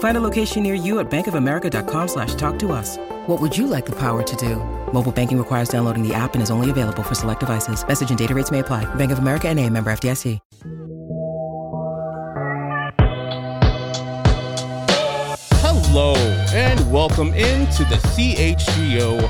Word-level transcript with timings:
Find 0.00 0.16
a 0.16 0.20
location 0.20 0.62
near 0.62 0.72
you 0.72 0.98
at 0.98 1.10
bankofamerica.com 1.10 2.08
slash 2.08 2.34
talk 2.36 2.58
to 2.60 2.72
us. 2.72 2.96
What 3.26 3.38
would 3.38 3.56
you 3.56 3.66
like 3.66 3.84
the 3.84 3.92
power 3.92 4.22
to 4.22 4.36
do? 4.36 4.56
Mobile 4.94 5.12
banking 5.12 5.36
requires 5.36 5.68
downloading 5.68 6.02
the 6.02 6.14
app 6.14 6.32
and 6.32 6.42
is 6.42 6.50
only 6.50 6.70
available 6.70 7.02
for 7.02 7.14
select 7.14 7.40
devices. 7.40 7.86
Message 7.86 8.08
and 8.08 8.18
data 8.18 8.34
rates 8.34 8.50
may 8.50 8.60
apply. 8.60 8.86
Bank 8.94 9.12
of 9.12 9.18
America 9.18 9.48
and 9.48 9.60
a 9.60 9.68
member 9.68 9.92
FDIC. 9.92 10.38
Hello 15.60 16.14
and 16.54 16.90
welcome 16.90 17.34
into 17.34 17.84
the 17.84 17.96
CHGO 18.14 19.20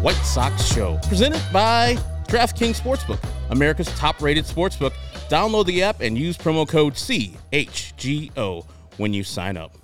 White 0.00 0.14
Sox 0.14 0.64
Show, 0.64 0.96
presented 1.08 1.42
by 1.52 1.96
DraftKings 2.28 2.80
Sportsbook, 2.80 3.18
America's 3.50 3.88
top-rated 3.98 4.44
sportsbook. 4.44 4.92
Download 5.28 5.66
the 5.66 5.82
app 5.82 6.02
and 6.02 6.16
use 6.16 6.38
promo 6.38 6.68
code 6.68 6.94
CHGO 6.94 8.64
when 8.98 9.12
you 9.12 9.24
sign 9.24 9.56
up. 9.56 9.76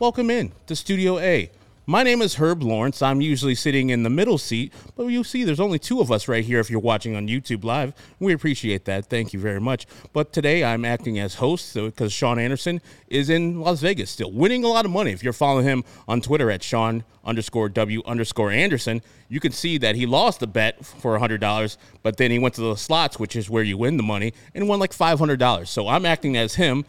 Welcome 0.00 0.28
in 0.28 0.50
to 0.66 0.74
Studio 0.74 1.20
A. 1.20 1.52
My 1.86 2.02
name 2.02 2.20
is 2.20 2.34
Herb 2.34 2.64
Lawrence. 2.64 3.00
I'm 3.00 3.20
usually 3.20 3.54
sitting 3.54 3.90
in 3.90 4.02
the 4.02 4.10
middle 4.10 4.38
seat, 4.38 4.72
but 4.96 5.06
you'll 5.06 5.22
see 5.22 5.44
there's 5.44 5.60
only 5.60 5.78
two 5.78 6.00
of 6.00 6.10
us 6.10 6.26
right 6.26 6.44
here 6.44 6.58
if 6.58 6.68
you're 6.68 6.80
watching 6.80 7.14
on 7.14 7.28
YouTube 7.28 7.62
Live. 7.62 7.94
We 8.18 8.32
appreciate 8.32 8.86
that. 8.86 9.06
Thank 9.06 9.32
you 9.32 9.38
very 9.38 9.60
much. 9.60 9.86
But 10.12 10.32
today 10.32 10.64
I'm 10.64 10.84
acting 10.84 11.20
as 11.20 11.36
host 11.36 11.76
uh, 11.76 11.84
because 11.84 12.12
Sean 12.12 12.40
Anderson 12.40 12.80
is 13.06 13.30
in 13.30 13.60
Las 13.60 13.78
Vegas 13.82 14.10
still, 14.10 14.32
winning 14.32 14.64
a 14.64 14.66
lot 14.66 14.84
of 14.84 14.90
money. 14.90 15.12
If 15.12 15.22
you're 15.22 15.32
following 15.32 15.64
him 15.64 15.84
on 16.08 16.20
Twitter 16.20 16.50
at 16.50 16.64
Sean 16.64 17.04
underscore 17.24 17.68
W 17.68 18.02
underscore 18.04 18.50
Anderson, 18.50 19.00
you 19.28 19.38
can 19.38 19.52
see 19.52 19.78
that 19.78 19.94
he 19.94 20.06
lost 20.06 20.40
the 20.40 20.48
bet 20.48 20.84
for 20.84 21.16
$100, 21.16 21.76
but 22.02 22.16
then 22.16 22.32
he 22.32 22.40
went 22.40 22.56
to 22.56 22.62
the 22.62 22.74
slots, 22.74 23.20
which 23.20 23.36
is 23.36 23.48
where 23.48 23.62
you 23.62 23.78
win 23.78 23.96
the 23.96 24.02
money, 24.02 24.34
and 24.56 24.66
won 24.68 24.80
like 24.80 24.92
$500. 24.92 25.68
So 25.68 25.86
I'm 25.86 26.04
acting 26.04 26.36
as 26.36 26.56
him, 26.56 26.84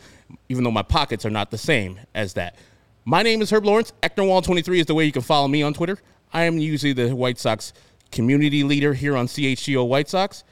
even 0.50 0.64
though 0.64 0.72
my 0.72 0.82
pockets 0.82 1.24
are 1.24 1.30
not 1.30 1.52
the 1.52 1.60
same 1.60 2.00
as 2.16 2.34
that. 2.34 2.56
My 3.08 3.22
name 3.22 3.44
is 3.44 3.52
Herb 3.52 3.66
Lawrence. 3.66 3.94
Ecknerwall23 4.02 4.80
is 4.80 4.86
the 4.88 4.96
way 4.96 5.06
you 5.06 5.12
can 5.12 5.22
follow 5.22 5.48
me 5.48 5.62
on 5.62 5.76
Twitter. 5.76 6.00
I 6.34 6.46
am 6.46 6.58
usually 6.58 6.92
the 6.92 7.16
White 7.16 7.38
Sox 7.38 7.72
community 8.12 8.64
leader 8.64 8.96
here 8.96 9.16
on 9.16 9.28
CHGO 9.28 9.88
White 9.88 10.10
Sox. 10.10 10.44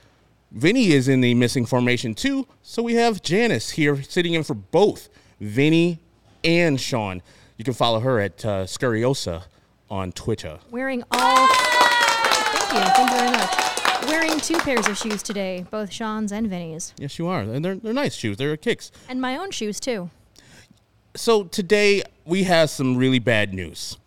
Vinny 0.51 0.91
is 0.91 1.07
in 1.07 1.21
the 1.21 1.33
missing 1.33 1.65
formation 1.65 2.13
too, 2.13 2.47
so 2.61 2.83
we 2.83 2.93
have 2.93 3.23
Janice 3.23 3.71
here 3.71 4.03
sitting 4.03 4.35
in 4.35 4.43
for 4.43 4.53
both 4.53 5.09
Vinny 5.41 5.97
and 6.43 6.79
Sean. 6.79 7.23
You 7.57 7.65
can 7.65 7.73
follow 7.73 8.01
her 8.01 8.19
at 8.19 8.45
uh, 8.45 8.65
Scurriosa 8.65 9.45
on 9.89 10.11
Twitter. 10.11 10.59
Wearing 10.69 11.03
all. 11.09 11.47
Thank 11.47 12.71
you. 12.71 12.91
Thank 12.91 13.11
you 13.11 13.17
very 13.17 13.31
much. 13.31 14.07
Wearing 14.07 14.39
two 14.39 14.59
pairs 14.59 14.87
of 14.87 14.95
shoes 14.95 15.23
today, 15.23 15.65
both 15.71 15.91
Sean's 15.91 16.31
and 16.31 16.47
Vinny's. 16.47 16.93
Yes, 16.99 17.17
you 17.17 17.25
are, 17.25 17.39
and 17.39 17.65
they're 17.65 17.77
they're 17.77 17.93
nice 17.93 18.13
shoes. 18.13 18.37
They're 18.37 18.55
kicks. 18.57 18.91
And 19.09 19.19
my 19.19 19.37
own 19.37 19.49
shoes, 19.49 19.79
too. 19.79 20.11
So 21.15 21.43
today 21.43 22.01
we 22.25 22.43
have 22.45 22.71
some 22.71 22.97
really 22.97 23.19
bad 23.19 23.53
news. 23.53 23.97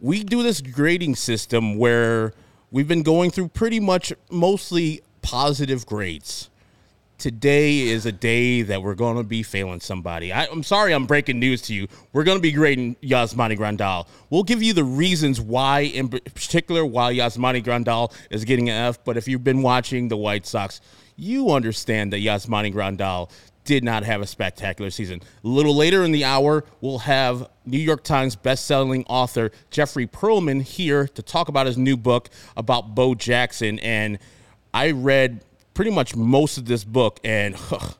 We 0.00 0.24
do 0.24 0.42
this 0.42 0.62
grading 0.62 1.16
system 1.16 1.76
where 1.76 2.32
we've 2.70 2.88
been 2.88 3.02
going 3.02 3.30
through 3.30 3.48
pretty 3.48 3.78
much 3.78 4.10
mostly 4.30 5.02
positive 5.20 5.84
grades. 5.84 6.48
Today 7.18 7.80
is 7.80 8.06
a 8.06 8.12
day 8.12 8.62
that 8.62 8.82
we're 8.82 8.94
going 8.94 9.18
to 9.18 9.22
be 9.22 9.42
failing 9.42 9.80
somebody. 9.80 10.32
I, 10.32 10.44
am 10.44 10.62
sorry 10.62 10.94
I'm 10.94 11.04
breaking 11.04 11.38
news 11.38 11.60
to 11.62 11.74
you. 11.74 11.88
We're 12.14 12.24
going 12.24 12.38
to 12.38 12.42
be 12.42 12.52
grading 12.52 12.96
Yasmani 13.02 13.58
Grandal. 13.58 14.08
We'll 14.30 14.42
give 14.42 14.62
you 14.62 14.72
the 14.72 14.84
reasons 14.84 15.42
why, 15.42 15.80
in 15.80 16.08
particular, 16.08 16.86
why 16.86 17.12
Yasmani 17.12 17.62
Grandal 17.62 18.14
is 18.30 18.46
getting 18.46 18.70
an 18.70 18.76
F. 18.76 19.04
But 19.04 19.18
if 19.18 19.28
you've 19.28 19.44
been 19.44 19.60
watching 19.60 20.08
the 20.08 20.16
White 20.16 20.46
Sox, 20.46 20.80
you 21.16 21.50
understand 21.50 22.14
that 22.14 22.20
Yasmani 22.20 22.72
Grandal 22.72 23.30
did 23.70 23.84
not 23.84 24.02
have 24.02 24.20
a 24.20 24.26
spectacular 24.26 24.90
season. 24.90 25.22
A 25.44 25.46
little 25.46 25.76
later 25.76 26.02
in 26.02 26.10
the 26.10 26.24
hour, 26.24 26.64
we'll 26.80 26.98
have 26.98 27.48
New 27.64 27.78
York 27.78 28.02
Times 28.02 28.34
bestselling 28.34 29.04
author 29.06 29.52
Jeffrey 29.70 30.08
Pearlman 30.08 30.60
here 30.60 31.06
to 31.06 31.22
talk 31.22 31.46
about 31.46 31.68
his 31.68 31.78
new 31.78 31.96
book 31.96 32.30
about 32.56 32.96
Bo 32.96 33.14
Jackson. 33.14 33.78
And 33.78 34.18
I 34.74 34.90
read 34.90 35.44
pretty 35.72 35.92
much 35.92 36.16
most 36.16 36.58
of 36.58 36.64
this 36.64 36.82
book, 36.82 37.20
and 37.22 37.54
ugh, 37.70 37.94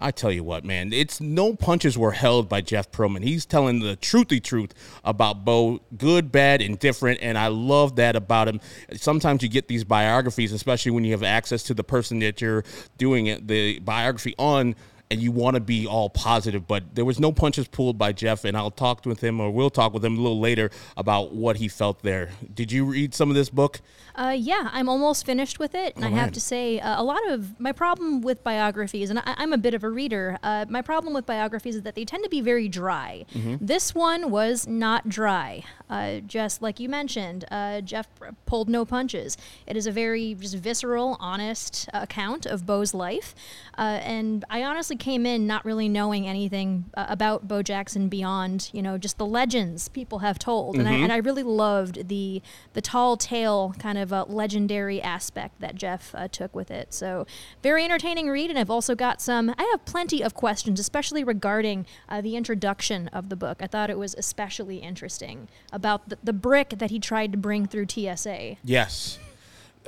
I 0.00 0.12
tell 0.12 0.32
you 0.32 0.44
what, 0.44 0.64
man, 0.64 0.94
it's 0.94 1.20
no 1.20 1.54
punches 1.54 1.98
were 1.98 2.12
held 2.12 2.48
by 2.48 2.62
Jeff 2.62 2.90
Pearlman. 2.90 3.22
He's 3.22 3.44
telling 3.44 3.80
the 3.80 3.98
truthy 3.98 4.42
truth 4.42 4.72
about 5.04 5.44
Bo, 5.44 5.82
good, 5.98 6.32
bad, 6.32 6.62
indifferent, 6.62 7.18
and 7.20 7.36
I 7.36 7.48
love 7.48 7.96
that 7.96 8.16
about 8.16 8.48
him. 8.48 8.60
Sometimes 8.94 9.42
you 9.42 9.50
get 9.50 9.68
these 9.68 9.84
biographies, 9.84 10.52
especially 10.52 10.92
when 10.92 11.04
you 11.04 11.12
have 11.12 11.22
access 11.22 11.62
to 11.64 11.74
the 11.74 11.84
person 11.84 12.18
that 12.20 12.40
you're 12.40 12.64
doing 12.96 13.46
the 13.46 13.78
biography 13.80 14.34
on 14.38 14.74
and 15.12 15.20
you 15.20 15.30
want 15.30 15.56
to 15.56 15.60
be 15.60 15.86
all 15.86 16.08
positive, 16.08 16.66
but 16.66 16.94
there 16.94 17.04
was 17.04 17.20
no 17.20 17.32
punches 17.32 17.68
pulled 17.68 17.98
by 17.98 18.12
Jeff, 18.12 18.46
and 18.46 18.56
I'll 18.56 18.70
talk 18.70 19.04
with 19.04 19.22
him 19.22 19.40
or 19.40 19.50
we'll 19.50 19.68
talk 19.68 19.92
with 19.92 20.02
him 20.02 20.16
a 20.16 20.20
little 20.22 20.40
later 20.40 20.70
about 20.96 21.34
what 21.34 21.56
he 21.56 21.68
felt 21.68 22.02
there. 22.02 22.30
Did 22.54 22.72
you 22.72 22.86
read 22.86 23.14
some 23.14 23.28
of 23.28 23.36
this 23.36 23.50
book? 23.50 23.82
Uh, 24.14 24.34
yeah, 24.36 24.68
I'm 24.72 24.88
almost 24.88 25.24
finished 25.24 25.58
with 25.58 25.74
it, 25.74 25.94
and 25.96 26.04
oh, 26.04 26.08
I 26.08 26.10
have 26.10 26.32
to 26.32 26.40
say, 26.40 26.78
uh, 26.80 27.00
a 27.00 27.04
lot 27.04 27.26
of 27.30 27.58
my 27.58 27.72
problem 27.72 28.20
with 28.20 28.44
biographies, 28.44 29.08
and 29.08 29.18
I, 29.18 29.42
am 29.42 29.52
a 29.52 29.58
bit 29.58 29.74
of 29.74 29.84
a 29.84 29.88
reader. 29.88 30.38
Uh, 30.42 30.66
my 30.68 30.82
problem 30.82 31.14
with 31.14 31.24
biographies 31.24 31.76
is 31.76 31.82
that 31.82 31.94
they 31.94 32.04
tend 32.04 32.22
to 32.24 32.30
be 32.30 32.40
very 32.40 32.68
dry. 32.68 33.24
Mm-hmm. 33.32 33.64
This 33.64 33.94
one 33.94 34.30
was 34.30 34.66
not 34.66 35.08
dry, 35.08 35.64
uh, 35.88 36.20
just 36.20 36.60
like 36.60 36.78
you 36.78 36.88
mentioned. 36.88 37.46
Uh, 37.50 37.80
Jeff 37.80 38.06
pulled 38.44 38.68
no 38.68 38.84
punches. 38.84 39.38
It 39.66 39.76
is 39.76 39.86
a 39.86 39.92
very 39.92 40.34
just 40.34 40.56
visceral, 40.56 41.16
honest 41.18 41.88
account 41.94 42.44
of 42.44 42.66
Bo's 42.66 42.92
life, 42.92 43.34
uh, 43.78 44.00
and 44.02 44.44
I 44.50 44.62
honestly 44.62 44.96
came 44.96 45.24
in 45.24 45.46
not 45.46 45.64
really 45.64 45.88
knowing 45.88 46.26
anything 46.26 46.84
about 46.94 47.48
Bo 47.48 47.62
Jackson 47.62 48.08
beyond, 48.08 48.68
you 48.72 48.82
know, 48.82 48.98
just 48.98 49.16
the 49.16 49.26
legends 49.26 49.88
people 49.88 50.18
have 50.18 50.38
told, 50.38 50.74
mm-hmm. 50.74 50.80
and, 50.80 50.88
I, 50.88 50.92
mm-hmm. 50.92 51.04
and 51.04 51.12
I 51.12 51.16
really 51.16 51.42
loved 51.42 52.08
the 52.08 52.42
the 52.74 52.82
tall 52.82 53.16
tale 53.16 53.74
kind 53.78 53.96
of 53.98 54.01
of 54.02 54.12
a 54.12 54.24
legendary 54.24 55.00
aspect 55.00 55.60
that 55.60 55.74
Jeff 55.74 56.14
uh, 56.14 56.28
took 56.28 56.54
with 56.54 56.70
it. 56.70 56.92
So, 56.92 57.26
very 57.62 57.84
entertaining 57.84 58.28
read, 58.28 58.50
and 58.50 58.58
I've 58.58 58.70
also 58.70 58.94
got 58.94 59.22
some. 59.22 59.54
I 59.56 59.62
have 59.70 59.84
plenty 59.84 60.22
of 60.22 60.34
questions, 60.34 60.78
especially 60.78 61.24
regarding 61.24 61.86
uh, 62.08 62.20
the 62.20 62.36
introduction 62.36 63.08
of 63.08 63.28
the 63.28 63.36
book. 63.36 63.58
I 63.60 63.66
thought 63.66 63.88
it 63.88 63.98
was 63.98 64.14
especially 64.18 64.78
interesting 64.78 65.48
about 65.72 66.08
the, 66.08 66.18
the 66.22 66.32
brick 66.32 66.70
that 66.70 66.90
he 66.90 66.98
tried 66.98 67.32
to 67.32 67.38
bring 67.38 67.66
through 67.66 67.86
TSA. 67.88 68.56
Yes. 68.64 69.18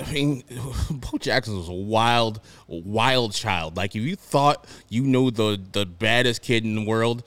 I 0.01 0.13
mean, 0.13 0.43
Bo 0.91 1.19
Jackson 1.19 1.57
was 1.57 1.69
a 1.69 1.73
wild, 1.73 2.41
wild 2.67 3.33
child. 3.33 3.77
Like 3.77 3.95
if 3.95 4.03
you 4.03 4.17
thought 4.17 4.67
you 4.89 5.03
knew 5.03 5.31
the 5.31 5.61
the 5.73 5.87
baddest 5.87 6.43
kid 6.43 6.65
in 6.65 6.75
the 6.75 6.85
world, 6.85 7.23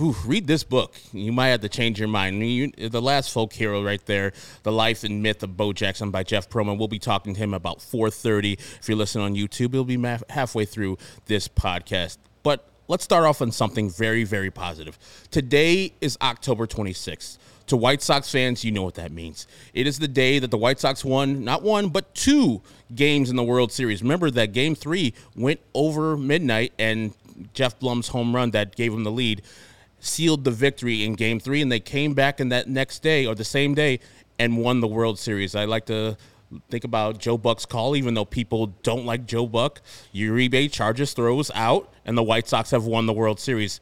whew, 0.00 0.16
read 0.24 0.46
this 0.46 0.64
book. 0.64 0.94
You 1.12 1.30
might 1.30 1.48
have 1.48 1.60
to 1.60 1.68
change 1.68 1.98
your 1.98 2.08
mind. 2.08 2.42
You, 2.42 2.72
the 2.88 3.02
last 3.02 3.32
folk 3.32 3.52
hero 3.52 3.84
right 3.84 4.04
there, 4.06 4.32
The 4.62 4.72
Life 4.72 5.04
and 5.04 5.22
Myth 5.22 5.42
of 5.42 5.58
Bo 5.58 5.74
Jackson 5.74 6.10
by 6.10 6.22
Jeff 6.22 6.48
Pearlman. 6.48 6.78
We'll 6.78 6.88
be 6.88 6.98
talking 6.98 7.34
to 7.34 7.38
him 7.38 7.52
about 7.52 7.80
4.30. 7.80 8.54
If 8.54 8.88
you're 8.88 8.96
listening 8.96 9.24
on 9.24 9.34
YouTube, 9.34 9.74
it'll 9.74 9.84
be 9.84 9.98
ma- 9.98 10.16
halfway 10.30 10.64
through 10.64 10.96
this 11.26 11.48
podcast. 11.48 12.16
But 12.42 12.66
let's 12.88 13.04
start 13.04 13.24
off 13.24 13.42
on 13.42 13.52
something 13.52 13.90
very, 13.90 14.24
very 14.24 14.50
positive. 14.50 14.98
Today 15.30 15.92
is 16.00 16.16
October 16.22 16.66
26th. 16.66 17.36
To 17.66 17.76
White 17.76 18.00
Sox 18.00 18.32
fans, 18.32 18.64
you 18.64 18.72
know 18.72 18.82
what 18.82 18.94
that 18.94 19.12
means. 19.12 19.46
It 19.74 19.86
is 19.86 19.98
the 19.98 20.08
day 20.08 20.38
that 20.38 20.50
the 20.50 20.58
White 20.58 20.80
Sox 20.80 21.04
won, 21.04 21.44
not 21.44 21.62
one, 21.62 21.90
but 21.90 22.14
two 22.14 22.62
games 22.94 23.28
in 23.28 23.36
the 23.36 23.44
World 23.44 23.70
Series. 23.70 24.02
Remember 24.02 24.30
that 24.30 24.52
game 24.52 24.74
three 24.74 25.14
went 25.36 25.60
over 25.74 26.16
midnight 26.16 26.72
and 26.78 27.12
Geoff 27.54 27.78
Blum's 27.78 28.08
home 28.08 28.34
run 28.34 28.50
that 28.52 28.74
gave 28.74 28.92
him 28.92 29.04
the 29.04 29.12
lead 29.12 29.42
sealed 30.00 30.44
the 30.44 30.50
victory 30.50 31.04
in 31.04 31.14
game 31.14 31.38
three, 31.38 31.62
and 31.62 31.70
they 31.70 31.80
came 31.80 32.14
back 32.14 32.40
in 32.40 32.48
that 32.48 32.68
next 32.68 33.02
day 33.02 33.26
or 33.26 33.34
the 33.34 33.44
same 33.44 33.74
day 33.74 34.00
and 34.38 34.58
won 34.58 34.80
the 34.80 34.88
World 34.88 35.18
Series. 35.18 35.54
I 35.54 35.66
like 35.66 35.86
to 35.86 36.16
Think 36.68 36.84
about 36.84 37.18
Joe 37.18 37.38
Buck's 37.38 37.64
call, 37.64 37.94
even 37.94 38.14
though 38.14 38.24
people 38.24 38.68
don't 38.82 39.06
like 39.06 39.24
Joe 39.24 39.46
Buck. 39.46 39.80
Uribe 40.12 40.70
charges 40.72 41.12
throws 41.12 41.50
out, 41.54 41.92
and 42.04 42.18
the 42.18 42.22
White 42.24 42.48
Sox 42.48 42.72
have 42.72 42.84
won 42.84 43.06
the 43.06 43.12
World 43.12 43.38
Series. 43.38 43.80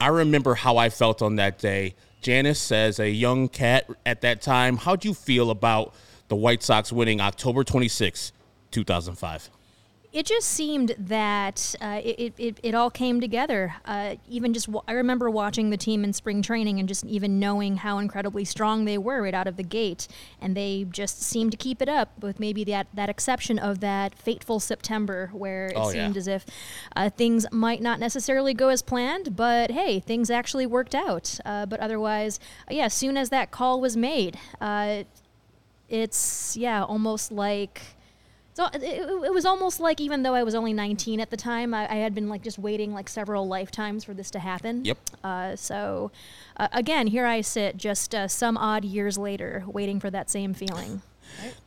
I 0.00 0.08
remember 0.08 0.54
how 0.54 0.78
I 0.78 0.88
felt 0.88 1.20
on 1.20 1.36
that 1.36 1.58
day. 1.58 1.94
Janice 2.22 2.58
says, 2.58 2.98
a 2.98 3.10
young 3.10 3.48
cat 3.48 3.86
at 4.06 4.22
that 4.22 4.40
time, 4.40 4.78
how'd 4.78 5.04
you 5.04 5.12
feel 5.12 5.50
about 5.50 5.94
the 6.28 6.36
White 6.36 6.62
Sox 6.62 6.90
winning 6.90 7.20
October 7.20 7.64
26, 7.64 8.32
2005? 8.70 9.50
It 10.12 10.26
just 10.26 10.48
seemed 10.48 10.94
that 10.98 11.76
uh, 11.80 12.00
it, 12.02 12.34
it, 12.36 12.58
it, 12.64 12.74
all 12.74 12.90
came 12.90 13.20
together. 13.20 13.76
Uh, 13.84 14.16
even 14.28 14.52
just, 14.52 14.66
w- 14.66 14.82
I 14.88 14.92
remember 14.92 15.30
watching 15.30 15.70
the 15.70 15.76
team 15.76 16.02
in 16.02 16.12
spring 16.12 16.42
training 16.42 16.80
and 16.80 16.88
just 16.88 17.04
even 17.04 17.38
knowing 17.38 17.76
how 17.76 17.98
incredibly 17.98 18.44
strong 18.44 18.86
they 18.86 18.98
were 18.98 19.22
right 19.22 19.34
out 19.34 19.46
of 19.46 19.56
the 19.56 19.62
gate. 19.62 20.08
And 20.40 20.56
they 20.56 20.84
just 20.90 21.22
seemed 21.22 21.52
to 21.52 21.56
keep 21.56 21.80
it 21.80 21.88
up, 21.88 22.20
with 22.20 22.40
maybe 22.40 22.64
that, 22.64 22.88
that 22.92 23.08
exception 23.08 23.56
of 23.60 23.78
that 23.80 24.18
fateful 24.18 24.58
September 24.58 25.30
where 25.32 25.66
it 25.68 25.74
oh, 25.76 25.92
seemed 25.92 26.16
yeah. 26.16 26.18
as 26.18 26.26
if 26.26 26.44
uh, 26.96 27.10
things 27.10 27.46
might 27.52 27.80
not 27.80 28.00
necessarily 28.00 28.52
go 28.52 28.68
as 28.68 28.82
planned, 28.82 29.36
but 29.36 29.70
hey, 29.70 30.00
things 30.00 30.28
actually 30.28 30.66
worked 30.66 30.94
out. 30.94 31.38
Uh, 31.44 31.66
but 31.66 31.78
otherwise, 31.78 32.40
yeah, 32.68 32.86
as 32.86 32.94
soon 32.94 33.16
as 33.16 33.30
that 33.30 33.52
call 33.52 33.80
was 33.80 33.96
made, 33.96 34.36
uh, 34.60 35.04
it's, 35.88 36.56
yeah, 36.56 36.82
almost 36.82 37.30
like 37.30 37.80
so 38.54 38.66
it, 38.74 38.82
it, 38.82 39.32
was 39.32 39.44
almost 39.44 39.80
like 39.80 40.00
even 40.00 40.22
though 40.22 40.34
I 40.34 40.42
was 40.42 40.54
only 40.54 40.72
19 40.72 41.20
at 41.20 41.30
the 41.30 41.36
time, 41.36 41.72
I, 41.72 41.90
I, 41.90 41.96
had 41.96 42.14
been 42.14 42.28
like 42.28 42.42
just 42.42 42.58
waiting 42.58 42.92
like 42.92 43.08
several 43.08 43.46
lifetimes 43.46 44.04
for 44.04 44.12
this 44.12 44.30
to 44.32 44.38
happen. 44.38 44.84
Yep. 44.84 44.98
Uh, 45.22 45.56
so 45.56 46.10
uh, 46.56 46.68
again, 46.72 47.06
here 47.06 47.26
I 47.26 47.42
sit 47.42 47.76
just 47.76 48.14
uh, 48.14 48.28
some 48.28 48.56
odd 48.56 48.84
years 48.84 49.16
later, 49.16 49.64
waiting 49.66 50.00
for 50.00 50.10
that 50.10 50.30
same 50.30 50.52
feeling. 50.52 51.02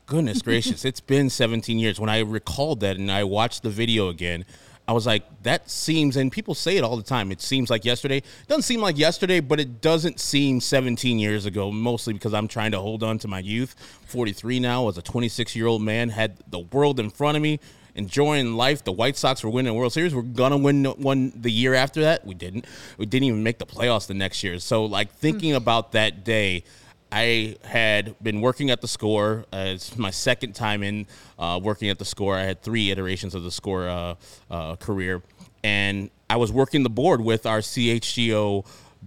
Goodness 0.06 0.41
gracious, 0.41 0.83
it's 0.83 1.00
been 1.00 1.30
17 1.30 1.80
years. 1.80 2.00
When 2.00 2.09
I 2.09 2.19
recalled 2.19 2.81
that 2.81 2.97
and 2.97 3.09
I 3.12 3.24
watched 3.24 3.63
the 3.63 3.69
video 3.69 4.09
again, 4.09 4.45
I 4.85 4.91
was 4.91 5.06
like, 5.06 5.24
that 5.44 5.69
seems, 5.69 6.18
and 6.18 6.30
people 6.30 6.53
say 6.53 6.75
it 6.75 6.83
all 6.83 6.97
the 6.97 7.03
time. 7.03 7.31
It 7.31 7.41
seems 7.41 7.69
like 7.69 7.85
yesterday. 7.85 8.18
It 8.18 8.47
doesn't 8.47 8.63
seem 8.63 8.81
like 8.81 8.97
yesterday, 8.97 9.39
but 9.39 9.59
it 9.59 9.80
doesn't 9.80 10.19
seem 10.19 10.59
17 10.59 11.19
years 11.19 11.45
ago, 11.45 11.71
mostly 11.71 12.12
because 12.12 12.33
I'm 12.33 12.50
trying 12.50 12.71
to 12.71 12.80
hold 12.80 13.01
on 13.01 13.18
to 13.19 13.30
my 13.30 13.39
youth. 13.39 13.75
43 14.07 14.59
now, 14.59 14.89
as 14.89 14.97
a 14.97 15.01
26 15.01 15.56
year 15.56 15.68
old 15.68 15.81
man, 15.81 16.09
had 16.09 16.38
the 16.50 16.59
world 16.59 17.00
in 17.00 17.09
front 17.09 17.38
of 17.38 17.44
me, 17.44 17.62
enjoying 17.95 18.56
life. 18.56 18.83
The 18.83 18.91
White 18.91 19.15
Sox 19.15 19.41
were 19.41 19.50
winning 19.50 19.71
the 19.71 19.80
World 19.80 19.94
Series. 19.94 20.13
We're 20.13 20.21
going 20.21 20.51
to 20.51 20.57
win 20.57 20.83
one 20.83 21.31
the 21.33 21.51
year 21.51 21.74
after 21.74 22.01
that. 22.01 22.25
We 22.25 22.33
didn't. 22.33 22.65
We 22.97 23.06
didn't 23.06 23.24
even 23.24 23.41
make 23.41 23.59
the 23.59 23.65
playoffs 23.65 24.07
the 24.07 24.15
next 24.15 24.44
year. 24.44 24.59
So, 24.59 24.83
like, 24.83 25.13
thinking 25.13 25.53
mm. 25.53 25.57
about 25.57 25.94
that 25.94 26.25
day, 26.25 26.65
I 27.13 27.57
had 27.63 28.15
been 28.24 28.42
working 28.42 28.71
at 28.71 28.81
the 28.81 28.88
score. 28.88 29.45
Uh, 29.54 29.65
it's 29.68 29.95
my 29.95 30.10
second 30.10 30.54
time 30.54 30.81
in 30.81 31.06
uh, 31.38 31.60
working 31.62 31.89
at 31.92 32.00
the 32.00 32.06
score. 32.06 32.36
I 32.36 32.42
had 32.42 32.63
three 32.63 32.89
iterations 32.89 33.36
of 33.36 33.44
the 33.44 33.51
score 33.51 33.88
uh, 33.88 34.15
uh 34.50 34.75
career, 34.77 35.21
and 35.63 36.10
I 36.27 36.38
was 36.38 36.51
working 36.51 36.81
the 36.81 36.89
board 36.89 37.21
with 37.21 37.45
our 37.45 37.60
CHGO 37.60 38.65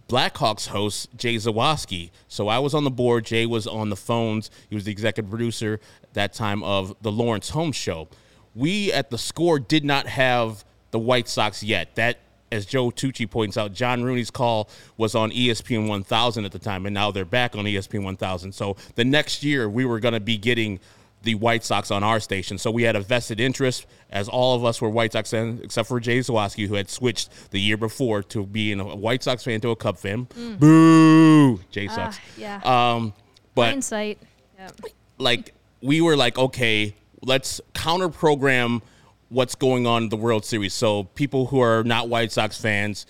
Blackhawks 0.08 0.68
host 0.68 1.08
Jay 1.16 1.34
Zawaski. 1.34 2.10
So 2.28 2.46
I 2.46 2.60
was 2.60 2.74
on 2.74 2.84
the 2.84 2.92
board. 2.92 3.24
Jay 3.24 3.44
was 3.44 3.66
on 3.66 3.88
the 3.90 3.96
phones. 3.96 4.52
He 4.68 4.76
was 4.76 4.84
the 4.84 4.92
executive 4.92 5.28
producer 5.28 5.80
that 6.12 6.32
time 6.32 6.62
of 6.62 6.94
the 7.02 7.10
Lawrence 7.10 7.50
Holmes 7.50 7.74
Show. 7.74 8.06
We 8.54 8.92
at 8.92 9.10
the 9.10 9.18
score 9.18 9.58
did 9.58 9.84
not 9.84 10.06
have 10.06 10.64
the 10.92 11.00
White 11.00 11.28
Sox 11.28 11.64
yet. 11.64 11.96
That 11.96 12.18
as 12.56 12.66
Joe 12.66 12.90
Tucci 12.90 13.30
points 13.30 13.56
out, 13.56 13.72
John 13.72 14.02
Rooney's 14.02 14.30
call 14.30 14.68
was 14.96 15.14
on 15.14 15.30
ESPN 15.30 15.88
1000 15.88 16.44
at 16.44 16.52
the 16.52 16.58
time, 16.58 16.86
and 16.86 16.94
now 16.94 17.10
they're 17.10 17.24
back 17.24 17.54
on 17.54 17.64
ESPN 17.64 18.02
1000. 18.02 18.52
So 18.52 18.76
the 18.96 19.04
next 19.04 19.42
year, 19.42 19.68
we 19.68 19.84
were 19.84 20.00
going 20.00 20.14
to 20.14 20.20
be 20.20 20.36
getting 20.36 20.80
the 21.22 21.34
White 21.34 21.64
Sox 21.64 21.90
on 21.90 22.02
our 22.02 22.20
station. 22.20 22.58
So 22.58 22.70
we 22.70 22.84
had 22.84 22.96
a 22.96 23.00
vested 23.00 23.40
interest, 23.40 23.86
as 24.10 24.28
all 24.28 24.56
of 24.56 24.64
us 24.64 24.80
were 24.80 24.88
White 24.88 25.12
Sox 25.12 25.30
fans, 25.30 25.60
except 25.60 25.88
for 25.88 26.00
Jay 26.00 26.18
Zawaski, 26.18 26.66
who 26.66 26.74
had 26.74 26.88
switched 26.88 27.50
the 27.50 27.60
year 27.60 27.76
before 27.76 28.22
to 28.24 28.46
being 28.46 28.80
a 28.80 28.96
White 28.96 29.22
Sox 29.22 29.44
fan 29.44 29.60
to 29.60 29.70
a 29.70 29.76
Cub 29.76 29.98
fan. 29.98 30.26
Mm. 30.26 30.58
Boo! 30.58 31.60
Jay 31.70 31.88
sucks. 31.88 32.16
Uh, 32.16 32.20
yeah. 32.38 32.60
Um, 32.64 33.12
but 33.54 33.70
hindsight. 33.70 34.18
Yep. 34.58 34.80
Like 35.18 35.54
we 35.82 36.00
were 36.00 36.16
like, 36.16 36.38
okay, 36.38 36.94
let's 37.22 37.60
counter 37.74 38.08
program– 38.08 38.82
what's 39.28 39.54
going 39.54 39.86
on 39.86 40.04
in 40.04 40.08
the 40.08 40.16
World 40.16 40.44
Series. 40.44 40.74
So 40.74 41.04
people 41.04 41.46
who 41.46 41.60
are 41.60 41.82
not 41.82 42.08
White 42.08 42.32
Sox 42.32 42.60
fans 42.60 43.06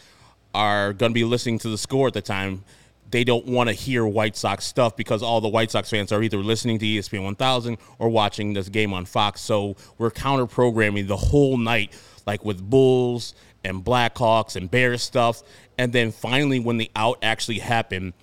are 0.54 0.92
going 0.92 1.10
to 1.10 1.14
be 1.14 1.24
listening 1.24 1.58
to 1.60 1.68
the 1.68 1.78
score 1.78 2.08
at 2.08 2.14
the 2.14 2.22
time. 2.22 2.64
They 3.10 3.22
don't 3.22 3.46
want 3.46 3.68
to 3.68 3.74
hear 3.74 4.06
White 4.06 4.36
Sox 4.36 4.64
stuff 4.64 4.96
because 4.96 5.22
all 5.22 5.40
the 5.40 5.48
White 5.48 5.70
Sox 5.70 5.90
fans 5.90 6.12
are 6.12 6.22
either 6.22 6.38
listening 6.38 6.78
to 6.80 6.86
ESPN 6.86 7.22
1000 7.24 7.78
or 7.98 8.08
watching 8.08 8.52
this 8.52 8.68
game 8.68 8.92
on 8.92 9.04
Fox. 9.04 9.40
So 9.40 9.76
we're 9.98 10.10
counter 10.10 10.46
programming 10.46 11.06
the 11.06 11.16
whole 11.16 11.56
night, 11.56 11.92
like 12.26 12.44
with 12.44 12.68
Bulls 12.68 13.34
and 13.64 13.84
Blackhawks 13.84 14.56
and 14.56 14.70
Bears 14.70 15.02
stuff. 15.02 15.42
And 15.78 15.92
then 15.92 16.10
finally, 16.10 16.58
when 16.58 16.78
the 16.78 16.90
out 16.96 17.18
actually 17.22 17.58
happened, 17.58 18.14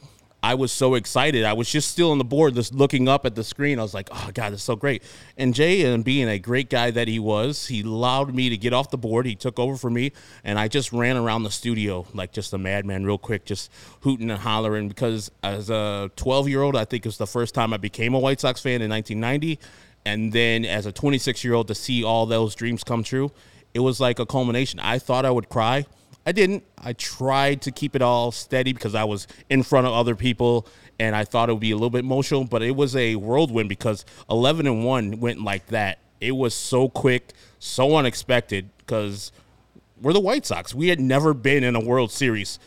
I 0.43 0.55
was 0.55 0.73
so 0.73 0.95
excited. 0.95 1.45
I 1.45 1.53
was 1.53 1.71
just 1.71 1.89
still 1.89 2.11
on 2.11 2.17
the 2.17 2.25
board, 2.25 2.55
just 2.55 2.75
looking 2.75 3.07
up 3.07 3.25
at 3.25 3.33
the 3.33 3.45
screen. 3.45 3.79
I 3.79 3.81
was 3.81 3.93
like, 3.93 4.09
"Oh 4.11 4.29
God, 4.33 4.51
that's 4.51 4.61
so 4.61 4.75
great!" 4.75 5.01
And 5.37 5.53
Jay, 5.53 5.81
and 5.83 6.03
being 6.03 6.27
a 6.27 6.37
great 6.37 6.69
guy 6.69 6.91
that 6.91 7.07
he 7.07 7.17
was, 7.17 7.67
he 7.67 7.81
allowed 7.81 8.35
me 8.35 8.49
to 8.49 8.57
get 8.57 8.73
off 8.73 8.89
the 8.89 8.97
board. 8.97 9.25
He 9.25 9.35
took 9.35 9.57
over 9.57 9.77
for 9.77 9.89
me, 9.89 10.11
and 10.43 10.59
I 10.59 10.67
just 10.67 10.91
ran 10.91 11.15
around 11.15 11.43
the 11.43 11.51
studio 11.51 12.05
like 12.13 12.33
just 12.33 12.51
a 12.51 12.57
madman, 12.57 13.05
real 13.05 13.17
quick, 13.17 13.45
just 13.45 13.71
hooting 14.01 14.29
and 14.29 14.39
hollering. 14.41 14.89
Because 14.89 15.31
as 15.43 15.69
a 15.69 16.11
12 16.17 16.49
year 16.49 16.61
old, 16.61 16.75
I 16.75 16.83
think 16.83 17.05
it 17.05 17.07
was 17.07 17.17
the 17.17 17.25
first 17.25 17.55
time 17.55 17.71
I 17.71 17.77
became 17.77 18.13
a 18.13 18.19
White 18.19 18.41
Sox 18.41 18.59
fan 18.59 18.81
in 18.81 18.89
1990, 18.89 19.59
and 20.05 20.33
then 20.33 20.65
as 20.65 20.85
a 20.85 20.91
26 20.91 21.41
year 21.45 21.53
old 21.53 21.69
to 21.69 21.75
see 21.75 22.03
all 22.03 22.25
those 22.25 22.53
dreams 22.53 22.83
come 22.83 23.01
true, 23.01 23.31
it 23.73 23.79
was 23.79 24.01
like 24.01 24.19
a 24.19 24.25
culmination. 24.25 24.81
I 24.81 24.99
thought 24.99 25.23
I 25.23 25.31
would 25.31 25.47
cry 25.47 25.85
I 26.25 26.31
didn't. 26.31 26.63
I 26.77 26.93
tried 26.93 27.61
to 27.63 27.71
keep 27.71 27.95
it 27.95 28.01
all 28.01 28.31
steady 28.31 28.73
because 28.73 28.95
I 28.95 29.03
was 29.03 29.27
in 29.49 29.63
front 29.63 29.87
of 29.87 29.93
other 29.93 30.15
people 30.15 30.67
and 30.99 31.15
I 31.15 31.25
thought 31.25 31.49
it 31.49 31.53
would 31.53 31.59
be 31.59 31.71
a 31.71 31.75
little 31.75 31.89
bit 31.89 31.99
emotional, 31.99 32.45
but 32.45 32.61
it 32.61 32.75
was 32.75 32.95
a 32.95 33.15
whirlwind 33.15 33.67
because 33.67 34.05
11 34.29 34.67
and 34.67 34.85
1 34.85 35.19
went 35.19 35.43
like 35.43 35.67
that. 35.67 35.99
It 36.21 36.31
was 36.31 36.53
so 36.53 36.87
quick, 36.87 37.33
so 37.59 37.97
unexpected 37.97 38.69
because 38.77 39.31
we're 40.01 40.13
the 40.13 40.19
White 40.19 40.45
Sox. 40.45 40.73
We 40.73 40.87
had 40.87 40.99
never 40.99 41.33
been 41.33 41.63
in 41.63 41.75
a 41.75 41.79
World 41.79 42.11
Series 42.11 42.59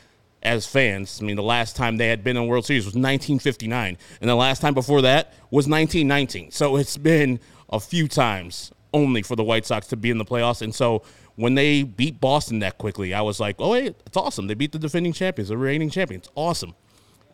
as 0.43 0.67
fans. 0.67 1.21
I 1.21 1.25
mean, 1.25 1.37
the 1.37 1.43
last 1.43 1.77
time 1.77 1.97
they 1.97 2.09
had 2.09 2.23
been 2.23 2.37
in 2.37 2.43
a 2.43 2.47
World 2.47 2.67
Series 2.67 2.85
was 2.85 2.95
1959, 2.95 3.97
and 4.21 4.31
the 4.31 4.35
last 4.35 4.61
time 4.61 4.75
before 4.75 5.03
that 5.03 5.33
was 5.51 5.67
1919. 5.67 6.51
So 6.51 6.77
it's 6.77 6.97
been 6.97 7.41
a 7.71 7.81
few 7.81 8.09
times 8.09 8.73
only 8.93 9.23
for 9.23 9.37
the 9.37 9.45
White 9.45 9.67
Sox 9.67 9.87
to 9.89 9.97
be 9.97 10.11
in 10.11 10.19
the 10.19 10.25
playoffs. 10.25 10.63
And 10.63 10.75
so 10.75 11.03
when 11.37 11.55
they 11.55 11.83
beat 11.83 12.21
Boston 12.21 12.59
that 12.61 12.79
quickly, 12.79 13.15
I 13.15 13.21
was 13.23 13.39
like, 13.39 13.57
oh, 13.59 13.75
hey, 13.75 13.87
it's 13.87 14.17
awesome. 14.17 14.47
They 14.47 14.55
beat 14.55 14.73
the 14.73 14.79
defending 14.79 15.13
champions, 15.13 15.49
the 15.49 15.57
reigning 15.57 15.91
champions. 15.91 16.29
Awesome. 16.35 16.75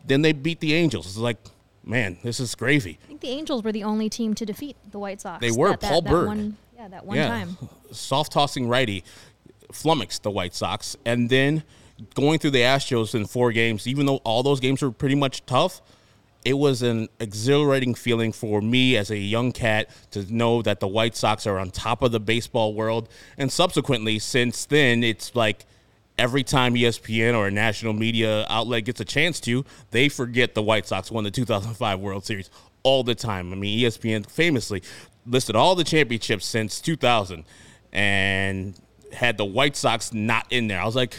Then 0.05 0.21
they 0.21 0.33
beat 0.33 0.59
the 0.59 0.73
Angels. 0.73 1.07
It's 1.07 1.17
like, 1.17 1.37
man, 1.83 2.17
this 2.23 2.39
is 2.39 2.53
gravy. 2.55 2.99
I 3.03 3.07
think 3.07 3.21
the 3.21 3.29
Angels 3.29 3.63
were 3.63 3.71
the 3.71 3.83
only 3.83 4.09
team 4.09 4.33
to 4.35 4.45
defeat 4.45 4.75
the 4.91 4.99
White 4.99 5.21
Sox. 5.21 5.41
They 5.41 5.51
were. 5.51 5.71
That, 5.71 5.81
Paul 5.81 6.01
that, 6.01 6.09
Byrd. 6.09 6.23
That 6.23 6.27
one, 6.27 6.57
yeah, 6.75 6.87
that 6.89 7.05
one 7.05 7.17
yeah. 7.17 7.27
time. 7.27 7.57
Soft 7.91 8.33
tossing 8.33 8.67
righty 8.67 9.03
flummoxed 9.71 10.23
the 10.23 10.31
White 10.31 10.53
Sox. 10.53 10.95
And 11.05 11.29
then 11.29 11.63
going 12.13 12.39
through 12.39 12.51
the 12.51 12.59
Astros 12.61 13.15
in 13.15 13.25
four 13.25 13.51
games, 13.51 13.87
even 13.87 14.05
though 14.05 14.17
all 14.17 14.43
those 14.43 14.59
games 14.59 14.81
were 14.81 14.91
pretty 14.91 15.15
much 15.15 15.45
tough– 15.45 15.81
it 16.45 16.53
was 16.53 16.81
an 16.81 17.07
exhilarating 17.19 17.95
feeling 17.95 18.31
for 18.31 18.61
me 18.61 18.97
as 18.97 19.09
a 19.09 19.17
young 19.17 19.51
cat 19.51 19.89
to 20.11 20.31
know 20.33 20.61
that 20.61 20.79
the 20.79 20.87
White 20.87 21.15
Sox 21.15 21.47
are 21.47 21.57
on 21.57 21.71
top 21.71 22.01
of 22.01 22.11
the 22.11 22.19
baseball 22.19 22.73
world. 22.73 23.09
And 23.37 23.51
subsequently, 23.51 24.19
since 24.19 24.65
then, 24.65 25.03
it's 25.03 25.35
like 25.35 25.65
every 26.17 26.43
time 26.43 26.75
ESPN 26.75 27.35
or 27.35 27.47
a 27.47 27.51
national 27.51 27.93
media 27.93 28.45
outlet 28.49 28.85
gets 28.85 28.99
a 28.99 29.05
chance 29.05 29.39
to, 29.41 29.65
they 29.91 30.09
forget 30.09 30.53
the 30.53 30.61
White 30.61 30.85
Sox 30.85 31.09
won 31.11 31.23
the 31.23 31.31
2005 31.31 31.99
World 31.99 32.25
Series 32.25 32.49
all 32.83 33.03
the 33.03 33.15
time. 33.15 33.51
I 33.53 33.55
mean, 33.55 33.79
ESPN 33.79 34.29
famously 34.29 34.83
listed 35.25 35.55
all 35.55 35.75
the 35.75 35.85
championships 35.85 36.45
since 36.45 36.81
2000 36.81 37.45
and 37.93 38.75
had 39.13 39.37
the 39.37 39.45
White 39.45 39.77
Sox 39.77 40.13
not 40.13 40.45
in 40.51 40.67
there. 40.67 40.81
I 40.81 40.85
was 40.85 40.95
like, 40.95 41.15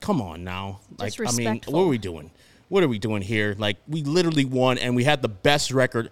come 0.00 0.22
on 0.22 0.44
now. 0.44 0.80
Like, 0.98 1.14
I 1.26 1.32
mean, 1.32 1.60
what 1.66 1.82
are 1.82 1.88
we 1.88 1.98
doing? 1.98 2.30
What 2.68 2.82
are 2.82 2.88
we 2.88 2.98
doing 2.98 3.22
here? 3.22 3.54
Like 3.58 3.76
we 3.86 4.02
literally 4.02 4.44
won, 4.44 4.78
and 4.78 4.94
we 4.96 5.04
had 5.04 5.22
the 5.22 5.28
best 5.28 5.70
record, 5.70 6.10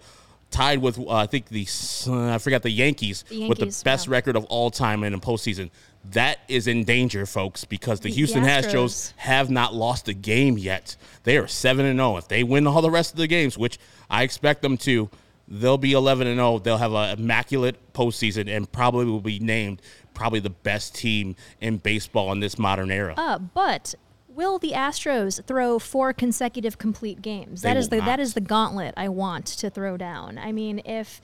tied 0.51 0.79
with 0.79 0.99
uh, 0.99 1.09
I 1.09 1.27
think 1.27 1.49
the 1.49 1.67
uh, 2.07 2.35
I 2.35 2.37
forgot 2.37 2.63
the 2.63 2.69
Yankees, 2.69 3.23
the 3.23 3.35
Yankees, 3.35 3.49
with 3.49 3.59
the 3.59 3.83
best 3.83 4.07
yeah. 4.07 4.13
record 4.13 4.35
of 4.35 4.45
all 4.45 4.71
time 4.71 5.03
in 5.03 5.13
a 5.13 5.19
postseason. 5.19 5.69
That 6.11 6.39
is 6.47 6.67
in 6.67 6.85
danger, 6.85 7.25
folks, 7.25 7.65
because 7.65 7.99
the, 7.99 8.09
the 8.09 8.15
Houston 8.15 8.43
Astros. 8.43 8.73
Astros 8.73 9.13
have 9.17 9.49
not 9.49 9.73
lost 9.73 10.07
a 10.07 10.13
game 10.13 10.57
yet. 10.57 10.95
They 11.23 11.37
are 11.37 11.47
seven 11.47 11.85
and 11.85 11.99
zero. 11.99 12.13
Oh. 12.13 12.17
If 12.17 12.27
they 12.29 12.43
win 12.43 12.65
all 12.65 12.81
the 12.81 12.91
rest 12.91 13.11
of 13.11 13.17
the 13.17 13.27
games, 13.27 13.57
which 13.57 13.77
I 14.09 14.23
expect 14.23 14.61
them 14.61 14.77
to, 14.77 15.09
they'll 15.49 15.77
be 15.77 15.93
eleven 15.93 16.27
and 16.27 16.37
zero. 16.37 16.53
Oh. 16.53 16.59
They'll 16.59 16.77
have 16.77 16.93
an 16.93 17.19
immaculate 17.19 17.93
postseason 17.93 18.49
and 18.49 18.71
probably 18.71 19.05
will 19.05 19.19
be 19.19 19.39
named 19.39 19.81
probably 20.13 20.39
the 20.39 20.49
best 20.49 20.95
team 20.95 21.35
in 21.61 21.77
baseball 21.77 22.31
in 22.31 22.39
this 22.39 22.57
modern 22.57 22.89
era. 22.89 23.13
Uh, 23.17 23.37
but 23.37 23.93
will 24.37 24.59
the 24.59 24.71
Astros 24.71 25.43
throw 25.43 25.79
four 25.79 26.13
consecutive 26.13 26.77
complete 26.77 27.21
games? 27.21 27.63
They 27.63 27.69
that 27.69 27.77
is 27.77 27.89
the 27.89 27.97
not. 27.97 28.05
that 28.05 28.19
is 28.21 28.35
the 28.35 28.41
gauntlet 28.41 28.93
I 28.95 29.09
want 29.09 29.45
to 29.47 29.69
throw 29.69 29.97
down. 29.97 30.37
I 30.37 30.53
mean, 30.53 30.81
if 30.85 31.19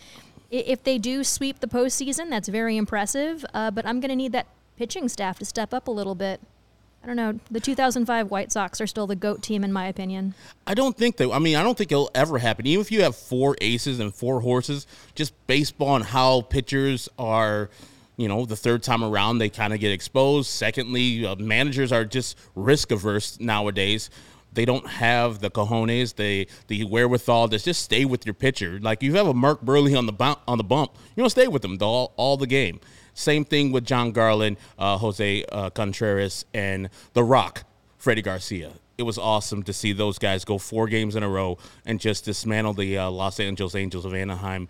If 0.52 0.84
they 0.84 0.98
do 0.98 1.24
sweep 1.24 1.62
the 1.62 1.68
postseason, 1.68 2.30
that's 2.30 2.48
very 2.48 2.76
impressive. 2.76 3.46
Uh, 3.54 3.72
but 3.72 3.86
I'm 3.86 4.00
going 4.02 4.10
to 4.10 4.16
need 4.16 4.34
that 4.34 4.48
pitching 4.78 5.08
staff 5.08 5.40
to 5.40 5.46
step 5.46 5.74
up 5.74 5.88
a 5.88 5.92
little 5.92 6.16
bit. 6.16 6.42
I 7.04 7.08
don't 7.08 7.16
know. 7.16 7.40
The 7.52 7.60
2005 7.60 8.32
White 8.32 8.52
Sox 8.52 8.80
are 8.80 8.88
still 8.88 9.08
the 9.08 9.16
GOAT 9.16 9.42
team, 9.42 9.64
in 9.64 9.74
my 9.74 9.88
opinion. 9.88 10.36
I 10.66 10.74
don't 10.74 10.96
think 10.96 11.18
that. 11.18 11.32
I 11.32 11.40
mean, 11.40 11.56
I 11.58 11.64
don't 11.64 11.78
think 11.78 11.92
it'll 11.92 12.10
ever 12.16 12.38
happen. 12.38 12.66
Even 12.66 12.82
if 12.82 12.92
you 12.92 13.02
have 13.04 13.16
four 13.16 13.58
aces 13.60 14.00
and 14.00 14.14
four 14.14 14.40
horses, 14.42 14.88
just 15.14 15.34
baseball 15.48 15.96
and 15.98 16.06
how 16.06 16.42
pitchers 16.42 17.10
are, 17.20 17.70
you 18.18 18.28
know, 18.28 18.46
the 18.46 18.56
third 18.56 18.84
time 18.84 19.04
around, 19.04 19.40
they 19.40 19.50
kind 19.50 19.74
of 19.74 19.80
get 19.80 19.92
exposed. 19.92 20.50
Secondly, 20.50 21.26
uh, 21.26 21.36
managers 21.36 21.92
are 21.92 22.06
just 22.06 22.38
risk 22.56 22.92
averse 22.92 23.40
nowadays. 23.40 24.10
They 24.54 24.66
don't 24.66 24.88
have 24.88 25.40
the 25.40 25.50
cojones, 25.50 26.16
the 26.16 26.48
the 26.68 26.84
wherewithal 26.84 27.50
to 27.50 27.58
just 27.58 27.82
stay 27.82 28.06
with 28.06 28.26
your 28.26 28.36
pitcher. 28.36 28.80
Like 28.80 29.02
you 29.02 29.16
have 29.16 29.28
a 29.28 29.34
Mark 29.34 29.62
Buehrle 29.62 29.98
on 29.98 30.06
the 30.06 30.14
bump, 30.14 30.42
on 30.48 30.60
the 30.60 30.64
bump, 30.64 30.92
you 31.16 31.24
don't 31.24 31.30
stay 31.30 31.48
with 31.48 31.64
them 31.64 31.78
all, 31.82 32.14
all 32.18 32.38
the 32.38 32.48
game. 32.48 32.80
Same 33.16 33.46
thing 33.46 33.72
with 33.72 33.86
Jon 33.86 34.12
Garland, 34.12 34.58
uh, 34.78 34.98
Jose 34.98 35.46
uh, 35.52 35.70
Contreras, 35.72 36.46
and 36.54 36.90
The 37.14 37.24
Rock, 37.24 37.64
Freddie 37.98 38.22
Garcia. 38.22 38.74
It 38.98 39.04
was 39.04 39.18
awesome 39.18 39.64
to 39.64 39.74
see 39.74 39.92
those 39.92 40.20
guys 40.20 40.46
go 40.46 40.58
four 40.58 40.88
games 40.88 41.16
in 41.16 41.24
a 41.24 41.30
row 41.30 41.58
and 41.86 42.00
just 42.00 42.26
dismantle 42.26 42.74
the 42.74 42.98
uh, 42.98 43.10
Los 43.10 43.40
Angeles 43.40 43.76
Angels 43.76 44.06
of 44.06 44.14
Anaheim. 44.14 44.68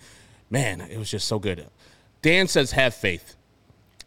Man, 0.49 0.81
it 0.81 0.97
was 0.97 1.09
just 1.09 1.27
so 1.27 1.39
good. 1.39 1.67
Dan 2.23 2.47
says, 2.47 2.71
"Have 2.71 2.95
faith." 2.95 3.35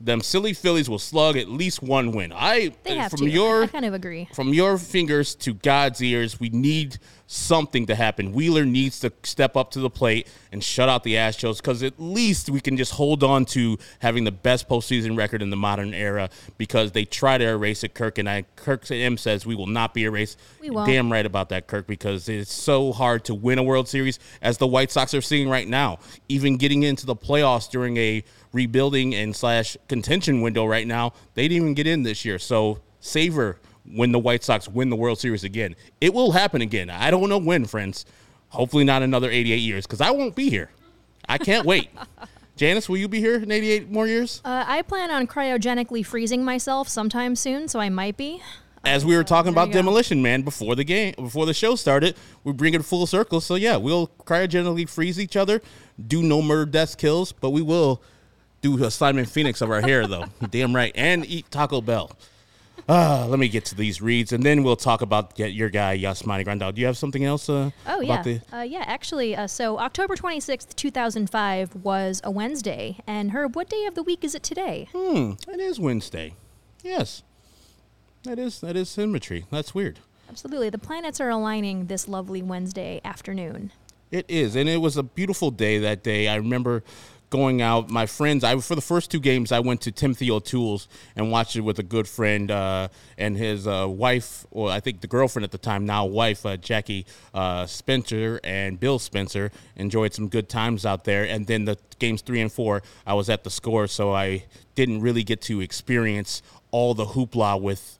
Them 0.01 0.21
silly 0.21 0.53
Phillies 0.53 0.89
will 0.89 0.99
slug 0.99 1.37
at 1.37 1.49
least 1.49 1.83
one 1.83 2.13
win. 2.13 2.33
I 2.33 2.73
they 2.83 2.97
uh, 2.97 3.03
have 3.03 3.11
from 3.11 3.21
to. 3.21 3.31
your 3.31 3.65
I 3.65 3.67
kind 3.67 3.85
of 3.85 3.95
agree. 3.95 4.29
From 4.35 4.53
your 4.53 4.79
fingers 4.79 5.35
to 5.37 5.55
God's 5.55 6.03
ears, 6.03 6.39
we 6.39 6.49
need 6.51 6.99
something 7.27 7.87
to 7.87 7.95
happen. 7.95 8.33
Wheeler 8.33 8.65
needs 8.65 9.01
to 9.01 9.13
step 9.25 9.57
up 9.57 9.71
to 9.73 9.81
the 9.81 9.91
plate 9.91 10.29
and 10.53 10.63
shut 10.63 10.89
out 10.89 11.03
the 11.03 11.15
Astros 11.15 11.57
because 11.57 11.83
at 11.83 11.99
least 11.99 12.51
we 12.51 12.61
can 12.61 12.77
just 12.77 12.93
hold 12.93 13.25
on 13.25 13.45
to 13.47 13.79
having 13.99 14.25
the 14.25 14.33
best 14.33 14.69
postseason 14.69 15.17
record 15.17 15.43
in 15.43 15.51
the 15.51 15.57
modern 15.57 15.93
era 15.93 16.31
because 16.57 16.93
they 16.93 17.05
try 17.05 17.37
to 17.37 17.45
erase 17.45 17.83
it. 17.83 17.95
Kirk 17.95 18.19
and 18.19 18.29
I, 18.29 18.45
Kirk 18.55 18.89
M 18.91 19.17
says 19.17 19.45
we 19.45 19.55
will 19.55 19.67
not 19.67 19.93
be 19.93 20.05
erased. 20.05 20.39
We 20.61 20.71
won't. 20.71 20.89
Damn 20.89 21.11
right 21.11 21.27
about 21.27 21.49
that, 21.49 21.67
Kirk, 21.67 21.87
because 21.87 22.29
it's 22.29 22.53
so 22.53 22.93
hard 22.93 23.25
to 23.25 23.35
win 23.35 23.59
a 23.59 23.63
World 23.63 23.89
Series 23.89 24.19
as 24.41 24.59
the 24.59 24.67
White 24.67 24.93
Sox 24.93 25.13
are 25.15 25.21
seeing 25.21 25.49
right 25.49 25.67
now. 25.67 25.99
Even 26.29 26.57
getting 26.57 26.85
into 26.85 27.07
the 27.07 27.17
playoffs 27.17 27.69
during 27.69 27.97
a 27.97 28.23
rebuilding 28.57 29.15
and 29.15 29.37
slash 29.37 29.77
contention 29.87 30.41
window 30.41 30.65
right 30.65 30.87
now, 30.87 31.13
they 31.35 31.43
didn't 31.43 31.63
even 31.63 31.75
get 31.75 31.87
in 31.87 32.03
this 32.03 32.25
year. 32.25 32.39
So 32.39 32.79
savor 33.01 33.61
when 33.85 34.11
the 34.11 34.19
White 34.19 34.43
Sox 34.43 34.67
win 34.67 34.91
the 34.91 34.97
World 34.97 35.19
Series 35.19 35.45
again. 35.45 35.77
It 36.01 36.13
will 36.13 36.33
happen 36.33 36.63
again. 36.63 36.91
I 36.91 37.11
don't 37.11 37.29
know 37.29 37.39
when, 37.39 37.67
friends. 37.67 38.05
Hopefully 38.49 38.85
not 38.85 39.03
another 39.03 39.31
88 39.31 39.57
years 39.57 39.87
because 39.87 40.01
I 40.01 40.11
won't 40.11 40.35
be 40.35 40.49
here. 40.49 40.71
I 41.29 41.39
can't 41.39 41.67
wait. 41.67 41.91
Janice, 42.57 42.89
will 42.89 42.97
you 42.97 43.09
be 43.09 43.21
here 43.21 43.37
in 43.37 43.53
88 43.53 43.91
more 43.91 44.07
years? 44.07 44.41
Uh, 44.43 44.65
I 44.67 44.81
plan 44.83 45.11
on 45.11 45.27
cryogenically 45.27 46.05
freezing 46.05 46.43
myself 46.43 46.89
sometime 46.89 47.37
soon, 47.37 47.69
so 47.69 47.79
I 47.79 47.91
might 47.91 48.17
be. 48.17 48.41
As 48.83 49.05
we 49.05 49.15
were 49.15 49.25
talking 49.25 49.53
about. 49.53 49.73
Demolition 49.73 50.23
Man 50.23 50.43
before 50.43 50.75
the 50.75 50.85
game, 50.85 51.15
before 51.17 51.45
the 51.45 51.53
show 51.53 51.75
started, 51.75 52.17
we 52.45 52.53
bring 52.53 52.73
it 52.73 52.85
full 52.85 53.07
circle. 53.07 53.41
So 53.43 53.57
yeah, 53.57 53.77
we'll 53.77 54.09
cryogenically 54.25 54.89
freeze 54.89 55.21
each 55.21 55.37
other, 55.37 55.61
do 56.07 56.23
no 56.23 56.41
murder, 56.41 56.71
death 56.71 56.97
kills, 56.97 57.33
but 57.33 57.51
we 57.51 57.61
will 57.61 58.01
do 58.63 58.83
a 58.85 58.91
Simon 58.91 59.25
Phoenix 59.25 59.61
of 59.61 59.71
our 59.71 59.81
hair 59.81 60.07
though. 60.07 60.25
Damn 60.51 60.75
right, 60.75 60.93
and 60.95 61.25
eat 61.27 61.51
Taco 61.51 61.81
Bell. 61.81 62.11
Uh, 62.89 63.27
let 63.29 63.39
me 63.41 63.49
get 63.49 63.65
to 63.65 63.75
these 63.75 64.01
reads, 64.01 64.33
and 64.33 64.45
then 64.45 64.63
we'll 64.63 64.77
talk 64.77 65.01
about 65.03 65.35
get 65.35 65.53
your 65.53 65.69
guy 65.69 65.99
Yasmani 65.99 66.45
Grandal. 66.47 66.73
Do 66.73 66.81
you 66.81 66.87
have 66.87 66.97
something 66.97 67.25
else? 67.25 67.49
Uh, 67.49 67.71
Oh 67.87 68.01
about 68.01 68.05
yeah, 68.05 68.23
the- 68.51 68.57
uh, 68.59 68.63
yeah. 68.63 68.85
Actually, 68.87 69.35
uh, 69.35 69.47
so 69.47 69.79
October 69.79 70.15
twenty 70.15 70.39
sixth, 70.41 70.77
two 70.77 70.91
thousand 70.91 71.29
five, 71.31 71.75
was 71.75 72.21
a 72.23 72.31
Wednesday. 72.31 72.99
And 73.07 73.33
Herb, 73.33 73.57
what 73.57 73.69
day 73.69 73.87
of 73.87 73.95
the 73.95 74.03
week 74.03 74.23
is 74.25 74.35
it 74.35 74.43
today? 74.43 74.89
Hmm, 74.95 75.33
it 75.49 75.59
is 75.59 75.81
Wednesday. 75.81 76.35
Yes, 76.85 77.23
that 78.25 78.39
is 78.39 78.61
that 78.61 78.77
is 78.77 78.89
symmetry. 78.89 79.47
That's 79.51 79.75
weird. 79.75 79.99
Absolutely, 80.29 80.71
the 80.71 80.79
planets 80.79 81.21
are 81.21 81.31
aligning 81.31 81.87
this 81.87 82.07
lovely 82.07 82.43
Wednesday 82.43 83.01
afternoon. 83.05 83.73
It 84.13 84.27
is, 84.29 84.55
and 84.55 84.69
it 84.69 84.81
was 84.81 84.97
a 84.97 85.03
beautiful 85.03 85.51
day 85.51 85.79
that 85.79 86.05
day. 86.05 86.29
I 86.29 86.37
remember 86.37 86.85
going 87.37 87.61
out. 87.61 87.91
My 87.91 88.07
friends, 88.07 88.43
I 88.45 88.57
for 88.61 88.75
the 88.75 88.81
first 88.81 89.11
two 89.11 89.21
games, 89.21 89.53
I 89.53 89.61
went 89.61 89.83
to 89.83 89.93
Timothy 89.93 90.31
O'Toole's 90.31 90.89
and 91.15 91.31
watched 91.31 91.55
it 91.55 91.61
with 91.61 91.79
a 91.79 91.83
good 91.83 92.09
friend 92.09 92.51
uh, 92.51 92.89
and 93.19 93.37
his 93.37 93.67
uh, 93.67 93.87
wife, 93.87 94.47
or 94.51 94.71
I 94.71 94.81
think 94.81 95.03
the 95.03 95.07
girlfriend 95.07 95.45
at 95.45 95.51
the 95.51 95.59
time, 95.59 95.85
now 95.85 96.07
wife, 96.07 96.47
uh, 96.47 96.57
Jackie 96.57 97.05
uh, 97.35 97.67
Spencer 97.67 98.41
and 98.43 98.81
Bill 98.81 98.99
Spencer. 98.99 99.53
Enjoyed 99.77 100.15
some 100.15 100.29
good 100.29 100.49
times 100.49 100.87
out 100.87 101.05
there, 101.05 101.25
and 101.25 101.47
then 101.47 101.67
the 101.67 101.77
games 101.99 102.23
three 102.23 102.41
and 102.41 102.51
four, 102.51 102.83
I 103.07 103.13
was 103.13 103.29
at 103.29 103.45
the 103.45 103.51
score, 103.51 103.87
so 103.87 104.15
I 104.15 104.47
didn't 104.75 105.03
really 105.03 105.23
get 105.23 105.43
to 105.43 105.61
experience 105.61 106.43
all 106.71 106.95
the 106.95 107.07
hoopla 107.07 107.61
with 107.61 107.99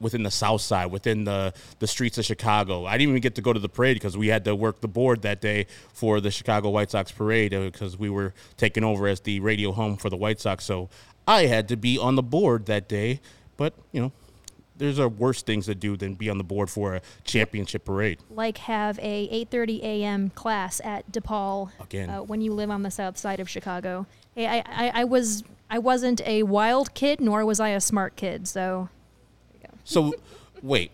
within 0.00 0.22
the 0.22 0.30
South 0.30 0.60
Side, 0.60 0.86
within 0.86 1.24
the 1.24 1.52
the 1.78 1.86
streets 1.86 2.18
of 2.18 2.24
Chicago. 2.24 2.86
I 2.86 2.96
didn't 2.98 3.10
even 3.10 3.20
get 3.20 3.34
to 3.36 3.42
go 3.42 3.52
to 3.52 3.60
the 3.60 3.68
parade 3.68 3.96
because 3.96 4.16
we 4.16 4.28
had 4.28 4.44
to 4.46 4.56
work 4.56 4.80
the 4.80 4.88
board 4.88 5.22
that 5.22 5.40
day 5.40 5.66
for 5.92 6.20
the 6.20 6.30
Chicago 6.30 6.70
White 6.70 6.90
Sox 6.90 7.12
parade 7.12 7.50
because 7.50 7.98
we 7.98 8.08
were 8.10 8.32
taking 8.56 8.82
over 8.84 9.06
as 9.06 9.20
the 9.20 9.40
radio 9.40 9.72
home 9.72 9.96
for 9.96 10.10
the 10.10 10.16
White 10.16 10.40
Sox. 10.40 10.64
So 10.64 10.88
I 11.28 11.46
had 11.46 11.68
to 11.68 11.76
be 11.76 11.98
on 11.98 12.16
the 12.16 12.22
board 12.22 12.66
that 12.66 12.88
day. 12.88 13.20
But 13.56 13.74
you 13.92 14.00
know, 14.00 14.12
there's 14.78 14.98
a 14.98 15.08
worse 15.08 15.42
things 15.42 15.66
to 15.66 15.74
do 15.74 15.96
than 15.96 16.14
be 16.14 16.30
on 16.30 16.38
the 16.38 16.44
board 16.44 16.70
for 16.70 16.94
a 16.94 17.02
championship 17.24 17.84
parade. 17.84 18.18
Like 18.30 18.56
have 18.58 18.98
a 18.98 19.28
eight 19.30 19.50
thirty 19.50 19.84
a.m. 19.84 20.30
class 20.30 20.80
at 20.82 21.12
DePaul 21.12 21.70
Again. 21.80 22.08
uh, 22.08 22.22
when 22.22 22.40
you 22.40 22.54
live 22.54 22.70
on 22.70 22.82
the 22.82 22.90
south 22.90 23.18
side 23.18 23.38
of 23.38 23.48
Chicago. 23.50 24.06
Hey, 24.34 24.46
I, 24.46 24.58
I, 24.66 25.00
I 25.00 25.04
was 25.04 25.44
I 25.68 25.78
wasn't 25.78 26.20
a 26.26 26.44
wild 26.44 26.94
kid, 26.94 27.20
nor 27.20 27.44
was 27.44 27.60
I 27.60 27.68
a 27.68 27.80
smart 27.80 28.16
kid. 28.16 28.48
So 28.48 28.88
So 29.90 30.14
wait, 30.62 30.92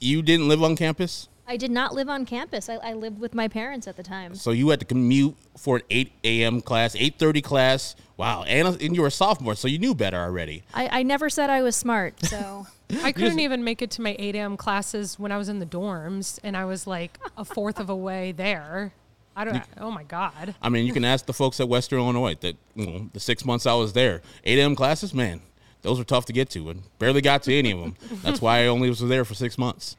you 0.00 0.20
didn't 0.20 0.48
live 0.48 0.62
on 0.62 0.76
campus? 0.76 1.28
I 1.46 1.56
did 1.56 1.70
not 1.70 1.94
live 1.94 2.10
on 2.10 2.26
campus. 2.26 2.68
I, 2.68 2.74
I 2.74 2.92
lived 2.92 3.18
with 3.18 3.34
my 3.34 3.48
parents 3.48 3.86
at 3.86 3.96
the 3.96 4.02
time. 4.02 4.34
So 4.34 4.50
you 4.50 4.68
had 4.68 4.80
to 4.80 4.86
commute 4.86 5.34
for 5.56 5.76
an 5.76 5.82
8 5.90 6.12
a.m. 6.24 6.60
class, 6.60 6.94
8:30 6.94 7.42
class. 7.42 7.96
Wow, 8.18 8.44
and, 8.44 8.80
and 8.80 8.94
you 8.94 9.00
were 9.00 9.08
a 9.08 9.10
sophomore, 9.10 9.54
so 9.54 9.66
you 9.66 9.78
knew 9.78 9.94
better 9.94 10.18
already. 10.18 10.62
I, 10.72 11.00
I 11.00 11.02
never 11.02 11.28
said 11.28 11.50
I 11.50 11.62
was 11.62 11.74
smart, 11.74 12.22
so 12.24 12.66
I 13.02 13.12
couldn't 13.12 13.40
even 13.40 13.64
make 13.64 13.82
it 13.82 13.90
to 13.92 14.02
my 14.02 14.14
8 14.18 14.36
a.m. 14.36 14.56
classes 14.56 15.18
when 15.18 15.32
I 15.32 15.38
was 15.38 15.48
in 15.48 15.58
the 15.58 15.66
dorms, 15.66 16.38
and 16.44 16.56
I 16.56 16.66
was 16.66 16.86
like 16.86 17.18
a 17.36 17.44
fourth 17.44 17.80
of 17.80 17.88
a 17.88 17.96
way 17.96 18.32
there. 18.32 18.92
I 19.34 19.44
don't. 19.44 19.62
Oh 19.78 19.90
my 19.90 20.04
god. 20.04 20.54
I 20.62 20.68
mean, 20.68 20.86
you 20.86 20.92
can 20.92 21.04
ask 21.04 21.26
the 21.26 21.32
folks 21.32 21.60
at 21.60 21.68
Western 21.68 21.98
Illinois 21.98 22.34
that 22.42 22.56
you 22.74 22.86
know 22.86 23.10
the 23.12 23.20
six 23.20 23.44
months 23.44 23.66
I 23.66 23.74
was 23.74 23.94
there, 23.94 24.20
8 24.44 24.58
a.m. 24.58 24.76
classes, 24.76 25.12
man, 25.14 25.40
those 25.84 25.98
were 25.98 26.04
tough 26.04 26.24
to 26.26 26.32
get 26.32 26.48
to, 26.50 26.70
and 26.70 26.82
barely 26.98 27.20
got 27.20 27.42
to 27.44 27.54
any 27.54 27.70
of 27.70 27.78
them. 27.78 27.94
That's 28.22 28.40
why 28.40 28.64
I 28.64 28.66
only 28.66 28.88
was 28.88 29.00
there 29.00 29.24
for 29.24 29.34
six 29.34 29.56
months. 29.58 29.96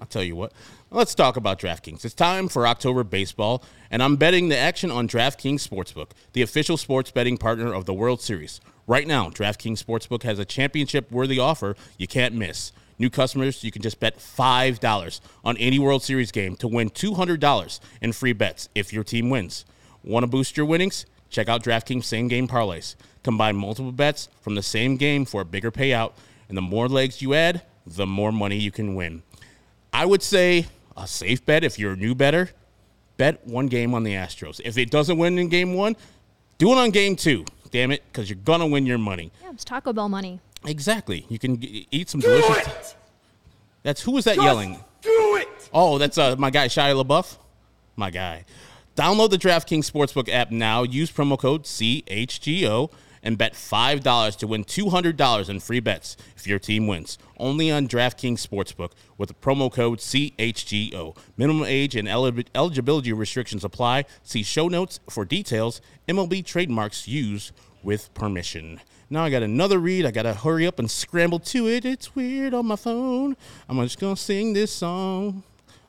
I'll 0.00 0.06
tell 0.06 0.22
you 0.22 0.36
what. 0.36 0.52
Let's 0.90 1.16
talk 1.16 1.36
about 1.36 1.58
DraftKings. 1.58 2.04
It's 2.04 2.14
time 2.14 2.48
for 2.48 2.64
October 2.64 3.02
baseball, 3.02 3.64
and 3.90 4.02
I'm 4.02 4.16
betting 4.16 4.48
the 4.48 4.56
action 4.56 4.90
on 4.90 5.08
DraftKings 5.08 5.68
Sportsbook, 5.68 6.12
the 6.32 6.42
official 6.42 6.76
sports 6.76 7.10
betting 7.10 7.36
partner 7.36 7.74
of 7.74 7.86
the 7.86 7.92
World 7.92 8.22
Series. 8.22 8.60
Right 8.86 9.06
now, 9.06 9.28
DraftKings 9.28 9.84
Sportsbook 9.84 10.22
has 10.22 10.38
a 10.38 10.44
championship-worthy 10.44 11.40
offer 11.40 11.74
you 11.98 12.06
can't 12.06 12.34
miss. 12.34 12.70
New 12.98 13.10
customers, 13.10 13.64
you 13.64 13.72
can 13.72 13.82
just 13.82 13.98
bet 13.98 14.18
$5 14.18 15.20
on 15.44 15.56
any 15.56 15.80
World 15.80 16.04
Series 16.04 16.30
game 16.30 16.54
to 16.56 16.68
win 16.68 16.90
$200 16.90 17.80
in 18.00 18.12
free 18.12 18.32
bets 18.32 18.68
if 18.76 18.92
your 18.92 19.04
team 19.04 19.28
wins. 19.28 19.64
Want 20.04 20.22
to 20.22 20.28
boost 20.28 20.56
your 20.56 20.66
winnings? 20.66 21.04
Check 21.28 21.48
out 21.48 21.64
DraftKings 21.64 22.04
same 22.04 22.28
game 22.28 22.46
parlays. 22.46 22.94
Combine 23.26 23.56
multiple 23.56 23.90
bets 23.90 24.28
from 24.40 24.54
the 24.54 24.62
same 24.62 24.96
game 24.96 25.24
for 25.24 25.40
a 25.40 25.44
bigger 25.44 25.72
payout, 25.72 26.12
and 26.48 26.56
the 26.56 26.62
more 26.62 26.86
legs 26.88 27.20
you 27.20 27.34
add, 27.34 27.62
the 27.84 28.06
more 28.06 28.30
money 28.30 28.56
you 28.56 28.70
can 28.70 28.94
win. 28.94 29.24
I 29.92 30.06
would 30.06 30.22
say 30.22 30.66
a 30.96 31.08
safe 31.08 31.44
bet 31.44 31.64
if 31.64 31.76
you're 31.76 31.94
a 31.94 31.96
new 31.96 32.14
better, 32.14 32.50
bet 33.16 33.44
one 33.44 33.66
game 33.66 33.94
on 33.94 34.04
the 34.04 34.12
Astros. 34.12 34.60
If 34.64 34.78
it 34.78 34.92
doesn't 34.92 35.18
win 35.18 35.40
in 35.40 35.48
game 35.48 35.74
one, 35.74 35.96
do 36.58 36.70
it 36.70 36.78
on 36.78 36.90
game 36.90 37.16
two. 37.16 37.44
Damn 37.72 37.90
it, 37.90 38.04
because 38.06 38.30
you're 38.30 38.38
gonna 38.44 38.68
win 38.68 38.86
your 38.86 38.96
money. 38.96 39.32
yeah, 39.42 39.50
it's 39.50 39.64
Taco 39.64 39.92
Bell 39.92 40.08
money. 40.08 40.38
Exactly. 40.64 41.26
You 41.28 41.40
can 41.40 41.60
g- 41.60 41.88
eat 41.90 42.08
some 42.08 42.20
delicious. 42.20 42.58
It! 42.64 42.96
That's 43.82 44.02
who 44.02 44.12
was 44.12 44.24
that 44.26 44.36
yelling? 44.36 44.78
Do 45.02 45.34
it! 45.34 45.68
Oh, 45.72 45.98
that's 45.98 46.16
uh, 46.16 46.36
my 46.38 46.50
guy 46.50 46.68
Shia 46.68 47.02
LaBeouf. 47.04 47.38
My 47.96 48.10
guy. 48.10 48.44
Download 48.94 49.30
the 49.30 49.36
DraftKings 49.36 49.90
Sportsbook 49.90 50.28
app 50.28 50.52
now. 50.52 50.84
Use 50.84 51.10
promo 51.10 51.36
code 51.36 51.64
CHGO 51.64 52.92
and 53.26 53.36
bet 53.36 53.54
$5 53.54 54.36
to 54.36 54.46
win 54.46 54.64
$200 54.64 55.48
in 55.48 55.60
free 55.60 55.80
bets 55.80 56.16
if 56.36 56.46
your 56.46 56.58
team 56.58 56.86
wins. 56.86 57.18
Only 57.38 57.70
on 57.70 57.88
DraftKings 57.88 58.46
Sportsbook 58.46 58.92
with 59.18 59.28
the 59.28 59.34
promo 59.34 59.70
code 59.70 59.98
CHGO. 59.98 61.16
Minimum 61.36 61.64
age 61.66 61.96
and 61.96 62.08
eligibility 62.08 63.12
restrictions 63.12 63.64
apply. 63.64 64.04
See 64.22 64.42
show 64.42 64.68
notes 64.68 65.00
for 65.10 65.24
details. 65.24 65.80
MLB 66.08 66.44
trademarks 66.44 67.08
used 67.08 67.52
with 67.82 68.14
permission. 68.14 68.80
Now 69.10 69.24
I 69.24 69.30
got 69.30 69.42
another 69.42 69.78
read. 69.78 70.06
I 70.06 70.10
gotta 70.12 70.34
hurry 70.34 70.66
up 70.66 70.78
and 70.78 70.90
scramble 70.90 71.38
to 71.40 71.68
it. 71.68 71.84
It's 71.84 72.14
weird 72.14 72.54
on 72.54 72.66
my 72.66 72.76
phone. 72.76 73.36
I'm 73.68 73.80
just 73.82 74.00
gonna 74.00 74.16
sing 74.16 74.52
this 74.52 74.72
song. 74.72 75.42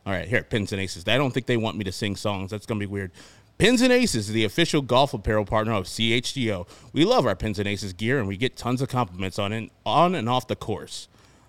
All 0.06 0.14
right, 0.14 0.28
here, 0.28 0.44
Pins 0.44 0.72
and 0.72 0.82
Aces. 0.82 1.04
I 1.08 1.18
don't 1.18 1.32
think 1.32 1.48
they 1.48 1.58
want 1.58 1.78
me 1.78 1.84
to 1.84 1.92
sing 1.92 2.16
songs. 2.16 2.50
That's 2.50 2.66
gonna 2.66 2.80
be 2.80 2.86
weird. 2.86 3.12
Pins 3.58 3.82
and 3.82 3.92
Aces, 3.92 4.28
is 4.28 4.34
the 4.34 4.44
official 4.44 4.84
golf 4.84 5.16
apparel 5.16 5.44
partner 5.44 5.74
of 5.74 5.86
CHGO. 5.86 6.68
We 6.94 7.06
love 7.06 7.26
our 7.26 7.36
Pins 7.36 7.58
and 7.58 7.68
Aces 7.68 7.92
gear 7.94 8.20
and 8.20 8.28
we 8.28 8.38
get 8.38 8.56
tons 8.56 8.84
of 8.84 8.90
compliments 8.90 9.40
on 9.40 9.52
it, 9.52 9.72
on 9.84 10.14
and 10.14 10.30
off 10.30 10.48
the 10.48 10.56
course. 10.56 11.08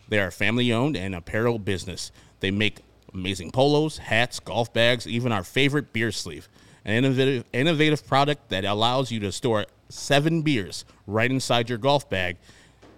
They 0.09 0.19
are 0.19 0.31
family 0.31 0.73
owned 0.73 0.97
and 0.97 1.15
apparel 1.15 1.59
business. 1.59 2.11
They 2.41 2.51
make 2.51 2.79
amazing 3.13 3.51
polos, 3.51 3.99
hats, 3.99 4.41
golf 4.41 4.73
bags, 4.73 5.07
even 5.07 5.33
our 5.33 5.45
favorite 5.45 5.93
beer 5.93 6.11
sleeve. 6.11 6.49
An 6.87 6.95
innovative, 6.95 7.45
innovative 7.53 8.07
product 8.07 8.49
that 8.49 8.65
allows 8.65 9.11
you 9.11 9.21
to 9.21 9.31
store 9.31 9.67
seven 9.91 10.41
beers 10.41 10.87
right 11.07 11.31
inside 11.31 11.69
your 11.69 11.77
golf 11.77 12.09
bag 12.09 12.39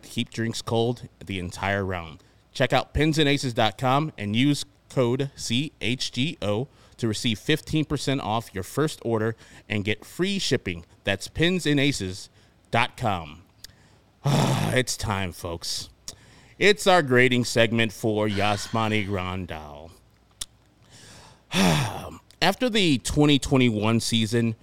to 0.02 0.08
keep 0.08 0.30
drinks 0.30 0.62
cold 0.62 1.08
the 1.24 1.40
entire 1.40 1.84
round. 1.84 2.22
Check 2.52 2.72
out 2.72 2.94
pinsandaces.com 2.94 4.12
and 4.16 4.36
use 4.36 4.64
code 4.88 5.30
CHGO 5.36 6.68
to 7.00 7.09
receive 7.09 7.38
15% 7.38 8.23
off 8.23 8.54
your 8.54 8.62
first 8.62 9.00
order 9.04 9.37
and 9.69 9.85
get 9.85 10.04
free 10.04 10.38
shipping. 10.38 10.85
That's 11.04 11.28
pinsandaces.com. 11.28 13.42
Ah, 14.25 14.73
it's 14.73 14.97
time, 14.97 15.33
folks. 15.33 15.88
It's 16.59 16.87
our 16.87 17.02
grading 17.02 17.47
segment 17.47 17.92
for 17.92 18.28
Yasmani 18.28 19.09
Grandal. 19.09 19.90
After 22.42 22.69
the 22.69 22.99
2021 22.99 24.00
season, 24.00 24.54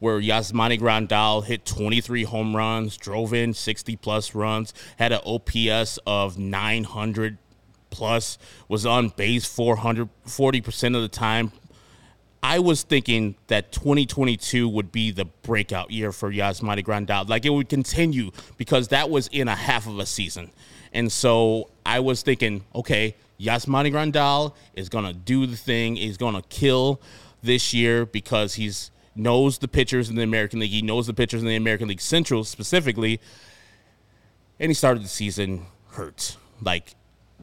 where 0.00 0.20
Yasmani 0.20 0.78
Grandal 0.78 1.44
hit 1.44 1.64
23 1.64 2.24
home 2.24 2.54
runs, 2.54 2.96
drove 2.96 3.32
in 3.32 3.54
60 3.54 3.96
plus 3.96 4.34
runs, 4.34 4.74
had 4.98 5.12
an 5.12 5.20
OPS 5.24 5.98
of 6.06 6.38
900 6.38 7.38
plus, 7.90 8.38
was 8.68 8.84
on 8.84 9.10
base 9.10 9.46
440% 9.46 10.96
of 10.96 11.02
the 11.02 11.08
time, 11.08 11.52
I 12.44 12.58
was 12.58 12.82
thinking 12.82 13.36
that 13.46 13.72
2022 13.72 14.68
would 14.68 14.92
be 14.92 15.12
the 15.12 15.24
breakout 15.24 15.90
year 15.90 16.12
for 16.12 16.30
Yasmani 16.30 16.84
Grandal. 16.84 17.26
Like 17.26 17.46
it 17.46 17.48
would 17.48 17.70
continue 17.70 18.32
because 18.58 18.88
that 18.88 19.08
was 19.08 19.28
in 19.28 19.48
a 19.48 19.54
half 19.54 19.86
of 19.86 19.98
a 19.98 20.04
season. 20.04 20.50
And 20.92 21.10
so 21.10 21.70
I 21.86 22.00
was 22.00 22.20
thinking, 22.20 22.62
okay, 22.74 23.16
Yasmani 23.40 23.90
Grandal 23.90 24.54
is 24.74 24.90
going 24.90 25.06
to 25.06 25.14
do 25.14 25.46
the 25.46 25.56
thing. 25.56 25.96
He's 25.96 26.18
going 26.18 26.34
to 26.34 26.42
kill 26.50 27.00
this 27.42 27.72
year 27.72 28.04
because 28.04 28.56
he's 28.56 28.90
knows 29.16 29.56
the 29.56 29.68
pitchers 29.68 30.10
in 30.10 30.16
the 30.16 30.22
American 30.22 30.60
League. 30.60 30.70
He 30.70 30.82
knows 30.82 31.06
the 31.06 31.14
pitchers 31.14 31.40
in 31.40 31.48
the 31.48 31.56
American 31.56 31.88
League 31.88 32.02
Central 32.02 32.44
specifically. 32.44 33.22
And 34.60 34.68
he 34.68 34.74
started 34.74 35.02
the 35.02 35.08
season 35.08 35.64
hurt. 35.92 36.36
Like 36.60 36.94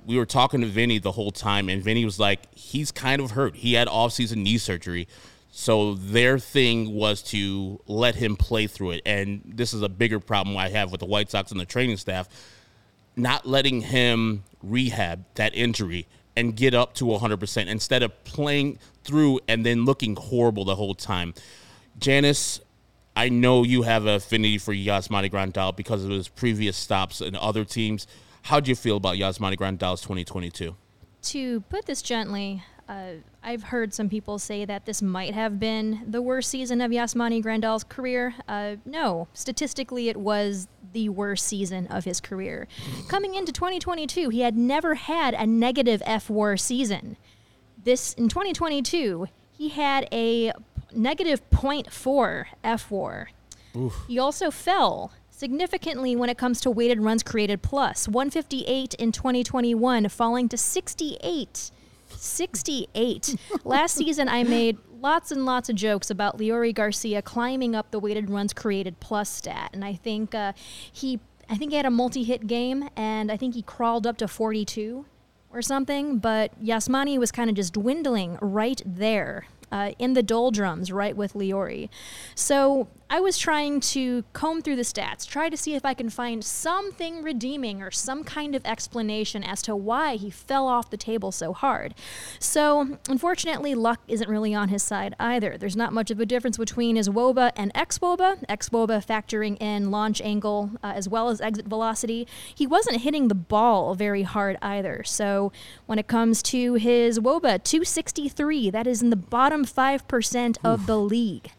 we 0.06 0.18
were 0.18 0.26
talking 0.26 0.62
to 0.62 0.68
Vinny 0.68 1.00
the 1.00 1.12
whole 1.12 1.32
time, 1.32 1.70
and 1.70 1.84
Vinny 1.84 2.06
was 2.06 2.20
like, 2.20 2.54
he's 2.56 2.92
kind 2.92 3.22
of 3.22 3.32
hurt. 3.32 3.56
He 3.56 3.74
had 3.74 3.88
offseason 3.88 4.38
knee 4.38 4.58
surgery. 4.58 5.08
So 5.52 5.96
their 5.96 6.40
thing 6.40 6.94
was 6.94 7.22
to 7.24 7.82
let 7.86 8.16
him 8.16 8.38
play 8.38 8.68
through 8.68 8.92
it. 8.92 9.02
And 9.06 9.42
this 9.46 9.74
is 9.74 9.82
a 9.82 9.90
bigger 9.90 10.20
problem 10.20 10.56
I 10.58 10.70
have 10.70 10.92
with 10.92 11.02
the 11.02 11.06
White 11.06 11.30
Sox 11.30 11.52
and 11.52 11.60
the 11.60 11.66
training 11.66 11.98
staff, 11.98 12.30
not 13.16 13.46
letting 13.46 13.82
him 13.82 14.44
rehab 14.64 15.26
that 15.36 15.54
injury 15.54 16.08
and 16.38 16.56
get 16.56 16.74
up 16.74 16.94
to 16.96 17.06
100% 17.06 17.68
instead 17.68 18.02
of 18.02 18.24
playing 18.24 18.80
through 19.04 19.42
and 19.48 19.66
then 19.66 19.84
looking 19.84 20.16
horrible 20.16 20.64
the 20.64 20.76
whole 20.76 20.96
time. 20.96 21.34
Janice, 22.00 22.62
I 23.16 23.28
know 23.28 23.64
you 23.64 23.82
have 23.82 24.06
an 24.06 24.16
affinity 24.16 24.58
for 24.58 24.74
Yasmani 24.74 25.30
Grandal 25.30 25.76
because 25.76 26.06
of 26.06 26.12
his 26.12 26.30
previous 26.30 26.78
stops 26.78 27.20
in 27.20 27.36
other 27.36 27.66
teams. 27.66 28.08
How 28.44 28.60
do 28.60 28.70
you 28.70 28.76
feel 28.76 28.98
about 28.98 29.16
Yasmani 29.18 29.56
Grandal's 29.56 30.02
2022? 30.02 30.76
To 31.24 31.62
put 31.62 31.86
this 31.86 32.02
gently, 32.02 32.64
uh, 32.90 33.14
I've 33.44 33.64
heard 33.64 33.94
some 33.94 34.10
people 34.10 34.40
say 34.40 34.66
that 34.66 34.86
this 34.86 35.02
might 35.02 35.34
have 35.34 35.60
been 35.60 36.02
the 36.08 36.22
worst 36.22 36.50
season 36.50 36.82
of 36.82 36.92
Yasmani 36.92 37.42
Grandal's 37.42 37.84
career. 37.84 38.36
Uh, 38.48 38.78
no, 38.86 39.28
statistically, 39.34 40.10
it 40.10 40.18
was 40.18 40.68
the 40.94 41.10
worst 41.10 41.46
season 41.46 41.88
of 41.88 42.04
his 42.04 42.20
career. 42.20 42.68
Coming 43.08 43.36
into 43.36 43.52
2022, 43.52 44.30
he 44.30 44.42
had 44.42 44.58
never 44.58 44.96
had 44.96 45.34
a 45.34 45.46
negative 45.46 46.02
fWAR 46.02 46.60
season. 46.60 47.18
This 47.82 48.14
in 48.14 48.28
2022, 48.28 49.28
he 49.58 49.70
had 49.70 50.08
a 50.12 50.52
negative 50.94 51.48
0.4 51.52 52.46
fWAR. 52.64 53.28
He 54.08 54.20
also 54.20 54.52
fell 54.52 55.14
significantly 55.42 56.16
when 56.16 56.30
it 56.30 56.38
comes 56.38 56.62
to 56.62 56.70
weighted 56.70 57.02
runs 57.02 57.24
created 57.24 57.64
plus. 57.64 58.08
158 58.08 58.94
in 58.94 59.12
2021 59.12 60.08
falling 60.08 60.48
to 60.48 60.56
68 60.56 61.72
68 62.10 63.36
last 63.64 63.96
season 63.96 64.30
i 64.30 64.44
made 64.44 64.78
lots 65.00 65.32
and 65.32 65.44
lots 65.44 65.68
of 65.68 65.76
jokes 65.76 66.12
about 66.12 66.38
Leury 66.38 66.76
Garcia 66.76 67.24
climbing 67.24 67.74
up 67.74 67.90
the 67.90 68.00
weighted 68.00 68.30
runs 68.30 68.54
created 68.54 69.00
plus 69.00 69.32
stat. 69.32 69.72
And 69.74 69.84
i 69.84 69.94
think 69.96 70.36
uh, 70.36 70.54
he 70.94 71.20
i 71.50 71.58
think 71.58 71.72
he 71.72 71.78
had 71.78 71.88
a 71.88 71.92
multi-hit 71.92 72.46
game 72.46 72.88
and 72.96 73.32
i 73.32 73.38
think 73.38 73.56
he 73.56 73.64
crawled 73.64 74.06
up 74.06 74.18
to 74.18 74.28
42 74.28 75.06
or 75.50 75.64
something. 75.64 76.20
But 76.20 76.64
yasmani 76.64 77.18
was 77.18 77.32
kind 77.32 77.50
of 77.50 77.56
just 77.56 77.74
dwindling 77.74 78.38
right 78.42 78.80
there 78.86 79.48
uh, 79.72 79.92
in 79.98 80.14
the 80.14 80.24
doldrums, 80.24 80.92
right 80.92 81.16
with 81.16 81.34
Leury. 81.34 81.90
So 82.36 82.90
I 83.14 83.20
was 83.20 83.38
trying 83.38 83.82
to 83.82 84.24
comb 84.32 84.62
through 84.62 84.78
the 84.78 84.84
stats, 84.84 85.28
try 85.28 85.50
to 85.50 85.58
see 85.58 85.76
if 85.76 85.84
I 85.84 85.94
can 85.94 86.10
find 86.10 86.42
something 86.42 87.22
redeeming 87.22 87.82
or 87.82 87.92
some 87.92 88.24
kind 88.24 88.56
of 88.56 88.66
explanation 88.66 89.44
as 89.44 89.62
to 89.64 89.76
why 89.76 90.16
he 90.16 90.30
fell 90.30 90.66
off 90.66 90.90
the 90.90 90.96
table 90.96 91.34
so 91.34 91.52
hard. 91.52 91.94
So, 92.40 93.00
unfortunately, 93.10 93.76
luck 93.76 94.00
isn't 94.08 94.30
really 94.30 94.56
on 94.56 94.70
his 94.70 94.82
side 94.82 95.14
either. 95.20 95.58
There's 95.58 95.76
not 95.76 95.92
much 95.92 96.10
of 96.10 96.22
a 96.22 96.26
difference 96.26 96.58
between 96.58 96.96
his 96.96 97.10
WOBA 97.10 97.52
and 97.58 97.74
xWOBA, 97.74 98.46
xWOBA 98.48 99.06
factoring 99.06 99.62
in 99.62 99.92
launch 99.92 100.22
angle 100.22 100.72
uh, 100.82 100.94
as 100.96 101.10
well 101.10 101.28
as 101.28 101.42
exit 101.42 101.66
velocity. 101.66 102.26
He 102.56 102.66
wasn't 102.66 103.02
hitting 103.02 103.28
the 103.28 103.36
ball 103.36 103.94
very 103.94 104.24
hard 104.24 104.58
either. 104.62 105.04
So, 105.04 105.52
when 105.86 106.00
it 106.00 106.08
comes 106.08 106.42
to 106.44 106.76
his 106.76 107.20
WOBA, 107.20 107.66
263, 107.66 108.70
that 108.70 108.88
is 108.88 109.02
in 109.02 109.10
the 109.10 109.18
bottom 109.18 109.66
5% 109.66 110.58
of 110.64 110.86
the 110.86 110.98
league 110.98 111.52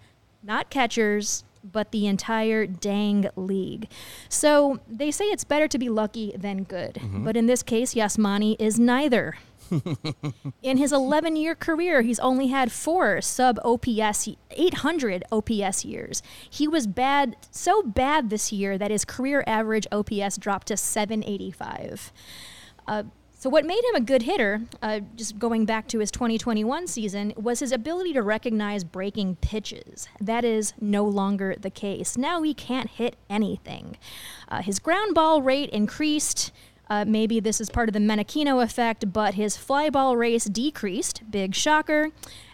not 0.43 0.71
catchers, 0.71 1.45
but 1.65 1.93
the 1.93 2.07
entire 2.07 2.67
dang 2.67 3.29
league. 3.37 3.89
So 4.29 4.81
they 4.89 5.11
say 5.11 5.27
it's 5.27 5.45
better 5.45 5.69
to 5.69 5.79
be 5.79 5.89
lucky 5.89 6.35
than 6.37 6.65
good. 6.65 6.95
Mm-hmm. 6.95 7.25
But 7.25 7.37
in 7.37 7.47
this 7.47 7.63
case, 7.63 7.95
Yasmani 7.95 8.57
is 8.59 8.79
neither. 8.79 9.37
in 10.63 10.77
his 10.77 10.93
11 10.93 11.37
year 11.37 11.55
career, 11.55 12.03
he's 12.03 12.19
only 12.19 12.49
had 12.49 12.71
four 12.71 13.21
sub 13.21 13.59
OPS, 13.65 14.29
800 14.51 15.25
OPS 15.33 15.85
years. 15.85 16.23
He 16.49 16.69
was 16.69 16.87
bad, 16.87 17.37
so 17.51 17.83
bad 17.83 18.31
this 18.31 18.53
year 18.53 18.77
that 18.77 18.91
his 18.91 19.05
career 19.05 19.45
average 19.47 19.87
OPS 19.93 20.37
dropped 20.37 20.67
to 20.69 20.77
785. 20.77 22.13
Uh, 22.87 23.05
so, 23.43 23.51
what 23.51 23.65
made 23.65 23.83
him 23.87 23.97
a 23.97 24.01
good 24.01 24.23
hitter, 24.23 24.61
uh, 24.83 25.01
just 25.17 25.37
going 25.37 25.65
back 25.65 25.89
to 25.89 25.99
his 25.99 26.13
2021 26.13 26.87
season, 26.87 27.33
was 27.35 27.59
his 27.59 27.73
ability 27.73 28.13
to 28.13 28.23
recognize 28.23 28.85
breaking 28.85 29.35
pitches. 29.35 30.07
That 30.21 30.45
is 30.45 30.75
no 30.81 31.05
longer 31.05 31.57
the 31.61 31.69
case. 31.69 32.17
Now 32.17 32.43
he 32.43 32.55
can't 32.55 32.89
hit 32.89 33.17
anything. 33.29 33.97
Uh, 34.49 34.63
his 34.63 34.79
ground 34.79 35.17
ball 35.17 35.43
rate 35.43 35.71
increased. 35.71 36.53
Uh, 36.89 37.05
maybe 37.05 37.41
this 37.41 37.61
is 37.61 37.69
part 37.69 37.89
of 37.89 37.95
the 37.95 37.99
Menechino 37.99 38.63
effect, 38.63 39.13
but 39.13 39.35
his 39.35 39.57
fly 39.57 39.91
ball 39.91 40.17
race 40.17 40.45
decreased. 40.45 41.29
Big 41.29 41.53
shocker. 41.53 42.11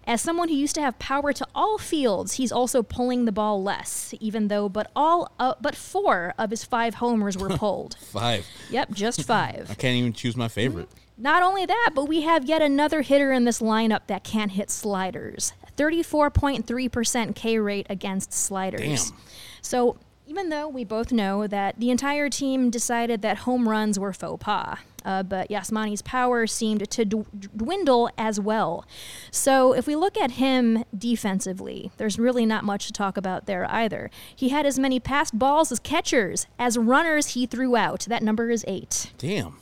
As 0.09 0.23
someone 0.23 0.49
who 0.49 0.55
used 0.55 0.75
to 0.77 0.81
have 0.81 0.99
power 0.99 1.35
to 1.35 1.47
all 1.55 1.77
fields, 1.77 2.35
he's 2.35 2.51
also 2.51 2.83
pulling 2.83 3.27
the 3.27 3.31
ball 3.31 3.63
less, 3.63 4.15
even 4.21 4.49
though 4.49 4.67
but 4.67 4.91
all 4.97 5.31
uh, 5.39 5.53
but 5.61 5.77
four 5.77 6.33
of 6.39 6.49
his 6.49 6.65
five 6.65 6.95
homers 6.95 7.37
were 7.37 7.51
pulled. 7.59 7.95
five. 7.99 8.47
Yep, 8.71 8.93
just 8.93 9.25
five. 9.25 9.71
I 9.71 9.75
can't 9.75 9.97
even 9.97 10.15
choose 10.15 10.35
my 10.35 10.49
favorite. 10.49 10.89
Not 11.19 11.43
only 11.43 11.67
that, 11.67 11.91
but 11.95 12.07
we 12.07 12.23
have 12.23 12.47
yet 12.47 12.63
another 12.63 13.03
hitter 13.03 13.33
in 13.33 13.45
this 13.45 13.61
lineup 13.61 14.07
that 14.07 14.25
can't 14.25 14.53
hit 14.53 14.71
sliders. 14.71 15.53
34.3% 15.77 17.35
K 17.35 17.59
rate 17.59 17.87
against 17.91 18.33
sliders. 18.33 19.11
Damn. 19.11 19.19
So 19.61 19.99
even 20.27 20.49
though 20.49 20.69
we 20.69 20.85
both 20.85 21.13
know 21.13 21.47
that 21.47 21.79
the 21.79 21.91
entire 21.91 22.31
team 22.31 22.71
decided 22.71 23.21
that 23.23 23.39
home 23.39 23.69
runs 23.69 23.99
were 23.99 24.13
faux 24.13 24.43
pas, 24.43 24.79
uh, 25.09 25.23
but 25.23 25.51
Yasmani's 25.51 26.03
power 26.03 26.47
seemed 26.47 26.89
to 26.91 27.05
d- 27.07 27.25
dwindle 27.57 28.11
as 28.19 28.39
well. 28.39 28.85
So 29.31 29.73
if 29.73 29.87
we 29.87 29.97
look 29.97 30.19
at 30.19 30.33
him 30.33 30.85
defensively, 30.97 31.91
there's 31.97 32.19
really 32.19 32.45
not 32.45 32.63
much 32.63 32.87
to 32.89 32.93
talk 32.93 33.17
about 33.17 33.47
there 33.47 33.65
either. 33.71 34.11
He 34.37 34.51
had 34.51 34.67
as 34.67 34.79
many 34.79 35.01
passed 35.01 35.39
balls 35.39 35.73
as 35.73 35.79
catchers. 35.79 36.47
As 36.59 36.77
runners, 36.77 37.29
he 37.29 37.47
threw 37.47 37.75
out. 37.75 38.01
That 38.01 38.23
number 38.23 38.51
is 38.51 38.67
eight. 38.69 39.11
Damn. 39.17 39.57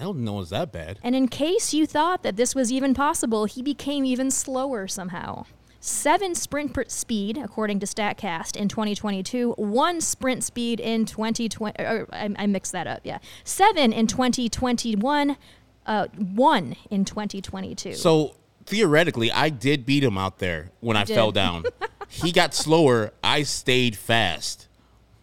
I 0.00 0.02
don't 0.02 0.24
know 0.24 0.40
it's 0.40 0.50
that 0.50 0.72
bad. 0.72 0.98
And 1.00 1.14
in 1.14 1.28
case 1.28 1.72
you 1.72 1.86
thought 1.86 2.24
that 2.24 2.34
this 2.34 2.56
was 2.56 2.72
even 2.72 2.92
possible, 2.92 3.44
he 3.44 3.62
became 3.62 4.04
even 4.04 4.32
slower 4.32 4.88
somehow 4.88 5.46
seven 5.82 6.32
sprint 6.34 6.90
speed, 6.90 7.36
according 7.36 7.80
to 7.80 7.86
StatCast, 7.86 8.56
in 8.56 8.68
2022, 8.68 9.52
one 9.58 10.00
sprint 10.00 10.44
speed 10.44 10.78
in 10.78 11.04
2020. 11.04 11.76
I, 11.78 12.04
I, 12.12 12.46
mixed 12.46 12.70
that 12.72 12.86
up, 12.86 13.00
yeah. 13.02 13.18
Seven 13.42 13.92
in 13.92 14.06
2021, 14.06 15.36
uh, 15.84 16.06
one 16.16 16.76
in 16.88 17.04
2022. 17.04 17.94
So 17.94 18.36
theoretically, 18.64 19.32
I 19.32 19.48
did 19.48 19.84
beat 19.84 20.04
him 20.04 20.16
out 20.16 20.38
there 20.38 20.70
when 20.80 20.96
I 20.96 21.02
did. 21.02 21.14
fell 21.14 21.32
down. 21.32 21.64
he 22.08 22.30
got 22.30 22.54
slower. 22.54 23.12
I 23.22 23.42
stayed 23.42 23.96
fast. 23.96 24.68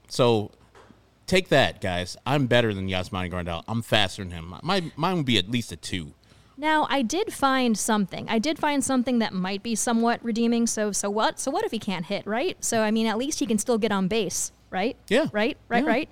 So 0.10 0.52
take 1.26 1.48
that, 1.50 1.80
guys. 1.80 2.18
I'm 2.26 2.48
better 2.48 2.74
than 2.74 2.90
Yasmani 2.90 3.32
Grandal. 3.32 3.64
I'm 3.66 3.82
faster 3.82 4.24
than 4.24 4.32
him. 4.32 4.54
My 4.62 4.92
mine 4.98 5.18
would 5.18 5.26
be 5.26 5.38
at 5.38 5.50
least 5.50 5.72
a 5.72 5.78
two. 5.78 6.14
Now, 6.60 6.88
I 6.90 7.04
did 7.04 7.32
find 7.32 7.78
something. 7.78 8.28
I 8.28 8.38
did 8.38 8.60
find 8.60 8.84
something 8.84 9.20
that 9.20 9.32
might 9.32 9.64
be 9.64 9.76
somewhat 9.76 10.20
redeeming. 10.22 10.68
So, 10.68 10.92
so 10.92 11.10
what? 11.10 11.40
So 11.40 11.52
what 11.52 11.64
if 11.64 11.72
he 11.72 11.80
can't 11.80 12.08
hit, 12.08 12.28
right? 12.28 12.62
So, 12.62 12.82
I 12.82 12.92
mean, 12.92 13.08
at 13.08 13.18
least 13.18 13.40
he 13.40 13.46
can 13.46 13.58
still 13.58 13.78
get 13.78 13.94
on 13.94 14.10
base 14.10 14.52
right? 14.72 14.96
Yeah. 15.08 15.28
Right, 15.32 15.58
right, 15.68 15.84
Yeah. 15.84 15.90
right. 15.90 16.10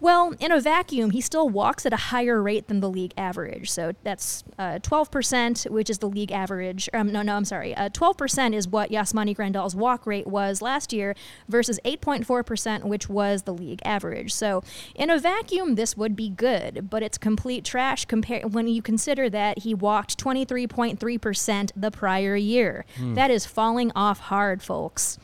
Well, 0.00 0.34
in 0.38 0.52
a 0.52 0.60
vacuum, 0.60 1.10
he 1.10 1.20
still 1.20 1.48
walks 1.48 1.84
at 1.86 1.92
a 1.92 1.96
higher 1.96 2.40
rate 2.42 2.68
than 2.68 2.80
the 2.80 2.88
league 2.88 3.12
average. 3.16 3.70
So 3.70 3.92
that's 4.04 4.44
uh, 4.58 4.78
12%, 4.82 5.70
which 5.70 5.90
is 5.90 5.98
the 5.98 6.08
league 6.08 6.30
average. 6.32 6.88
Um, 6.94 7.10
no, 7.12 7.22
no, 7.22 7.34
I'm 7.36 7.44
sorry. 7.44 7.74
Uh, 7.74 7.88
12% 7.88 8.54
is 8.54 8.68
what 8.68 8.90
Yasmani 8.90 9.34
Grandal's 9.34 9.74
walk 9.74 10.06
rate 10.06 10.26
was 10.26 10.62
last 10.62 10.92
year 10.92 11.14
versus 11.48 11.80
8.4%, 11.84 12.84
which 12.84 13.08
was 13.08 13.42
the 13.42 13.52
league 13.54 13.80
average. 13.84 14.32
So 14.32 14.62
in 14.94 15.10
a 15.10 15.18
vacuum, 15.18 15.74
this 15.74 15.96
would 15.96 16.14
be 16.14 16.28
good, 16.30 16.88
but 16.90 17.02
it's 17.02 17.18
complete 17.18 17.64
trash 17.64 18.04
compared 18.04 18.54
when 18.54 18.68
you 18.68 18.82
consider 18.82 19.28
that 19.30 19.60
he 19.60 19.74
walked 19.74 20.16
23.3% 20.22 21.72
the 21.76 21.90
prior 21.90 22.36
year. 22.36 22.84
That 23.14 23.30
is 23.30 23.46
falling 23.46 23.90
off 23.94 24.20
hard, 24.20 24.62
folks. 24.62 25.18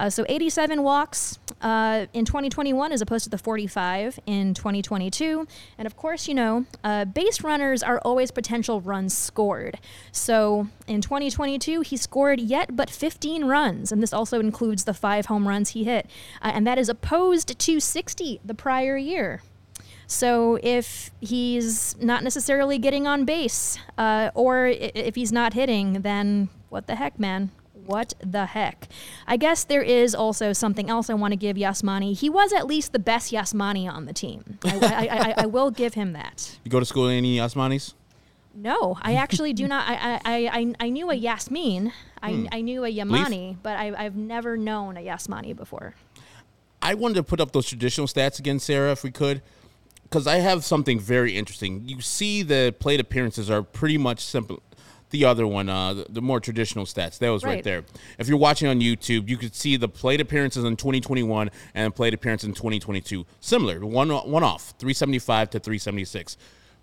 Uh, 0.00 0.08
so 0.08 0.24
87 0.30 0.82
walks 0.82 1.38
uh, 1.60 2.06
in 2.14 2.24
2021 2.24 2.90
as 2.90 3.02
opposed 3.02 3.24
to 3.24 3.30
the 3.30 3.36
45 3.36 4.18
in 4.24 4.54
2022. 4.54 5.46
And 5.76 5.84
of 5.84 5.94
course, 5.94 6.26
you 6.26 6.32
know, 6.32 6.64
uh, 6.82 7.04
base 7.04 7.42
runners 7.42 7.82
are 7.82 7.98
always 7.98 8.30
potential 8.30 8.80
runs 8.80 9.14
scored. 9.14 9.78
So 10.10 10.68
in 10.86 11.02
2022, 11.02 11.82
he 11.82 11.98
scored 11.98 12.40
yet 12.40 12.74
but 12.74 12.88
15 12.88 13.44
runs. 13.44 13.92
And 13.92 14.02
this 14.02 14.14
also 14.14 14.40
includes 14.40 14.84
the 14.84 14.94
five 14.94 15.26
home 15.26 15.46
runs 15.46 15.70
he 15.70 15.84
hit. 15.84 16.06
Uh, 16.40 16.52
and 16.54 16.66
that 16.66 16.78
is 16.78 16.88
opposed 16.88 17.58
to 17.58 17.78
60 17.78 18.40
the 18.42 18.54
prior 18.54 18.96
year. 18.96 19.42
So 20.06 20.58
if 20.62 21.10
he's 21.20 21.94
not 22.00 22.24
necessarily 22.24 22.78
getting 22.78 23.06
on 23.06 23.26
base, 23.26 23.78
uh, 23.98 24.30
or 24.34 24.66
if 24.66 25.14
he's 25.14 25.30
not 25.30 25.52
hitting, 25.52 26.00
then 26.00 26.48
what 26.70 26.86
the 26.86 26.96
heck, 26.96 27.20
man? 27.20 27.50
What 27.86 28.14
the 28.20 28.46
heck? 28.46 28.88
I 29.26 29.36
guess 29.36 29.64
there 29.64 29.82
is 29.82 30.14
also 30.14 30.52
something 30.52 30.88
else 30.88 31.10
I 31.10 31.14
want 31.14 31.32
to 31.32 31.36
give 31.36 31.56
Yasmani. 31.56 32.16
He 32.16 32.30
was 32.30 32.52
at 32.52 32.66
least 32.66 32.92
the 32.92 32.98
best 32.98 33.32
Yasmani 33.32 33.90
on 33.90 34.06
the 34.06 34.12
team. 34.12 34.58
I, 34.64 34.78
I, 34.82 35.08
I, 35.08 35.34
I 35.38 35.46
will 35.46 35.70
give 35.70 35.94
him 35.94 36.12
that. 36.12 36.58
You 36.64 36.70
go 36.70 36.80
to 36.80 36.86
school 36.86 37.08
any 37.08 37.38
Yasmanis? 37.38 37.94
No, 38.54 38.96
I 39.00 39.14
actually 39.14 39.52
do 39.52 39.66
not. 39.66 39.88
I, 39.88 40.20
I, 40.24 40.60
I, 40.60 40.74
I 40.80 40.88
knew 40.90 41.10
a 41.10 41.14
Yasmin. 41.14 41.92
I, 42.22 42.32
hmm. 42.32 42.46
I 42.52 42.60
knew 42.60 42.84
a 42.84 42.92
Yamani, 42.92 43.56
but 43.62 43.76
I, 43.76 43.92
I've 43.96 44.16
never 44.16 44.56
known 44.56 44.96
a 44.96 45.00
Yasmani 45.00 45.56
before. 45.56 45.94
I 46.82 46.94
wanted 46.94 47.14
to 47.14 47.22
put 47.22 47.40
up 47.40 47.52
those 47.52 47.68
traditional 47.68 48.06
stats 48.06 48.38
again, 48.38 48.58
Sarah, 48.58 48.92
if 48.92 49.02
we 49.02 49.10
could, 49.10 49.42
because 50.04 50.26
I 50.26 50.36
have 50.36 50.64
something 50.64 50.98
very 50.98 51.36
interesting. 51.36 51.82
You 51.86 52.00
see, 52.00 52.42
the 52.42 52.74
plate 52.78 53.00
appearances 53.00 53.50
are 53.50 53.62
pretty 53.62 53.98
much 53.98 54.20
simple. 54.20 54.62
The 55.10 55.24
other 55.24 55.46
one, 55.46 55.68
uh, 55.68 55.94
the, 55.94 56.06
the 56.08 56.22
more 56.22 56.40
traditional 56.40 56.84
stats, 56.84 57.18
that 57.18 57.28
was 57.28 57.44
right. 57.44 57.56
Right. 57.56 57.64
there. 57.64 57.84
If 58.18 58.28
you're 58.28 58.38
watching 58.38 58.68
on 58.68 58.80
YouTube, 58.80 59.28
you 59.28 59.36
could 59.36 59.54
see 59.54 59.76
the 59.76 59.88
plate 59.88 60.20
appearances 60.20 60.64
in 60.64 60.76
2021 60.76 61.50
and 61.74 61.94
plate 61.94 62.14
appearances 62.14 62.48
in 62.48 62.54
2022. 62.54 63.26
Similar, 63.40 63.84
one 63.84 64.10
one 64.10 64.44
off, 64.44 64.74
375 64.78 65.50
to 65.50 65.60
376. 65.60 66.36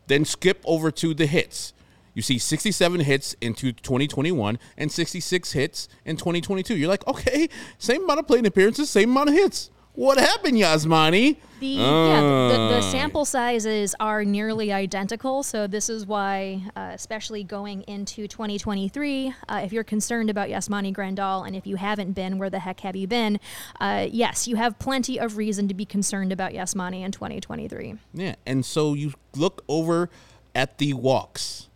Then 0.08 0.26
skip 0.26 0.62
over 0.66 0.92
to 0.92 1.14
the 1.14 1.26
hits. 1.26 1.74
You 2.14 2.22
see 2.22 2.40
67 2.40 3.02
hits 3.02 3.36
into 3.42 3.72
2021 3.72 4.58
and 4.76 4.92
66 4.92 5.52
hits 5.52 5.88
in 6.04 6.18
2022. 6.18 6.76
You're 6.76 6.90
like, 6.90 7.06
okay, 7.08 7.48
same 7.78 8.04
amount 8.04 8.20
of 8.22 8.28
plate 8.28 8.46
appearances, 8.46 8.90
same 8.90 9.12
amount 9.12 9.30
of 9.30 9.36
hits. 9.36 9.70
What 9.98 10.20
happened, 10.20 10.58
Yasmani? 10.60 11.38
The, 11.60 11.66
yeah, 11.66 12.22
the, 12.22 12.48
the, 12.52 12.68
the 12.70 12.78
Ah. 12.88 12.92
sample 12.92 13.26
sizes 13.26 13.96
are 14.00 14.24
nearly 14.24 14.72
identical, 14.72 15.42
so 15.42 15.66
this 15.66 15.90
is 15.90 16.06
why, 16.06 16.62
uh, 16.76 16.92
especially 16.94 17.44
going 17.44 17.82
into 17.88 18.28
2023, 18.28 19.34
uh, 19.50 19.62
if 19.64 19.74
you're 19.74 19.84
concerned 19.84 20.30
about 20.30 20.50
Yasmani 20.50 20.94
Grandal, 20.94 21.48
and 21.48 21.56
if 21.56 21.66
you 21.66 21.78
haven't 21.78 22.12
been, 22.12 22.38
where 22.38 22.52
the 22.52 22.60
heck 22.60 22.82
have 22.82 22.96
you 22.96 23.08
been? 23.08 23.40
Uh, 23.82 24.06
yes, 24.12 24.48
you 24.48 24.56
have 24.56 24.78
plenty 24.78 25.20
of 25.20 25.36
reason 25.36 25.68
to 25.68 25.74
be 25.74 25.84
concerned 25.84 26.32
about 26.32 26.52
Yasmani 26.52 27.02
in 27.04 27.12
2023. 27.12 27.96
Yeah, 28.14 28.36
and 28.46 28.64
so 28.64 28.94
you 28.94 29.14
look 29.36 29.64
over 29.68 30.12
at 30.54 30.78
the 30.78 30.94
walks. 30.94 31.70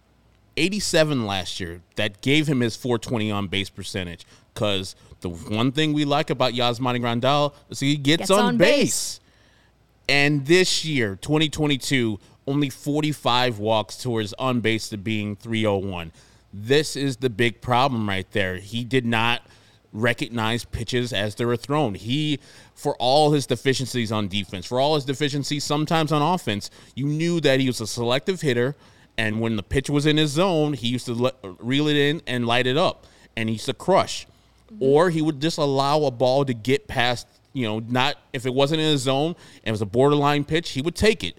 87 0.58 1.26
last 1.26 1.60
year. 1.60 1.82
That 1.96 2.22
gave 2.22 2.46
him 2.46 2.60
his 2.60 2.76
420 2.76 3.32
on 3.32 3.48
base 3.48 3.72
percentage. 3.72 4.28
Because 4.54 4.96
the 5.22 5.30
one 5.30 5.72
thing 5.72 5.94
we 5.94 6.06
like 6.06 6.30
about 6.30 6.54
Yasmani 6.54 7.00
Grandal 7.00 7.54
is 7.70 7.80
he 7.80 7.96
gets, 7.96 8.22
Gets 8.22 8.32
on, 8.32 8.40
on 8.40 8.58
base. 8.58 8.70
base. 8.70 9.20
And 10.10 10.46
this 10.46 10.84
year, 10.84 11.18
2022, 11.22 12.20
only 12.48 12.70
45 12.70 13.60
walks 13.60 13.98
towards 13.98 14.34
on 14.34 14.60
base 14.60 14.90
to 14.90 14.98
being 14.98 15.36
301. 15.36 16.12
This 16.54 16.96
is 16.96 17.18
the 17.18 17.30
big 17.30 17.62
problem 17.62 18.10
right 18.10 18.30
there. 18.32 18.58
He 18.58 18.84
did 18.84 19.06
not 19.06 19.42
recognize 19.94 20.66
pitches 20.66 21.14
as 21.14 21.36
they 21.36 21.46
were 21.46 21.58
thrown. 21.58 21.96
He, 21.96 22.40
for 22.74 22.96
all 22.98 23.32
his 23.32 23.46
deficiencies 23.46 24.12
on 24.12 24.28
defense, 24.28 24.66
for 24.66 24.80
all 24.80 24.96
his 24.96 25.06
deficiencies 25.06 25.64
sometimes 25.64 26.12
on 26.12 26.22
offense, 26.22 26.70
you 26.96 27.06
knew 27.06 27.40
that 27.42 27.60
he 27.60 27.68
was 27.68 27.80
a 27.80 27.88
selective 27.88 28.42
hitter. 28.42 28.76
And 29.18 29.40
when 29.40 29.56
the 29.56 29.64
pitch 29.64 29.90
was 29.90 30.06
in 30.06 30.18
his 30.18 30.32
zone, 30.32 30.74
he 30.74 30.88
used 30.88 31.06
to 31.06 31.14
let, 31.14 31.36
reel 31.44 31.88
it 31.88 31.96
in 31.96 32.22
and 32.26 32.48
light 32.48 32.68
it 32.68 32.78
up. 32.78 33.06
And 33.38 33.50
he 33.50 33.54
used 33.54 33.66
to 33.68 33.74
crush. 33.74 34.26
Mm-hmm. 34.72 34.84
Or 34.84 35.10
he 35.10 35.22
would 35.22 35.42
just 35.42 35.58
allow 35.58 36.04
a 36.04 36.12
ball 36.12 36.46
to 36.46 36.54
get 36.54 36.88
past, 36.88 37.28
you 37.54 37.68
know, 37.68 37.80
not 37.80 38.16
if 38.34 38.46
it 38.46 38.54
wasn't 38.54 38.82
in 38.82 38.88
his 38.88 39.02
zone 39.02 39.36
and 39.64 39.68
it 39.68 39.72
was 39.72 39.82
a 39.82 39.86
borderline 39.86 40.44
pitch, 40.44 40.72
he 40.72 40.82
would 40.82 40.96
take 40.96 41.24
it 41.24 41.38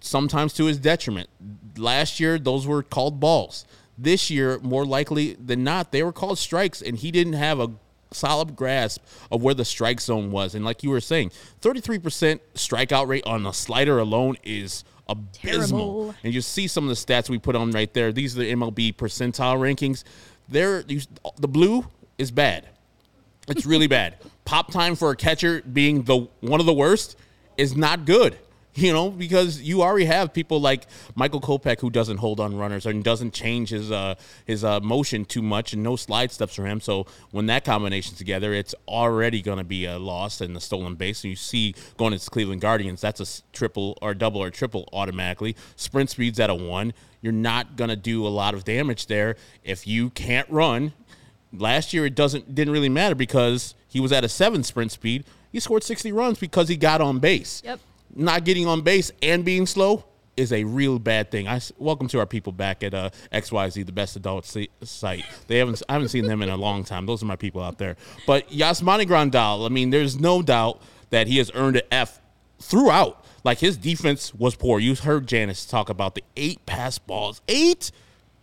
sometimes 0.00 0.52
to 0.54 0.64
his 0.64 0.78
detriment. 0.78 1.28
Last 1.76 2.20
year, 2.20 2.38
those 2.38 2.66
were 2.66 2.82
called 2.82 3.20
balls. 3.20 3.66
This 3.98 4.30
year, 4.30 4.58
more 4.60 4.86
likely 4.86 5.34
than 5.34 5.62
not, 5.62 5.92
they 5.92 6.02
were 6.02 6.12
called 6.12 6.38
strikes, 6.38 6.80
and 6.80 6.96
he 6.96 7.10
didn't 7.10 7.34
have 7.34 7.60
a 7.60 7.70
solid 8.12 8.56
grasp 8.56 9.04
of 9.30 9.42
where 9.42 9.54
the 9.54 9.64
strike 9.64 10.00
zone 10.00 10.30
was. 10.30 10.54
And 10.54 10.64
like 10.64 10.82
you 10.82 10.90
were 10.90 11.00
saying, 11.00 11.32
33% 11.60 12.40
strikeout 12.54 13.06
rate 13.06 13.24
on 13.26 13.46
a 13.46 13.52
slider 13.52 13.98
alone 13.98 14.36
is 14.42 14.84
abysmal. 15.08 15.32
Terrible. 15.32 16.14
And 16.24 16.32
you 16.32 16.40
see 16.40 16.66
some 16.66 16.84
of 16.84 16.88
the 16.88 16.94
stats 16.94 17.28
we 17.28 17.38
put 17.38 17.54
on 17.54 17.70
right 17.72 17.92
there. 17.92 18.10
These 18.12 18.36
are 18.36 18.40
the 18.40 18.52
MLB 18.52 18.96
percentile 18.96 19.58
rankings. 19.58 20.04
There, 20.48 20.82
the 20.82 21.48
blue 21.48 21.84
is 22.20 22.30
bad. 22.30 22.68
It's 23.48 23.66
really 23.66 23.86
bad. 23.98 24.16
Pop 24.44 24.70
time 24.70 24.94
for 24.94 25.10
a 25.10 25.16
catcher 25.16 25.62
being 25.62 26.02
the 26.02 26.28
one 26.40 26.60
of 26.60 26.66
the 26.66 26.74
worst 26.74 27.16
is 27.56 27.76
not 27.76 28.04
good. 28.04 28.36
You 28.76 28.92
know, 28.92 29.10
because 29.10 29.60
you 29.60 29.82
already 29.82 30.04
have 30.04 30.32
people 30.32 30.60
like 30.60 30.86
Michael 31.16 31.40
Kopech 31.40 31.80
who 31.80 31.90
doesn't 31.90 32.18
hold 32.18 32.38
on 32.38 32.56
runners 32.56 32.86
and 32.86 33.02
doesn't 33.02 33.34
change 33.34 33.70
his 33.70 33.90
uh, 33.90 34.14
his 34.46 34.62
uh, 34.62 34.78
motion 34.78 35.24
too 35.24 35.42
much 35.42 35.72
and 35.72 35.82
no 35.82 35.96
slide 35.96 36.30
steps 36.30 36.54
for 36.54 36.64
him. 36.64 36.80
So 36.80 37.06
when 37.32 37.46
that 37.46 37.64
combination 37.64 38.14
together, 38.14 38.52
it's 38.52 38.72
already 38.86 39.42
going 39.42 39.58
to 39.58 39.64
be 39.64 39.86
a 39.86 39.98
loss 39.98 40.40
and 40.40 40.54
the 40.54 40.60
stolen 40.60 40.94
base. 40.94 41.24
And 41.24 41.30
you 41.30 41.36
see 41.36 41.74
going 41.96 42.16
to 42.16 42.30
Cleveland 42.30 42.60
Guardians, 42.60 43.00
that's 43.00 43.20
a 43.20 43.42
triple 43.52 43.98
or 44.00 44.14
double 44.14 44.40
or 44.40 44.50
triple 44.50 44.88
automatically. 44.92 45.56
Sprint 45.74 46.10
speed's 46.10 46.38
at 46.38 46.48
a 46.48 46.54
one. 46.54 46.92
You're 47.22 47.32
not 47.32 47.74
going 47.74 47.90
to 47.90 47.96
do 47.96 48.24
a 48.24 48.30
lot 48.30 48.54
of 48.54 48.62
damage 48.62 49.06
there 49.06 49.34
if 49.64 49.84
you 49.84 50.10
can't 50.10 50.48
run 50.48 50.92
last 51.52 51.92
year 51.92 52.06
it 52.06 52.14
doesn't 52.14 52.54
didn't 52.54 52.72
really 52.72 52.88
matter 52.88 53.14
because 53.14 53.74
he 53.88 54.00
was 54.00 54.12
at 54.12 54.24
a 54.24 54.28
seven 54.28 54.62
sprint 54.62 54.92
speed. 54.92 55.24
He 55.52 55.60
scored 55.60 55.82
60 55.82 56.12
runs 56.12 56.38
because 56.38 56.68
he 56.68 56.76
got 56.76 57.00
on 57.00 57.18
base. 57.18 57.62
Yep. 57.64 57.80
Not 58.14 58.44
getting 58.44 58.66
on 58.66 58.82
base 58.82 59.10
and 59.22 59.44
being 59.44 59.66
slow 59.66 60.04
is 60.36 60.52
a 60.52 60.64
real 60.64 60.98
bad 60.98 61.30
thing. 61.30 61.48
I 61.48 61.60
welcome 61.78 62.08
to 62.08 62.18
our 62.18 62.26
people 62.26 62.52
back 62.52 62.82
at 62.82 62.94
uh, 62.94 63.10
XYZ, 63.32 63.84
the 63.84 63.92
best 63.92 64.16
adult 64.16 64.46
si- 64.46 64.70
site. 64.82 65.24
They 65.48 65.58
haven't 65.58 65.82
I 65.88 65.94
haven't 65.94 66.08
seen 66.08 66.26
them 66.26 66.42
in 66.42 66.48
a 66.48 66.56
long 66.56 66.84
time. 66.84 67.06
Those 67.06 67.22
are 67.22 67.26
my 67.26 67.36
people 67.36 67.62
out 67.62 67.78
there. 67.78 67.96
But 68.26 68.48
Yasmani 68.48 69.06
Grandal, 69.06 69.66
I 69.66 69.68
mean, 69.68 69.90
there's 69.90 70.18
no 70.18 70.42
doubt 70.42 70.80
that 71.10 71.26
he 71.26 71.38
has 71.38 71.50
earned 71.54 71.76
an 71.76 71.82
F 71.90 72.20
throughout. 72.60 73.24
Like 73.42 73.58
his 73.58 73.76
defense 73.76 74.34
was 74.34 74.54
poor. 74.54 74.78
You 74.78 74.94
heard 74.94 75.26
Janice 75.26 75.64
talk 75.64 75.88
about 75.88 76.14
the 76.14 76.22
eight 76.36 76.64
pass 76.66 76.98
balls. 76.98 77.40
Eight 77.48 77.90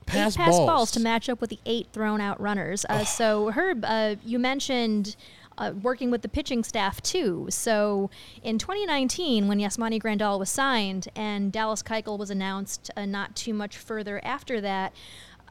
pass, 0.07 0.35
eight 0.35 0.37
pass 0.37 0.49
balls. 0.55 0.67
balls. 0.67 0.91
to 0.91 0.99
match 0.99 1.29
up 1.29 1.41
with 1.41 1.49
the 1.49 1.59
eight 1.65 1.87
thrown 1.93 2.21
out 2.21 2.39
runners. 2.41 2.85
Uh, 2.89 3.03
so 3.03 3.51
Herb, 3.51 3.83
uh, 3.85 4.15
you 4.23 4.39
mentioned. 4.39 5.15
Uh, 5.59 5.73
working 5.81 6.11
with 6.11 6.21
the 6.21 6.29
pitching 6.29 6.63
staff 6.63 7.01
too. 7.01 7.47
So 7.49 8.11
in 8.43 8.59
2019, 8.59 9.47
when 9.47 9.57
Yasmani 9.57 9.99
Grandal 9.99 10.37
was 10.37 10.51
signed 10.51 11.07
and 11.15 11.51
Dallas 11.51 11.81
Keuchel 11.81 12.19
was 12.19 12.29
announced 12.29 12.91
uh, 12.95 13.07
not 13.07 13.35
too 13.35 13.55
much 13.55 13.75
further 13.75 14.23
after 14.23 14.61
that, 14.61 14.93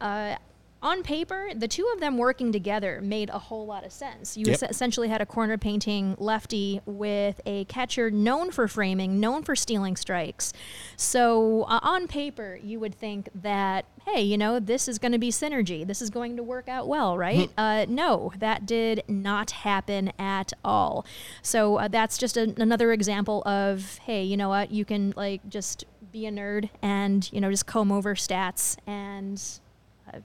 uh, 0.01 0.37
on 0.83 1.03
paper, 1.03 1.49
the 1.55 1.67
two 1.69 1.89
of 1.95 2.01
them 2.01 2.19
working 2.19 2.53
together 2.53 3.01
made 3.03 3.31
a 3.31 3.39
whole 3.39 3.67
lot 3.67 3.85
of 3.85 3.93
sense. 3.93 4.37
You 4.37 4.47
Yep. 4.49 4.63
essentially 4.71 5.09
had 5.09 5.21
a 5.21 5.27
corner 5.27 5.57
painting 5.59 6.15
lefty 6.19 6.81
with 6.87 7.41
a 7.47 7.65
catcher 7.65 8.11
known 8.11 8.51
for 8.51 8.69
framing, 8.69 9.19
known 9.19 9.43
for 9.43 9.57
stealing 9.57 9.97
strikes. 9.97 10.53
So 10.97 11.63
uh, 11.65 11.81
on 11.83 12.07
paper, 12.09 12.59
you 12.63 12.79
would 12.81 12.95
think 12.95 13.29
that, 13.35 13.87
hey, 14.07 14.21
you 14.23 14.37
know, 14.39 14.61
this 14.61 14.87
is 14.87 14.99
going 14.99 15.13
to 15.13 15.19
be 15.19 15.31
synergy. 15.31 15.87
This 15.87 16.01
is 16.03 16.11
going 16.11 16.37
to 16.37 16.43
work 16.43 16.69
out 16.69 16.87
well, 16.87 17.17
right? 17.19 17.51
uh, 17.59 17.87
no, 17.89 18.33
that 18.39 18.67
did 18.67 19.03
not 19.09 19.51
happen 19.51 20.13
at 20.19 20.53
all. 20.65 21.05
So 21.43 21.77
uh, 21.79 21.89
that's 21.89 22.19
just 22.19 22.37
a, 22.37 22.55
another 22.59 22.93
example 22.93 23.43
of, 23.47 23.99
hey, 24.05 24.23
you 24.23 24.37
know 24.37 24.49
what? 24.51 24.71
You 24.71 24.85
can 24.85 25.15
like 25.17 25.49
just 25.49 25.85
be 26.13 26.27
a 26.27 26.31
nerd 26.31 26.71
and 26.81 27.31
you 27.33 27.41
know 27.41 27.51
just 27.51 27.67
comb 27.67 27.91
over 27.91 28.15
stats 28.15 28.77
and 28.87 29.43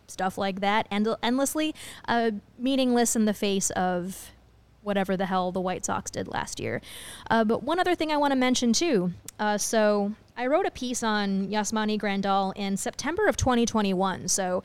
stuff 0.07 0.37
like 0.37 0.61
that 0.61 0.87
end- 0.91 1.15
endlessly, 1.23 1.73
uh, 2.07 2.31
meaningless 2.57 3.15
in 3.15 3.25
the 3.25 3.33
face 3.33 3.69
of 3.71 4.31
whatever 4.83 5.15
the 5.15 5.27
hell 5.27 5.51
the 5.51 5.61
White 5.61 5.85
Sox 5.85 6.09
did 6.09 6.27
last 6.27 6.59
year. 6.59 6.81
Uh, 7.29 7.43
but 7.43 7.63
one 7.63 7.79
other 7.79 7.95
thing 7.95 8.11
I 8.11 8.17
want 8.17 8.31
to 8.31 8.35
mention 8.35 8.73
too. 8.73 9.11
Uh, 9.39 9.57
so 9.57 10.13
I 10.35 10.47
wrote 10.47 10.65
a 10.65 10.71
piece 10.71 11.03
on 11.03 11.47
Yasmani 11.47 11.99
Grandal 11.99 12.53
in 12.55 12.77
September 12.77 13.27
of 13.27 13.37
2021. 13.37 14.27
So 14.27 14.63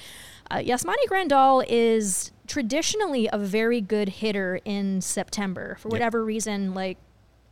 uh, 0.50 0.56
Yasmani 0.56 1.06
Grandal 1.08 1.64
is 1.68 2.32
traditionally 2.46 3.28
a 3.32 3.38
very 3.38 3.80
good 3.80 4.08
hitter 4.08 4.60
in 4.64 5.00
September. 5.00 5.76
For 5.80 5.88
whatever 5.88 6.24
reason, 6.24 6.72
like 6.74 6.98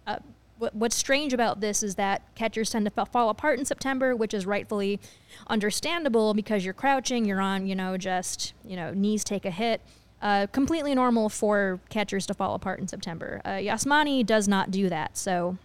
uh, 0.07 0.19
what, 0.59 0.75
what's 0.75 0.97
strange 0.97 1.33
about 1.33 1.61
this 1.61 1.83
is 1.83 1.97
that 1.97 2.23
catchers 2.35 2.71
tend 2.71 2.87
to 2.87 3.07
fall 3.07 3.29
apart 3.29 3.59
in 3.59 3.65
September, 3.65 4.15
which 4.15 4.33
is 4.33 4.47
rightfully 4.47 5.01
understandable 5.49 6.35
because 6.35 6.65
you're 6.65 6.75
crouching, 6.75 7.25
you're 7.25 7.41
on, 7.41 7.67
you 7.67 7.75
know, 7.75 7.97
just, 7.97 8.55
you 8.65 8.77
know, 8.77 8.93
knees 8.93 9.25
take 9.25 9.45
a 9.45 9.51
hit. 9.51 9.81
Uh, 10.23 10.47
completely 10.47 10.95
normal 10.95 11.29
for 11.29 11.81
catchers 11.91 12.25
to 12.25 12.33
fall 12.33 12.55
apart 12.55 12.81
in 12.81 12.89
September. 12.89 13.43
Uh, 13.45 13.51
Yasmani 13.51 14.25
does 14.25 14.49
not 14.49 14.71
do 14.71 14.89
that. 14.89 15.19
So 15.19 15.59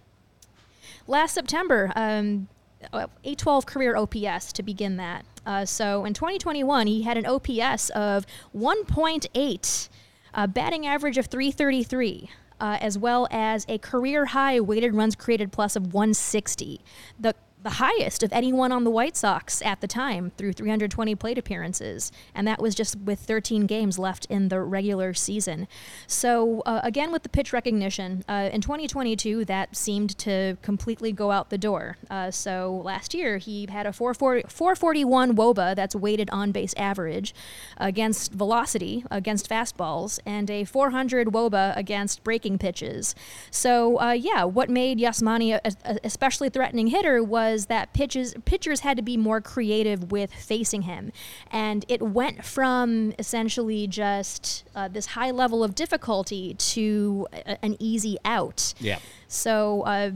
last 1.07 1.33
September, 1.33 1.93
um, 1.95 2.49
uh, 2.91 3.07
812 3.23 3.65
career 3.65 3.95
OPS 3.95 4.51
to 4.53 4.63
begin 4.63 4.97
that. 4.97 5.23
Uh, 5.45 5.65
so 5.65 6.03
in 6.03 6.13
2021, 6.13 6.87
he 6.87 7.03
had 7.03 7.17
an 7.17 7.25
OPS 7.25 7.89
of 7.91 8.25
1.8, 8.55 9.89
a 10.33 10.47
batting 10.47 10.85
average 10.85 11.17
of 11.17 11.27
333. 11.27 12.29
Uh, 12.59 12.77
as 12.81 12.97
well 12.97 13.25
as 13.31 13.65
a 13.69 13.77
career 13.77 14.25
high 14.25 14.59
weighted 14.59 14.93
runs 14.93 15.15
created 15.15 15.51
plus 15.51 15.75
of 15.77 15.93
160, 15.93 16.81
the 17.17 17.33
the 17.61 17.71
highest 17.71 18.23
of 18.23 18.31
anyone 18.31 18.71
on 18.71 18.83
the 18.85 18.89
White 18.89 19.17
Sox 19.17 19.61
at 19.61 19.81
the 19.81 19.87
time 19.87 20.31
through 20.37 20.53
320 20.53 21.15
plate 21.15 21.37
appearances, 21.37 22.11
and 22.33 22.47
that 22.47 22.61
was 22.61 22.73
just 22.73 22.97
with 22.99 23.19
13 23.19 23.65
games 23.65 23.99
left 23.99 24.25
in 24.25 24.47
the 24.47 24.61
regular 24.61 25.13
season. 25.13 25.67
So 26.07 26.61
uh, 26.65 26.79
again, 26.83 27.11
with 27.11 27.23
the 27.23 27.29
pitch 27.29 27.51
recognition 27.51 28.23
uh, 28.29 28.49
in 28.53 28.61
2022, 28.61 29.45
that 29.45 29.75
seemed 29.75 30.17
to 30.19 30.57
completely 30.61 31.11
go 31.11 31.31
out 31.31 31.49
the 31.49 31.57
door. 31.57 31.97
Uh, 32.09 32.31
so 32.31 32.81
last 32.83 33.13
year, 33.13 33.37
he 33.37 33.67
had 33.69 33.85
a 33.85 33.91
440, 33.91 34.47
441 34.47 35.35
WOBA, 35.35 35.75
that's 35.75 35.95
weighted 35.95 36.29
on 36.29 36.51
base 36.51 36.73
average, 36.77 37.33
against 37.77 38.31
velocity 38.31 39.03
against 39.11 39.49
fastballs, 39.49 40.19
and 40.25 40.49
a 40.49 40.63
400 40.63 41.27
WOBA 41.27 41.75
against 41.75 42.23
breaking 42.23 42.57
pitches. 42.57 43.15
So 43.51 43.99
uh, 43.99 44.11
yeah, 44.11 44.45
what 44.45 44.69
made 44.69 44.99
Yasmani 44.99 45.59
especially 46.03 46.49
threatening 46.49 46.87
hitter 46.87 47.23
was 47.23 47.48
that 47.67 47.93
pitches 47.93 48.33
pitchers 48.45 48.81
had 48.81 48.97
to 48.97 49.03
be 49.03 49.17
more 49.17 49.41
creative 49.41 50.11
with 50.11 50.33
facing 50.33 50.83
him, 50.83 51.11
and 51.51 51.85
it 51.87 52.01
went 52.01 52.45
from 52.45 53.13
essentially 53.19 53.87
just 53.87 54.63
uh, 54.75 54.87
this 54.87 55.07
high 55.07 55.31
level 55.31 55.63
of 55.63 55.75
difficulty 55.75 56.53
to 56.55 57.27
a, 57.33 57.63
an 57.63 57.75
easy 57.79 58.17
out. 58.25 58.73
Yeah. 58.79 58.99
So. 59.27 59.81
Uh, 59.83 60.11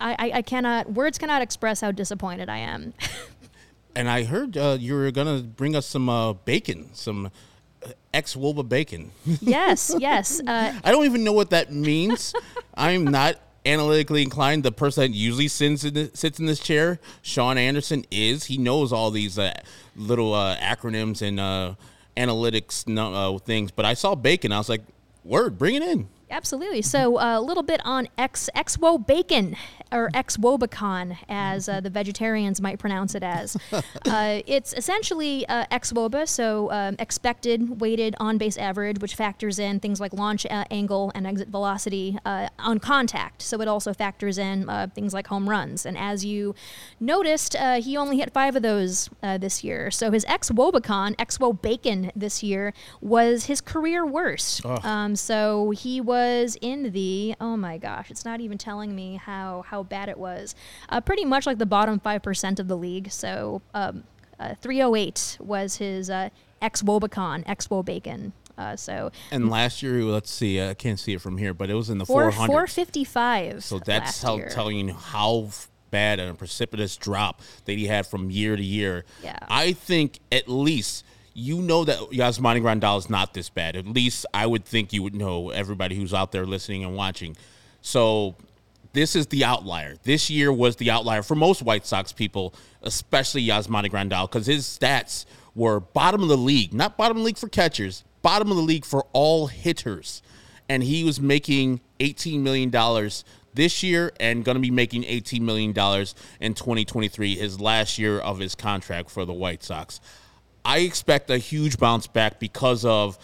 I, 0.00 0.32
I- 0.34 0.42
cannot 0.42 0.92
words 0.92 1.18
cannot 1.18 1.40
express 1.40 1.80
how 1.80 1.92
disappointed 1.92 2.48
I 2.50 2.58
am. 2.58 2.92
And 3.96 4.08
I 4.08 4.24
heard 4.24 4.56
uh, 4.56 4.76
you 4.78 4.94
were 4.94 5.10
gonna 5.12 5.40
bring 5.40 5.76
us 5.76 5.86
some 5.86 6.08
uh, 6.08 6.32
bacon, 6.32 6.90
some 6.94 7.30
ex 8.12 8.34
Woba 8.34 8.68
bacon. 8.68 9.12
yes, 9.40 9.94
yes. 9.98 10.40
Uh, 10.44 10.72
I 10.82 10.90
don't 10.90 11.04
even 11.04 11.22
know 11.24 11.32
what 11.32 11.50
that 11.50 11.72
means. 11.72 12.34
I'm 12.74 13.04
not 13.04 13.36
analytically 13.66 14.22
inclined. 14.22 14.62
The 14.62 14.72
person 14.72 15.02
that 15.02 15.16
usually 15.16 15.48
sits 15.48 15.84
in, 15.84 15.94
the, 15.94 16.10
sits 16.14 16.38
in 16.38 16.46
this 16.46 16.60
chair, 16.60 17.00
Sean 17.22 17.58
Anderson, 17.58 18.04
is. 18.10 18.44
He 18.44 18.58
knows 18.58 18.92
all 18.92 19.10
these 19.10 19.38
uh, 19.38 19.52
little 19.96 20.34
uh, 20.34 20.56
acronyms 20.56 21.22
and 21.22 21.40
uh, 21.40 21.74
analytics 22.16 22.84
uh, 22.98 23.38
things. 23.38 23.70
But 23.70 23.84
I 23.84 23.94
saw 23.94 24.14
bacon. 24.14 24.52
I 24.52 24.58
was 24.58 24.68
like, 24.68 24.82
word, 25.24 25.58
bring 25.58 25.74
it 25.74 25.82
in. 25.82 26.08
Absolutely. 26.30 26.82
So 26.82 27.18
uh, 27.18 27.38
a 27.38 27.40
little 27.40 27.62
bit 27.62 27.80
on 27.84 28.08
ex 28.18 28.48
exwo 28.56 29.04
bacon 29.04 29.56
or 29.92 30.10
ex 30.12 30.36
wobacon, 30.36 31.16
as 31.28 31.68
uh, 31.68 31.80
the 31.80 31.90
vegetarians 31.90 32.60
might 32.60 32.78
pronounce 32.78 33.14
it 33.14 33.22
as. 33.22 33.56
Uh, 34.06 34.42
it's 34.46 34.72
essentially 34.74 35.46
uh, 35.48 35.64
ex 35.70 35.92
woba, 35.92 36.28
so 36.28 36.70
um, 36.70 36.94
expected 36.98 37.80
weighted 37.80 38.14
on 38.20 38.38
base 38.38 38.56
average, 38.56 39.00
which 39.00 39.14
factors 39.14 39.58
in 39.58 39.80
things 39.80 40.00
like 40.00 40.12
launch 40.12 40.44
uh, 40.46 40.64
angle 40.70 41.10
and 41.14 41.26
exit 41.26 41.48
velocity 41.48 42.18
uh, 42.24 42.48
on 42.58 42.78
contact. 42.78 43.40
So 43.42 43.60
it 43.60 43.68
also 43.68 43.92
factors 43.92 44.36
in 44.36 44.68
uh, 44.68 44.88
things 44.94 45.14
like 45.14 45.26
home 45.28 45.48
runs. 45.48 45.86
And 45.86 45.96
as 45.96 46.24
you 46.24 46.54
noticed, 47.00 47.56
uh, 47.56 47.80
he 47.80 47.96
only 47.96 48.18
hit 48.18 48.32
five 48.32 48.56
of 48.56 48.62
those 48.62 49.08
uh, 49.22 49.38
this 49.38 49.64
year. 49.64 49.90
So 49.90 50.10
his 50.10 50.24
ex 50.26 50.50
wobacon, 50.50 51.14
ex 51.18 51.40
wo 51.40 51.52
bacon 51.52 52.12
this 52.14 52.42
year, 52.42 52.72
was 53.00 53.46
his 53.46 53.60
career 53.60 54.04
worst. 54.06 54.64
Um, 54.66 55.16
so 55.16 55.70
he 55.70 56.00
was 56.00 56.13
in 56.16 56.92
the 56.92 57.34
oh 57.40 57.56
my 57.56 57.78
gosh, 57.78 58.10
it's 58.10 58.24
not 58.24 58.40
even 58.40 58.58
telling 58.58 58.94
me 58.94 59.16
how 59.16 59.64
how 59.68 59.82
bad 59.82 60.08
it 60.08 60.18
was. 60.18 60.54
Uh, 60.88 61.00
pretty 61.00 61.24
much 61.24 61.46
like 61.46 61.58
the 61.58 61.66
bottom 61.66 61.98
five 62.00 62.22
percent 62.22 62.60
of 62.60 62.68
the 62.68 62.76
league. 62.76 63.10
So 63.10 63.62
um, 63.74 64.04
uh, 64.38 64.54
308 64.60 65.38
was 65.40 65.76
his 65.76 66.10
uh, 66.10 66.30
ex 66.60 66.82
wobacon, 66.82 67.42
ex 67.46 67.68
wo 67.70 67.82
bacon. 67.82 68.32
Uh, 68.56 68.76
so 68.76 69.10
And 69.32 69.50
last 69.50 69.82
year, 69.82 70.02
let's 70.04 70.30
see, 70.30 70.62
I 70.62 70.74
can't 70.74 70.98
see 70.98 71.12
it 71.12 71.20
from 71.20 71.38
here, 71.38 71.52
but 71.52 71.70
it 71.70 71.74
was 71.74 71.90
in 71.90 71.98
the 71.98 72.06
four 72.06 72.30
400s. 72.30 72.46
455. 72.46 73.64
So 73.64 73.80
that's 73.80 74.22
how 74.22 74.36
year. 74.36 74.48
telling 74.48 74.88
you 74.88 74.94
how 74.94 75.50
bad 75.90 76.18
and 76.20 76.30
a 76.30 76.34
precipitous 76.34 76.96
drop 76.96 77.40
that 77.66 77.78
he 77.78 77.86
had 77.86 78.06
from 78.06 78.30
year 78.30 78.56
to 78.56 78.62
year. 78.62 79.04
Yeah. 79.22 79.38
I 79.48 79.72
think 79.72 80.20
at 80.30 80.48
least 80.48 81.04
you 81.34 81.60
know 81.60 81.84
that 81.84 81.98
Yasmani 81.98 82.62
Grandal 82.62 82.96
is 82.96 83.10
not 83.10 83.34
this 83.34 83.50
bad. 83.50 83.76
At 83.76 83.86
least 83.86 84.24
I 84.32 84.46
would 84.46 84.64
think 84.64 84.92
you 84.92 85.02
would 85.02 85.14
know 85.14 85.50
everybody 85.50 85.96
who's 85.96 86.14
out 86.14 86.32
there 86.32 86.46
listening 86.46 86.84
and 86.84 86.96
watching. 86.96 87.36
So 87.82 88.36
this 88.92 89.16
is 89.16 89.26
the 89.26 89.44
outlier. 89.44 89.96
This 90.04 90.30
year 90.30 90.52
was 90.52 90.76
the 90.76 90.90
outlier 90.90 91.22
for 91.22 91.34
most 91.34 91.60
White 91.60 91.84
Sox 91.86 92.12
people, 92.12 92.54
especially 92.82 93.44
Yasmani 93.44 93.90
Grandal, 93.90 94.30
because 94.30 94.46
his 94.46 94.64
stats 94.64 95.26
were 95.56 95.80
bottom 95.80 96.22
of 96.22 96.28
the 96.28 96.36
league, 96.36 96.72
not 96.72 96.96
bottom 96.96 97.16
of 97.16 97.22
the 97.22 97.26
league 97.26 97.38
for 97.38 97.48
catchers, 97.48 98.04
bottom 98.22 98.50
of 98.50 98.56
the 98.56 98.62
league 98.62 98.84
for 98.84 99.04
all 99.12 99.48
hitters. 99.48 100.22
And 100.68 100.82
he 100.82 101.02
was 101.04 101.20
making 101.20 101.80
$18 101.98 102.40
million 102.40 102.70
this 103.52 103.82
year 103.82 104.12
and 104.18 104.44
going 104.44 104.56
to 104.56 104.60
be 104.60 104.70
making 104.70 105.02
$18 105.02 105.40
million 105.40 105.70
in 106.40 106.54
2023, 106.54 107.36
his 107.36 107.60
last 107.60 107.98
year 107.98 108.18
of 108.18 108.38
his 108.38 108.54
contract 108.54 109.10
for 109.10 109.24
the 109.24 109.32
White 109.32 109.62
Sox. 109.62 110.00
I 110.64 110.78
expect 110.78 111.30
a 111.30 111.38
huge 111.38 111.78
bounce 111.78 112.06
back 112.06 112.40
because 112.40 112.84
of 112.84 113.18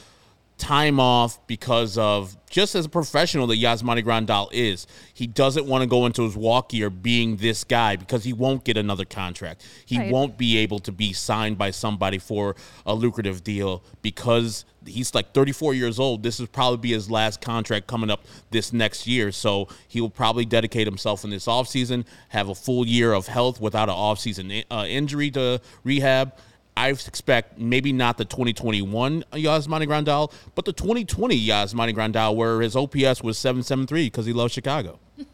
time 0.59 1.01
off, 1.01 1.45
because 1.47 1.97
of 1.97 2.37
just 2.51 2.75
as 2.75 2.85
a 2.85 2.89
professional 2.89 3.47
that 3.47 3.57
Yasmani 3.59 4.05
Grandal 4.05 4.51
is. 4.53 4.87
He 5.15 5.27
doesn't 5.27 5.65
want 5.65 5.81
to 5.83 5.89
go 5.89 6.05
into 6.05 6.23
his 6.23 6.37
walk 6.37 6.75
year 6.75 6.91
being 6.91 7.37
this 7.37 7.65
guy 7.65 7.97
because 7.97 8.25
he 8.25 8.35
won't 8.35 8.63
get 8.63 8.77
another 8.77 9.07
contract. 9.07 9.65
He 9.87 9.97
Right. 9.99 10.13
won't 10.13 10.37
be 10.37 10.59
able 10.59 10.79
to 10.81 10.93
be 10.93 11.15
signed 11.15 11.57
by 11.57 11.71
somebody 11.71 12.19
for 12.19 12.57
a 12.85 12.95
lucrative 12.95 13.43
deal 13.43 13.83
because 14.03 14.67
he's 14.85 15.15
like 15.15 15.33
34 15.33 15.73
years 15.73 15.99
old. 15.99 16.23
This 16.23 16.39
will 16.39 16.47
probably 16.47 16.77
be 16.79 16.93
his 16.93 17.11
last 17.11 17.41
contract 17.41 17.87
coming 17.87 18.11
up 18.11 18.27
this 18.51 18.71
next 18.71 19.07
year. 19.07 19.33
So 19.33 19.67
he 19.89 20.03
will 20.03 20.11
probably 20.11 20.45
dedicate 20.45 20.87
himself 20.87 21.25
in 21.25 21.31
this 21.31 21.47
offseason, 21.47 22.05
have 22.31 22.51
a 22.51 22.55
full 22.55 22.87
year 22.87 23.15
of 23.15 23.29
health 23.29 23.63
without 23.63 23.89
an 23.89 23.95
offseason 23.95 24.65
uh, 24.71 24.85
injury 24.87 25.31
to 25.31 25.63
rehab. 25.85 26.35
I 26.77 26.89
expect 26.89 27.59
maybe 27.59 27.93
not 27.93 28.17
the 28.17 28.25
2021 28.25 29.25
Yasmani 29.33 29.87
Grandal, 29.87 30.33
but 30.55 30.65
the 30.65 30.73
2020 30.73 31.39
Yasmani 31.39 31.95
Grandal, 31.95 32.35
where 32.35 32.61
his 32.61 32.75
OPS 32.75 33.23
was 33.23 33.39
773 33.39 34.07
because 34.07 34.27
he 34.27 34.33
loves 34.33 34.53
Chicago. 34.53 34.99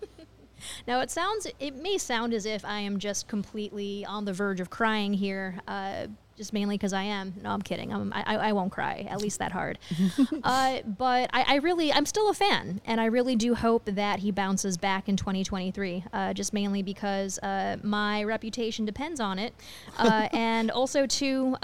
Now 0.86 1.00
it 1.00 1.10
sounds, 1.10 1.46
it 1.60 1.76
may 1.76 1.98
sound 1.98 2.32
as 2.32 2.46
if 2.46 2.64
I 2.64 2.80
am 2.80 2.98
just 2.98 3.28
completely 3.28 4.04
on 4.04 4.24
the 4.24 4.32
verge 4.32 4.60
of 4.60 4.70
crying 4.70 5.12
here, 5.12 5.60
uh, 5.68 6.06
just 6.36 6.52
mainly 6.52 6.76
because 6.76 6.92
I 6.92 7.04
am. 7.04 7.34
No, 7.42 7.50
I'm 7.50 7.62
kidding. 7.62 7.92
I'm, 7.92 8.12
I, 8.12 8.36
I 8.36 8.52
won't 8.52 8.72
cry, 8.72 9.06
at 9.08 9.20
least 9.20 9.38
that 9.38 9.52
hard. 9.52 9.78
uh, 10.44 10.80
but 10.86 11.30
I, 11.32 11.44
I 11.48 11.54
really, 11.56 11.92
I'm 11.92 12.06
still 12.06 12.28
a 12.28 12.34
fan, 12.34 12.80
and 12.84 13.00
I 13.00 13.06
really 13.06 13.36
do 13.36 13.54
hope 13.54 13.84
that 13.86 14.20
he 14.20 14.30
bounces 14.30 14.76
back 14.76 15.08
in 15.08 15.16
2023. 15.16 16.04
Uh, 16.12 16.32
just 16.32 16.52
mainly 16.52 16.82
because 16.82 17.38
uh, 17.38 17.76
my 17.82 18.22
reputation 18.24 18.84
depends 18.84 19.20
on 19.20 19.38
it, 19.38 19.54
uh, 19.98 20.28
and 20.32 20.70
also 20.70 21.06
too. 21.06 21.56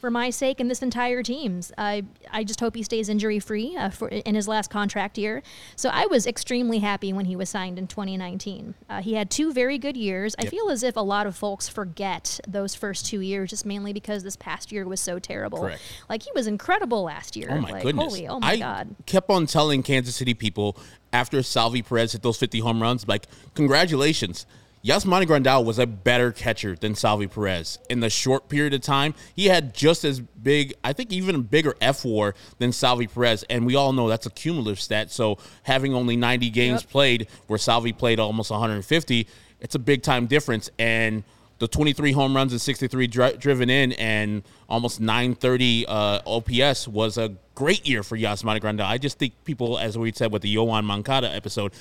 For 0.00 0.10
my 0.10 0.30
sake 0.30 0.60
and 0.60 0.70
this 0.70 0.80
entire 0.80 1.22
team's. 1.22 1.72
I 1.76 2.04
I 2.30 2.42
just 2.42 2.60
hope 2.60 2.74
he 2.74 2.82
stays 2.82 3.08
injury 3.08 3.38
free 3.38 3.76
uh, 3.76 3.90
for 3.90 4.08
in 4.08 4.34
his 4.34 4.48
last 4.48 4.70
contract 4.70 5.18
year. 5.18 5.42
So 5.76 5.90
I 5.90 6.06
was 6.06 6.26
extremely 6.26 6.78
happy 6.78 7.12
when 7.12 7.26
he 7.26 7.36
was 7.36 7.50
signed 7.50 7.78
in 7.78 7.86
2019. 7.86 8.74
Uh, 8.88 9.02
he 9.02 9.14
had 9.14 9.30
two 9.30 9.52
very 9.52 9.76
good 9.78 9.96
years. 9.96 10.34
Yep. 10.38 10.46
I 10.46 10.50
feel 10.50 10.70
as 10.70 10.82
if 10.82 10.96
a 10.96 11.00
lot 11.00 11.26
of 11.26 11.36
folks 11.36 11.68
forget 11.68 12.40
those 12.48 12.74
first 12.74 13.04
two 13.06 13.20
years, 13.20 13.50
just 13.50 13.66
mainly 13.66 13.92
because 13.92 14.22
this 14.22 14.36
past 14.36 14.72
year 14.72 14.86
was 14.86 15.00
so 15.00 15.18
terrible. 15.18 15.60
Correct. 15.60 15.82
Like 16.08 16.22
he 16.22 16.30
was 16.34 16.46
incredible 16.46 17.02
last 17.02 17.36
year. 17.36 17.48
Oh 17.50 17.58
my 17.58 17.70
like, 17.70 17.82
goodness! 17.82 18.06
Holy, 18.06 18.26
oh 18.26 18.40
my 18.40 18.52
I 18.52 18.56
god! 18.56 18.96
kept 19.04 19.28
on 19.28 19.46
telling 19.46 19.82
Kansas 19.82 20.16
City 20.16 20.32
people 20.32 20.78
after 21.12 21.42
Salvy 21.42 21.82
Perez 21.82 22.12
hit 22.12 22.22
those 22.22 22.38
50 22.38 22.60
home 22.60 22.80
runs, 22.80 23.06
like 23.06 23.26
congratulations 23.54 24.46
Yasmani 24.82 25.26
Grandal 25.26 25.64
was 25.64 25.78
a 25.78 25.86
better 25.86 26.32
catcher 26.32 26.74
than 26.74 26.94
Salvy 26.94 27.26
Perez. 27.26 27.78
In 27.90 28.00
the 28.00 28.08
short 28.08 28.48
period 28.48 28.72
of 28.72 28.80
time, 28.80 29.14
he 29.36 29.46
had 29.46 29.74
just 29.74 30.04
as 30.04 30.20
big, 30.20 30.72
I 30.82 30.94
think 30.94 31.12
even 31.12 31.34
a 31.34 31.38
bigger 31.38 31.74
war 32.02 32.34
than 32.58 32.72
Salvy 32.72 33.06
Perez. 33.06 33.44
And 33.50 33.66
we 33.66 33.76
all 33.76 33.92
know 33.92 34.08
that's 34.08 34.24
a 34.24 34.30
cumulative 34.30 34.80
stat. 34.80 35.10
So 35.10 35.36
having 35.64 35.94
only 35.94 36.16
90 36.16 36.48
games 36.48 36.80
yep. 36.80 36.90
played 36.90 37.28
where 37.46 37.58
Salvy 37.58 37.92
played 37.92 38.18
almost 38.18 38.50
150, 38.50 39.28
it's 39.60 39.74
a 39.74 39.78
big 39.78 40.02
time 40.02 40.26
difference. 40.26 40.70
And 40.78 41.24
the 41.58 41.68
23 41.68 42.12
home 42.12 42.34
runs 42.34 42.52
and 42.52 42.60
63 42.60 43.06
dri- 43.06 43.36
driven 43.36 43.68
in 43.68 43.92
and 43.92 44.42
almost 44.66 44.98
930 44.98 45.84
uh, 45.86 46.20
OPS 46.26 46.88
was 46.88 47.18
a 47.18 47.34
great 47.54 47.86
year 47.86 48.02
for 48.02 48.16
Yasmani 48.16 48.62
Grandal. 48.62 48.86
I 48.86 48.96
just 48.96 49.18
think 49.18 49.34
people, 49.44 49.78
as 49.78 49.98
we 49.98 50.10
said 50.10 50.32
with 50.32 50.40
the 50.40 50.56
Yoan 50.56 50.84
Moncada 50.84 51.30
episode, 51.30 51.74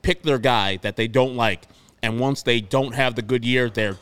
pick 0.00 0.22
their 0.22 0.38
guy 0.38 0.78
that 0.78 0.96
they 0.96 1.06
don't 1.06 1.36
like 1.36 1.64
and 2.06 2.20
once 2.20 2.42
they 2.42 2.60
don't 2.60 2.94
have 2.94 3.16
the 3.16 3.22
good 3.22 3.44
year, 3.44 3.68
they're 3.68 3.98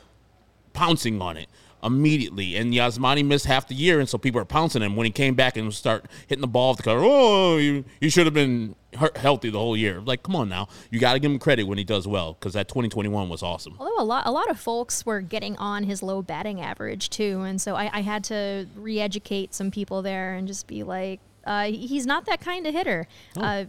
pouncing 0.74 1.22
on 1.22 1.38
it 1.38 1.48
immediately. 1.82 2.56
And 2.56 2.72
Yasmani 2.72 3.24
missed 3.24 3.46
half 3.46 3.66
the 3.66 3.74
year, 3.74 3.98
and 3.98 4.08
so 4.08 4.18
people 4.18 4.40
are 4.40 4.46
pouncing 4.46 4.82
him. 4.82 4.94
When 4.94 5.04
he 5.06 5.10
came 5.10 5.34
back 5.34 5.56
and 5.56 5.72
start 5.72 6.06
hitting 6.26 6.40
the 6.40 6.48
ball 6.48 6.70
off 6.70 6.76
the 6.76 6.82
cover, 6.82 7.00
oh, 7.02 7.56
you, 7.56 7.84
you 8.00 8.10
should 8.10 8.26
have 8.26 8.34
been 8.34 8.74
healthy 9.16 9.50
the 9.50 9.58
whole 9.58 9.76
year. 9.76 10.00
Like, 10.00 10.22
come 10.22 10.36
on 10.36 10.48
now, 10.48 10.68
you 10.90 11.00
got 11.00 11.14
to 11.14 11.18
give 11.18 11.30
him 11.30 11.38
credit 11.38 11.64
when 11.64 11.78
he 11.78 11.84
does 11.84 12.06
well 12.06 12.34
because 12.34 12.52
that 12.52 12.68
2021 12.68 13.28
was 13.28 13.42
awesome. 13.42 13.76
Although 13.78 14.02
a 14.02 14.04
lot, 14.04 14.26
a 14.26 14.30
lot 14.30 14.50
of 14.50 14.58
folks 14.58 15.06
were 15.06 15.22
getting 15.22 15.56
on 15.56 15.84
his 15.84 16.02
low 16.02 16.20
batting 16.20 16.60
average 16.60 17.10
too, 17.10 17.40
and 17.42 17.60
so 17.60 17.74
I, 17.74 17.90
I 17.92 18.00
had 18.02 18.24
to 18.24 18.66
re-educate 18.76 19.54
some 19.54 19.70
people 19.70 20.02
there 20.02 20.34
and 20.34 20.46
just 20.46 20.66
be 20.66 20.82
like, 20.82 21.20
uh, 21.46 21.64
he's 21.66 22.06
not 22.06 22.24
that 22.26 22.40
kind 22.40 22.66
of 22.66 22.74
hitter. 22.74 23.06
Oh. 23.36 23.42
Uh, 23.42 23.64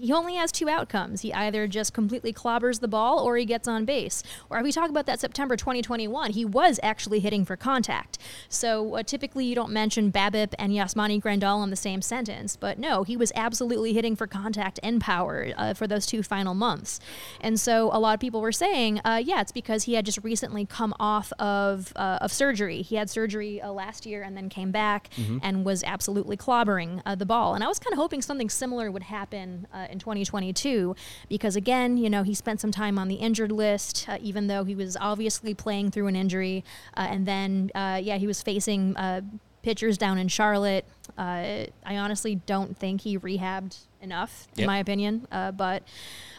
he, 0.00 0.12
only 0.12 0.34
has 0.34 0.52
two 0.52 0.68
outcomes. 0.68 1.22
He 1.22 1.32
either 1.32 1.66
just 1.66 1.92
completely 1.92 2.32
clobbers 2.32 2.80
the 2.80 2.88
ball 2.88 3.18
or 3.20 3.36
he 3.36 3.44
gets 3.44 3.66
on 3.68 3.84
base. 3.84 4.22
Or 4.50 4.58
if 4.58 4.64
we 4.64 4.72
talk 4.72 4.90
about 4.90 5.06
that 5.06 5.20
September 5.20 5.56
2021, 5.56 6.32
he 6.32 6.44
was 6.44 6.78
actually 6.82 7.20
hitting 7.20 7.44
for 7.44 7.56
contact. 7.56 8.18
So 8.48 8.96
uh, 8.96 9.02
typically 9.02 9.44
you 9.44 9.54
don't 9.54 9.72
mention 9.72 10.12
BABIP 10.12 10.54
and 10.58 10.72
Yasmani 10.72 11.20
Grandal 11.20 11.62
in 11.62 11.70
the 11.70 11.76
same 11.76 12.02
sentence, 12.02 12.56
but 12.56 12.78
no, 12.78 13.02
he 13.02 13.16
was 13.16 13.32
absolutely 13.34 13.92
hitting 13.92 14.16
for 14.16 14.26
contact 14.26 14.80
and 14.82 15.00
power 15.00 15.52
uh, 15.56 15.74
for 15.74 15.86
those 15.86 16.06
two 16.06 16.22
final 16.22 16.54
months. 16.54 17.00
And 17.40 17.58
so 17.58 17.90
a 17.92 17.98
lot 17.98 18.14
of 18.14 18.20
people 18.20 18.40
were 18.40 18.52
saying, 18.52 19.00
uh, 19.04 19.20
yeah, 19.24 19.40
it's 19.40 19.52
because 19.52 19.84
he 19.84 19.94
had 19.94 20.04
just 20.04 20.18
recently 20.22 20.64
come 20.64 20.94
off 21.00 21.32
of, 21.38 21.92
uh, 21.96 22.18
of 22.20 22.32
surgery. 22.32 22.82
He 22.82 22.96
had 22.96 23.10
surgery 23.10 23.60
uh, 23.60 23.70
last 23.72 24.06
year 24.06 24.22
and 24.22 24.36
then 24.36 24.48
came 24.48 24.70
back 24.70 25.10
mm-hmm. 25.16 25.38
and 25.42 25.64
was 25.64 25.82
absolutely 25.82 26.36
clobbering 26.36 27.02
uh, 27.04 27.14
the 27.14 27.26
ball. 27.26 27.54
And 27.54 27.62
I 27.62 27.68
was 27.68 27.78
kind 27.78 27.92
of 27.92 27.98
hoping 27.98 28.22
something 28.22 28.48
similar 28.48 28.90
would 28.90 29.04
happen 29.04 29.66
uh, 29.84 29.92
in 29.92 29.98
2022 29.98 30.94
because, 31.28 31.56
again, 31.56 31.96
you 31.96 32.10
know, 32.10 32.22
he 32.22 32.34
spent 32.34 32.60
some 32.60 32.70
time 32.70 32.98
on 32.98 33.08
the 33.08 33.16
injured 33.16 33.52
list, 33.52 34.06
uh, 34.08 34.18
even 34.20 34.46
though 34.46 34.64
he 34.64 34.74
was 34.74 34.96
obviously 35.00 35.54
playing 35.54 35.90
through 35.90 36.06
an 36.06 36.16
injury. 36.16 36.64
Uh, 36.96 37.06
and 37.10 37.26
then, 37.26 37.70
uh, 37.74 38.00
yeah, 38.02 38.16
he 38.16 38.26
was 38.26 38.42
facing 38.42 38.96
uh, 38.96 39.20
pitchers 39.62 39.96
down 39.98 40.18
in 40.18 40.28
Charlotte. 40.28 40.84
I 41.16 41.70
honestly 41.86 42.36
don't 42.46 42.76
think 42.76 43.02
he 43.02 43.18
rehabbed 43.18 43.78
enough, 44.00 44.48
in 44.56 44.66
my 44.66 44.78
opinion. 44.78 45.26
but 45.30 45.82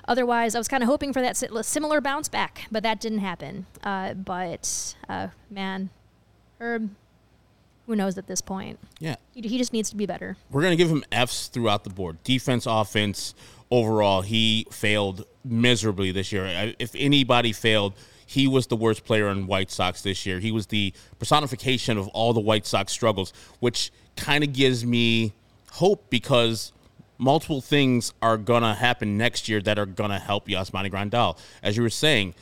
otherwise, 0.08 0.54
I 0.56 0.60
was 0.60 0.68
kind 0.68 0.84
of 0.84 0.88
hoping 0.88 1.14
for 1.14 1.22
that 1.22 1.38
similar 1.66 2.02
bounce 2.02 2.30
back, 2.30 2.68
but 2.72 2.84
that 2.84 3.00
didn't 3.00 3.20
happen. 3.20 3.66
but 3.84 4.96
man, 5.50 5.90
Herb 6.60 6.90
who 7.86 7.96
knows 7.96 8.18
at 8.18 8.28
this 8.28 8.42
point? 8.42 8.80
Yeah. 9.00 9.16
He, 9.34 9.42
he 9.42 9.58
just 9.58 9.74
needs 9.74 9.90
to 9.92 9.96
be 9.96 10.06
better. 10.06 10.38
We're 10.52 10.62
going 10.62 10.78
to 10.78 10.84
give 10.84 10.90
him 10.90 11.04
F's 11.12 11.48
throughout 11.48 11.84
the 11.84 11.90
board. 11.90 12.24
Defense, 12.24 12.66
offense, 12.66 13.36
overall, 13.72 14.22
he 14.22 14.68
failed 14.72 15.26
miserably 15.44 16.12
this 16.12 16.32
year. 16.32 16.74
If 16.80 16.96
anybody 16.96 17.54
failed, 17.54 17.94
he 18.26 18.48
was 18.48 18.68
the 18.68 18.76
worst 18.76 19.06
player 19.06 19.30
in 19.30 19.48
White 19.48 19.70
Sox 19.70 20.02
this 20.02 20.26
year. 20.26 20.40
He 20.40 20.52
was 20.52 20.68
the 20.68 20.94
personification 21.20 21.98
of 21.98 22.08
all 22.10 22.34
the 22.34 22.40
White 22.40 22.66
Sox 22.66 22.92
struggles, 22.92 23.34
which 23.60 23.92
kind 24.16 24.44
of 24.44 24.54
gives 24.54 24.86
me 24.86 25.34
hope 25.74 26.10
because 26.10 26.72
multiple 27.18 27.62
things 27.62 28.14
are 28.22 28.38
going 28.38 28.64
to 28.64 28.74
happen 28.74 29.18
next 29.18 29.48
year 29.48 29.62
that 29.62 29.78
are 29.78 29.86
going 29.86 30.10
to 30.10 30.20
help 30.20 30.48
Yasmani 30.48 30.92
Grandal. 30.92 31.38
As 31.62 31.78
you 31.78 31.84
were 31.84 31.90
saying, 31.90 32.34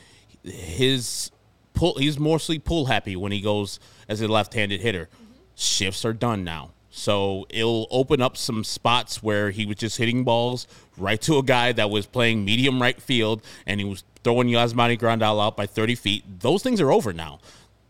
his 0.42 1.30
pull, 1.74 1.98
he's 1.98 2.18
mostly 2.18 2.58
pull 2.58 2.86
happy 2.86 3.16
when 3.16 3.32
he 3.32 3.40
goes 3.40 3.78
as 4.08 4.20
a 4.20 4.28
left-handed 4.28 4.80
hitter 4.80 5.08
shifts 5.54 6.04
are 6.04 6.12
done 6.12 6.44
now. 6.44 6.70
So 6.90 7.44
it'll 7.50 7.88
open 7.90 8.22
up 8.22 8.36
some 8.36 8.62
spots 8.62 9.20
where 9.20 9.50
he 9.50 9.66
was 9.66 9.76
just 9.76 9.98
hitting 9.98 10.22
balls 10.22 10.68
right 10.96 11.20
to 11.22 11.38
a 11.38 11.42
guy 11.42 11.72
that 11.72 11.90
was 11.90 12.06
playing 12.06 12.44
medium 12.44 12.80
right 12.80 13.00
field 13.02 13.42
and 13.66 13.80
he 13.80 13.86
was 13.86 14.04
throwing 14.22 14.48
Yasmani 14.48 14.96
Grandal 14.98 15.44
out 15.44 15.56
by 15.56 15.66
30 15.66 15.96
feet. 15.96 16.40
Those 16.40 16.62
things 16.62 16.80
are 16.80 16.92
over 16.92 17.12
now. 17.12 17.40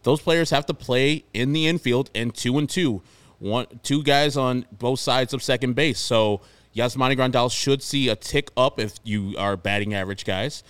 Those 0.04 0.22
players 0.22 0.50
have 0.50 0.64
to 0.66 0.74
play 0.74 1.24
in 1.34 1.52
the 1.52 1.66
infield 1.66 2.10
and 2.14 2.34
two 2.34 2.56
and 2.56 2.68
two, 2.68 3.02
one 3.40 3.66
two 3.82 4.02
guys 4.02 4.38
on 4.38 4.64
both 4.72 5.00
sides 5.00 5.34
of 5.34 5.42
second 5.42 5.74
base. 5.74 5.98
So 5.98 6.40
Yasmani 6.74 7.16
Grandal 7.16 7.52
should 7.52 7.82
see 7.82 8.08
a 8.08 8.16
tick 8.16 8.50
up 8.56 8.80
if 8.80 8.94
you 9.04 9.34
are 9.36 9.56
batting 9.56 9.92
average 9.92 10.24
guys 10.24 10.62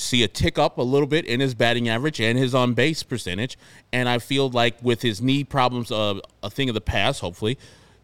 see 0.00 0.22
a 0.22 0.28
tick 0.28 0.58
up 0.58 0.78
a 0.78 0.82
little 0.82 1.06
bit 1.06 1.26
in 1.26 1.40
his 1.40 1.54
batting 1.54 1.88
average 1.88 2.20
and 2.20 2.38
his 2.38 2.54
on 2.54 2.74
base 2.74 3.02
percentage. 3.02 3.58
And 3.92 4.08
I 4.08 4.18
feel 4.18 4.48
like 4.50 4.82
with 4.82 5.02
his 5.02 5.20
knee 5.20 5.44
problems, 5.44 5.92
uh, 5.92 6.20
a 6.42 6.50
thing 6.50 6.68
of 6.68 6.74
the 6.74 6.80
past, 6.80 7.20
hopefully, 7.20 7.58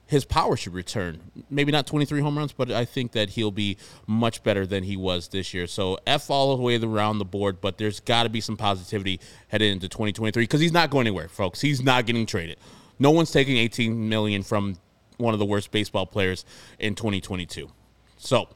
his 0.06 0.24
power 0.24 0.56
should 0.56 0.72
return. 0.72 1.20
Maybe 1.50 1.72
not 1.72 1.86
23 1.86 2.20
home 2.20 2.38
runs, 2.38 2.52
but 2.52 2.70
I 2.70 2.84
think 2.84 3.12
that 3.12 3.30
he'll 3.30 3.50
be 3.50 3.76
much 4.06 4.42
better 4.44 4.64
than 4.64 4.84
he 4.84 4.96
was 4.96 5.28
this 5.28 5.52
year. 5.52 5.66
So 5.66 5.98
F 6.06 6.30
all 6.30 6.56
the 6.56 6.62
way 6.62 6.76
around 6.80 7.18
the 7.18 7.24
board, 7.24 7.60
but 7.60 7.76
there's 7.76 7.98
got 7.98 8.22
to 8.22 8.28
be 8.28 8.40
some 8.40 8.56
positivity 8.56 9.20
headed 9.48 9.72
into 9.72 9.88
2023 9.88 10.44
because 10.44 10.60
he's 10.60 10.72
not 10.72 10.90
going 10.90 11.06
anywhere, 11.08 11.28
folks. 11.28 11.60
He's 11.60 11.82
not 11.82 12.06
getting 12.06 12.24
traded. 12.24 12.58
No 12.98 13.10
one's 13.10 13.32
taking 13.32 13.56
18 13.56 14.08
million 14.08 14.42
from 14.42 14.76
one 15.16 15.34
of 15.34 15.40
the 15.40 15.46
worst 15.46 15.70
baseball 15.70 16.06
players 16.06 16.44
in 16.78 16.94
2022. 16.94 17.68
So 18.16 18.48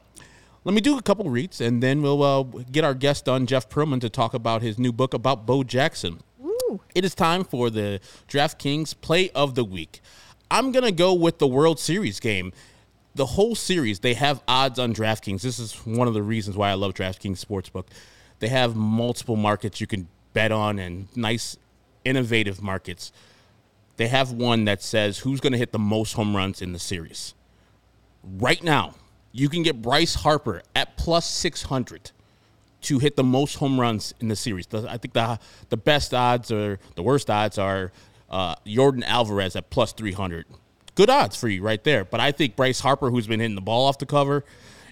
let 0.63 0.75
me 0.75 0.81
do 0.81 0.97
a 0.97 1.01
couple 1.01 1.29
reads, 1.29 1.59
and 1.59 1.81
then 1.81 2.01
we'll 2.01 2.23
uh, 2.23 2.43
get 2.71 2.83
our 2.83 2.93
guest 2.93 3.27
on, 3.27 3.47
Jeff 3.47 3.67
Pearlman, 3.67 3.99
to 4.01 4.09
talk 4.09 4.33
about 4.33 4.61
his 4.61 4.77
new 4.77 4.91
book 4.91 5.13
about 5.13 5.45
Bo 5.45 5.63
Jackson. 5.63 6.19
Ooh. 6.43 6.81
It 6.93 7.03
is 7.03 7.15
time 7.15 7.43
for 7.43 7.69
the 7.69 7.99
DraftKings 8.27 8.99
Play 9.01 9.31
of 9.31 9.55
the 9.55 9.63
Week. 9.63 10.01
I'm 10.51 10.71
going 10.71 10.85
to 10.85 10.91
go 10.91 11.13
with 11.13 11.39
the 11.39 11.47
World 11.47 11.79
Series 11.79 12.19
game. 12.19 12.53
The 13.15 13.25
whole 13.25 13.55
series, 13.55 13.99
they 13.99 14.13
have 14.13 14.43
odds 14.47 14.77
on 14.77 14.93
DraftKings. 14.93 15.41
This 15.41 15.59
is 15.59 15.73
one 15.85 16.07
of 16.07 16.13
the 16.13 16.23
reasons 16.23 16.55
why 16.55 16.69
I 16.69 16.75
love 16.75 16.93
DraftKings 16.93 17.43
Sportsbook. 17.43 17.87
They 18.39 18.49
have 18.49 18.75
multiple 18.75 19.35
markets 19.35 19.81
you 19.81 19.87
can 19.87 20.07
bet 20.33 20.51
on 20.51 20.79
and 20.79 21.07
nice, 21.15 21.57
innovative 22.05 22.61
markets. 22.61 23.11
They 23.97 24.07
have 24.07 24.31
one 24.31 24.65
that 24.65 24.81
says 24.81 25.19
who's 25.19 25.39
going 25.39 25.51
to 25.53 25.57
hit 25.59 25.71
the 25.71 25.79
most 25.79 26.13
home 26.13 26.35
runs 26.35 26.61
in 26.61 26.71
the 26.71 26.79
series. 26.79 27.33
Right 28.23 28.63
now, 28.63 28.95
you 29.31 29.49
can 29.49 29.63
get 29.63 29.81
Bryce 29.81 30.15
Harper 30.15 30.61
at 30.75 30.97
plus 30.97 31.29
600 31.29 32.11
to 32.81 32.99
hit 32.99 33.15
the 33.15 33.23
most 33.23 33.55
home 33.55 33.79
runs 33.79 34.13
in 34.19 34.27
the 34.27 34.35
series. 34.35 34.67
I 34.73 34.97
think 34.97 35.13
the 35.13 35.39
the 35.69 35.77
best 35.77 36.13
odds 36.13 36.51
or 36.51 36.79
the 36.95 37.03
worst 37.03 37.29
odds 37.29 37.57
are 37.57 37.91
uh, 38.29 38.55
Yordan 38.65 39.03
Alvarez 39.03 39.55
at 39.55 39.69
plus 39.69 39.93
300. 39.93 40.45
Good 40.95 41.09
odds 41.09 41.35
for 41.35 41.47
you 41.47 41.61
right 41.61 41.83
there. 41.83 42.03
But 42.03 42.19
I 42.19 42.31
think 42.31 42.55
Bryce 42.55 42.79
Harper, 42.79 43.09
who's 43.09 43.27
been 43.27 43.39
hitting 43.39 43.55
the 43.55 43.61
ball 43.61 43.87
off 43.87 43.97
the 43.97 44.05
cover, 44.05 44.43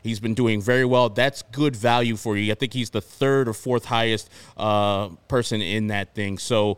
he's 0.03 0.19
been 0.19 0.33
doing 0.33 0.61
very 0.61 0.85
well. 0.85 1.09
That's 1.09 1.41
good 1.41 1.75
value 1.75 2.15
for 2.15 2.37
you. 2.37 2.51
I 2.51 2.55
think 2.55 2.73
he's 2.73 2.91
the 2.91 3.01
third 3.01 3.47
or 3.47 3.53
fourth 3.53 3.85
highest 3.85 4.29
uh, 4.55 5.09
person 5.27 5.61
in 5.61 5.87
that 5.87 6.15
thing. 6.15 6.37
So 6.37 6.77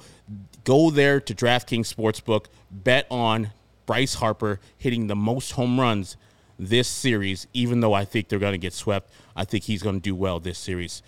go 0.64 0.90
there 0.90 1.20
to 1.20 1.36
DraftKings 1.36 1.94
Sportsbook, 1.94 2.46
bet 2.72 3.06
on 3.12 3.52
Bryce 3.86 4.16
Harper 4.16 4.60
hitting 4.78 5.08
the 5.08 5.16
most 5.16 5.52
home 5.52 5.80
runs 5.80 6.16
this 6.58 6.88
series, 6.88 7.48
even 7.54 7.80
though 7.80 7.94
I 7.94 8.06
think 8.06 8.30
they're 8.30 8.40
going 8.40 8.54
to 8.54 8.58
get 8.58 8.74
swept. 8.74 9.12
I 9.36 9.46
think 9.46 9.64
he's 9.66 9.82
going 9.82 9.96
to 9.96 10.02
do 10.02 10.16
well 10.16 10.40
this 10.40 10.58
series. 10.58 11.02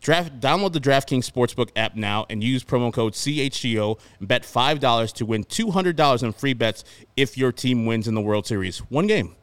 Draft, 0.00 0.40
download 0.40 0.72
the 0.72 0.80
DraftKings 0.80 1.30
Sportsbook 1.30 1.70
app 1.76 1.94
now 1.94 2.24
and 2.30 2.42
use 2.42 2.64
promo 2.64 2.90
code 2.90 3.12
CHGO 3.12 3.98
and 4.18 4.28
bet 4.28 4.44
$5 4.44 5.12
to 5.12 5.26
win 5.26 5.44
$200 5.44 6.22
in 6.22 6.32
free 6.32 6.54
bets 6.54 6.84
if 7.16 7.36
your 7.36 7.52
team 7.52 7.84
wins 7.84 8.08
in 8.08 8.14
the 8.14 8.20
World 8.22 8.46
Series. 8.46 8.78
One 8.90 9.06
game. 9.06 9.34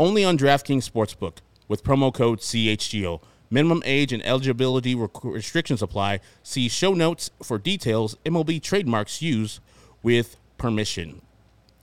Only 0.00 0.24
on 0.24 0.38
DraftKings 0.38 0.90
Sportsbook 0.90 1.38
with 1.68 1.84
promo 1.84 2.12
code 2.12 2.40
CHGO. 2.40 3.20
Minimum 3.50 3.82
age 3.84 4.14
and 4.14 4.24
eligibility 4.24 4.94
restrictions 4.94 5.82
apply. 5.82 6.20
See 6.42 6.70
show 6.70 6.94
notes 6.94 7.30
for 7.42 7.58
details. 7.58 8.16
MLB 8.24 8.62
trademarks 8.62 9.20
used 9.20 9.60
with 10.02 10.38
permission. 10.56 11.20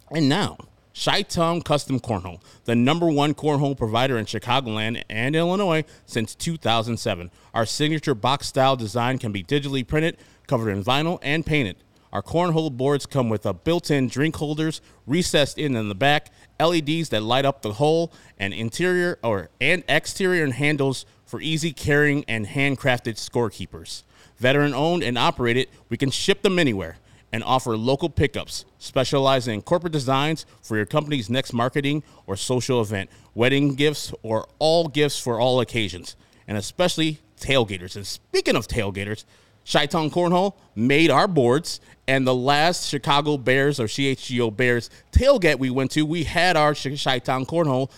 And 0.09 0.27
now, 0.27 0.57
Chi-Town 0.93 1.61
Custom 1.61 1.99
Cornhole, 1.99 2.41
the 2.65 2.75
number 2.75 3.07
one 3.07 3.33
cornhole 3.33 3.77
provider 3.77 4.17
in 4.17 4.25
Chicagoland 4.25 5.03
and 5.09 5.35
Illinois 5.35 5.83
since 6.05 6.35
2007. 6.35 7.31
Our 7.53 7.65
signature 7.65 8.15
box 8.15 8.47
style 8.47 8.75
design 8.75 9.17
can 9.17 9.31
be 9.31 9.43
digitally 9.43 9.87
printed, 9.87 10.17
covered 10.47 10.71
in 10.71 10.83
vinyl, 10.83 11.19
and 11.21 11.45
painted. 11.45 11.77
Our 12.11 12.23
cornhole 12.23 12.75
boards 12.75 13.05
come 13.05 13.29
with 13.29 13.45
a 13.45 13.53
built-in 13.53 14.07
drink 14.07 14.35
holders 14.37 14.81
recessed 15.05 15.59
in 15.59 15.75
in 15.75 15.89
the 15.89 15.95
back, 15.95 16.31
LEDs 16.59 17.09
that 17.09 17.21
light 17.21 17.45
up 17.45 17.61
the 17.61 17.73
hole, 17.73 18.11
and 18.39 18.51
interior 18.53 19.19
or 19.23 19.49
and 19.61 19.83
exterior 19.87 20.51
handles 20.51 21.05
for 21.23 21.39
easy 21.39 21.71
carrying 21.71 22.25
and 22.27 22.47
handcrafted 22.47 23.15
scorekeepers. 23.15 24.03
Veteran 24.37 24.73
owned 24.73 25.03
and 25.03 25.17
operated, 25.17 25.67
we 25.89 25.97
can 25.97 26.09
ship 26.09 26.41
them 26.41 26.57
anywhere 26.57 26.97
and 27.31 27.43
offer 27.43 27.77
local 27.77 28.09
pickups, 28.09 28.65
specializing 28.79 29.55
in 29.55 29.61
corporate 29.61 29.93
designs 29.93 30.45
for 30.61 30.77
your 30.77 30.85
company's 30.85 31.29
next 31.29 31.53
marketing 31.53 32.03
or 32.25 32.35
social 32.35 32.81
event, 32.81 33.09
wedding 33.35 33.75
gifts, 33.75 34.13
or 34.23 34.47
all 34.57 34.87
gifts 34.87 35.19
for 35.19 35.39
all 35.39 35.59
occasions, 35.59 36.15
and 36.47 36.57
especially 36.57 37.19
tailgaters. 37.39 37.95
And 37.95 38.05
speaking 38.05 38.55
of 38.55 38.67
tailgaters, 38.67 39.25
Chi-Town 39.71 40.09
Cornhole 40.09 40.55
made 40.75 41.11
our 41.11 41.27
boards, 41.27 41.79
and 42.07 42.25
the 42.25 42.33
last 42.33 42.89
Chicago 42.89 43.37
Bears 43.37 43.79
or 43.79 43.85
CHGO 43.85 44.55
Bears 44.55 44.89
tailgate 45.11 45.59
we 45.59 45.69
went 45.69 45.91
to, 45.91 46.05
we 46.05 46.23
had 46.23 46.57
our 46.57 46.73
Chi-Town 46.73 47.45
Cornhole 47.45 47.91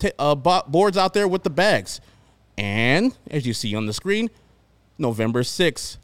t- 0.00 0.12
uh, 0.18 0.34
boards 0.34 0.96
out 0.96 1.14
there 1.14 1.28
with 1.28 1.44
the 1.44 1.50
bags. 1.50 2.00
And 2.58 3.16
as 3.30 3.46
you 3.46 3.54
see 3.54 3.74
on 3.74 3.86
the 3.86 3.92
screen, 3.92 4.30
November 4.98 5.42
6th, 5.42 5.98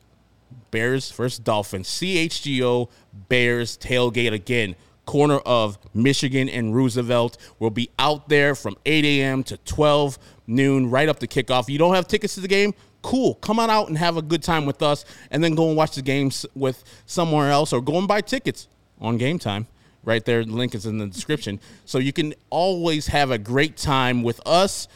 Bears 0.71 1.11
versus 1.11 1.39
Dolphins. 1.39 1.89
CHGO 1.89 2.89
Bears 3.29 3.77
tailgate 3.77 4.33
again. 4.33 4.77
Corner 5.07 5.39
of 5.39 5.79
Michigan 5.93 6.49
and 6.49 6.75
Roosevelt. 6.75 7.37
We'll 7.59 7.71
be 7.71 7.91
out 7.99 8.29
there 8.29 8.55
from 8.55 8.77
8 8.87 9.05
a.m. 9.05 9.43
to 9.45 9.57
12 9.57 10.19
noon, 10.47 10.91
right 10.91 11.09
up 11.09 11.19
to 11.21 11.27
kickoff. 11.27 11.69
You 11.69 11.79
don't 11.79 11.95
have 11.95 12.07
tickets 12.07 12.35
to 12.37 12.41
the 12.41 12.49
game? 12.49 12.75
Cool. 13.03 13.35
Come 13.37 13.59
on 13.59 13.71
out 13.71 13.89
and 13.89 13.99
have 13.99 14.17
a 14.17 14.23
good 14.23 14.43
time 14.43 14.67
with 14.67 14.83
us, 14.83 15.05
and 15.31 15.43
then 15.43 15.55
go 15.55 15.69
and 15.69 15.77
watch 15.77 15.97
the 15.97 16.03
games 16.03 16.47
with 16.55 16.85
somewhere 17.07 17.51
else, 17.51 17.73
or 17.73 17.81
go 17.81 17.99
and 17.99 18.07
buy 18.07 18.21
tickets 18.21 18.69
on 19.01 19.17
game 19.17 19.39
time. 19.39 19.67
Right 20.05 20.25
there, 20.25 20.45
the 20.45 20.53
link 20.53 20.75
is 20.75 20.87
in 20.87 20.99
the 20.99 21.07
description. 21.07 21.61
So 21.85 21.99
you 21.99 22.13
can 22.13 22.35
always 22.49 23.09
have 23.09 23.31
a 23.31 23.39
great 23.39 23.77
time 23.77 24.23
with 24.23 24.41
us. 24.47 24.87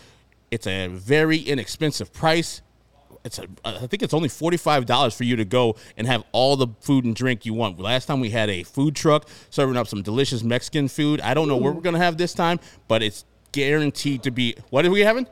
It's 0.50 0.66
a 0.66 0.86
very 0.86 1.38
inexpensive 1.38 2.12
price 2.12 2.62
it's 3.24 3.38
a, 3.38 3.46
I 3.64 3.86
think 3.86 4.02
it's 4.02 4.14
only 4.14 4.28
forty 4.28 4.56
five 4.56 4.86
dollars 4.86 5.14
for 5.14 5.24
you 5.24 5.36
to 5.36 5.44
go 5.44 5.76
and 5.96 6.06
have 6.06 6.24
all 6.32 6.56
the 6.56 6.68
food 6.80 7.04
and 7.04 7.16
drink 7.16 7.46
you 7.46 7.54
want. 7.54 7.80
Last 7.80 8.06
time 8.06 8.20
we 8.20 8.30
had 8.30 8.50
a 8.50 8.62
food 8.62 8.94
truck 8.94 9.28
serving 9.50 9.76
up 9.76 9.88
some 9.88 10.02
delicious 10.02 10.42
Mexican 10.42 10.88
food. 10.88 11.20
I 11.20 11.34
don't 11.34 11.48
know 11.48 11.56
what 11.56 11.74
we're 11.74 11.80
gonna 11.80 11.98
have 11.98 12.18
this 12.18 12.34
time, 12.34 12.60
but 12.86 13.02
it's 13.02 13.24
guaranteed 13.52 14.22
to 14.24 14.30
be. 14.30 14.56
What 14.70 14.84
are 14.84 14.90
we 14.90 15.00
having? 15.00 15.26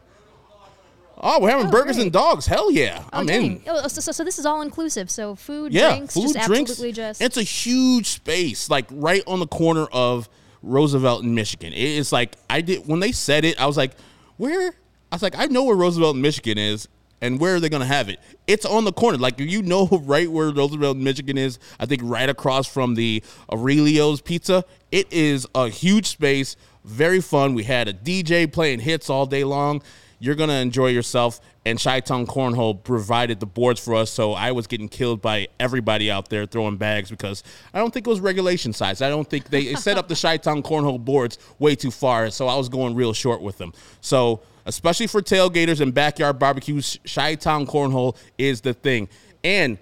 Oh, 1.18 1.40
we're 1.40 1.50
having 1.50 1.68
oh, 1.68 1.70
burgers 1.70 1.96
great. 1.96 2.04
and 2.04 2.12
dogs. 2.12 2.46
Hell 2.46 2.70
yeah, 2.70 3.02
oh, 3.04 3.08
I'm 3.12 3.28
oh, 3.28 3.32
in. 3.32 3.62
Oh, 3.68 3.86
so, 3.88 4.10
so, 4.10 4.24
this 4.24 4.38
is 4.38 4.46
all 4.46 4.62
inclusive. 4.62 5.10
So 5.10 5.34
food, 5.34 5.72
yeah, 5.72 5.90
drinks, 5.90 6.14
food, 6.14 6.32
just 6.32 6.46
drinks. 6.46 6.70
Absolutely 6.72 6.92
just. 6.92 7.20
It's 7.20 7.36
a 7.36 7.42
huge 7.42 8.06
space, 8.06 8.70
like 8.70 8.86
right 8.90 9.22
on 9.26 9.38
the 9.38 9.46
corner 9.46 9.86
of 9.92 10.28
Roosevelt 10.62 11.22
and 11.22 11.34
Michigan. 11.34 11.72
It's 11.74 12.10
like 12.10 12.36
I 12.48 12.60
did 12.62 12.88
when 12.88 13.00
they 13.00 13.12
said 13.12 13.44
it. 13.44 13.60
I 13.60 13.66
was 13.66 13.76
like, 13.76 13.92
where? 14.36 14.72
I 15.12 15.14
was 15.14 15.22
like, 15.22 15.38
I 15.38 15.46
know 15.46 15.64
where 15.64 15.76
Roosevelt 15.76 16.14
and 16.14 16.22
Michigan 16.22 16.56
is, 16.56 16.88
and 17.22 17.38
where 17.40 17.54
are 17.54 17.60
they 17.60 17.70
going 17.70 17.80
to 17.80 17.86
have 17.86 18.10
it? 18.10 18.18
It's 18.46 18.66
on 18.66 18.84
the 18.84 18.92
corner. 18.92 19.16
Like 19.16 19.40
you 19.40 19.62
know 19.62 19.86
right 20.02 20.30
where 20.30 20.50
Roosevelt, 20.50 20.98
Michigan 20.98 21.38
is. 21.38 21.58
I 21.80 21.86
think 21.86 22.02
right 22.04 22.28
across 22.28 22.66
from 22.66 22.96
the 22.96 23.22
Aurelio's 23.50 24.20
Pizza. 24.20 24.64
It 24.90 25.10
is 25.10 25.46
a 25.54 25.68
huge 25.68 26.06
space, 26.06 26.56
very 26.84 27.22
fun. 27.22 27.54
We 27.54 27.64
had 27.64 27.88
a 27.88 27.94
DJ 27.94 28.52
playing 28.52 28.80
hits 28.80 29.08
all 29.08 29.24
day 29.24 29.44
long. 29.44 29.82
You're 30.18 30.34
going 30.34 30.50
to 30.50 30.56
enjoy 30.56 30.88
yourself. 30.88 31.40
And 31.64 31.80
Chi-Town 31.80 32.26
Cornhole 32.26 32.82
provided 32.82 33.40
the 33.40 33.46
boards 33.46 33.80
for 33.80 33.94
us, 33.94 34.10
so 34.10 34.32
I 34.32 34.50
was 34.50 34.66
getting 34.66 34.88
killed 34.88 35.22
by 35.22 35.46
everybody 35.60 36.10
out 36.10 36.28
there 36.28 36.44
throwing 36.44 36.76
bags 36.76 37.08
because 37.08 37.44
I 37.72 37.78
don't 37.78 37.94
think 37.94 38.06
it 38.06 38.10
was 38.10 38.20
regulation 38.20 38.72
size. 38.72 39.00
I 39.00 39.08
don't 39.08 39.28
think 39.28 39.48
they 39.48 39.74
set 39.74 39.96
up 39.96 40.08
the 40.08 40.16
Chi-Town 40.22 40.64
Cornhole 40.64 41.04
boards 41.04 41.38
way 41.60 41.76
too 41.76 41.92
far, 41.92 42.30
so 42.30 42.48
I 42.48 42.56
was 42.56 42.68
going 42.68 42.96
real 42.96 43.12
short 43.12 43.42
with 43.42 43.58
them. 43.58 43.72
So 44.00 44.42
especially 44.66 45.06
for 45.06 45.22
tailgaters 45.22 45.80
and 45.80 45.92
backyard 45.92 46.38
barbecues. 46.38 46.98
Chi-Town 47.06 47.66
Cornhole 47.66 48.16
is 48.38 48.60
the 48.60 48.74
thing. 48.74 49.08
And 49.44 49.78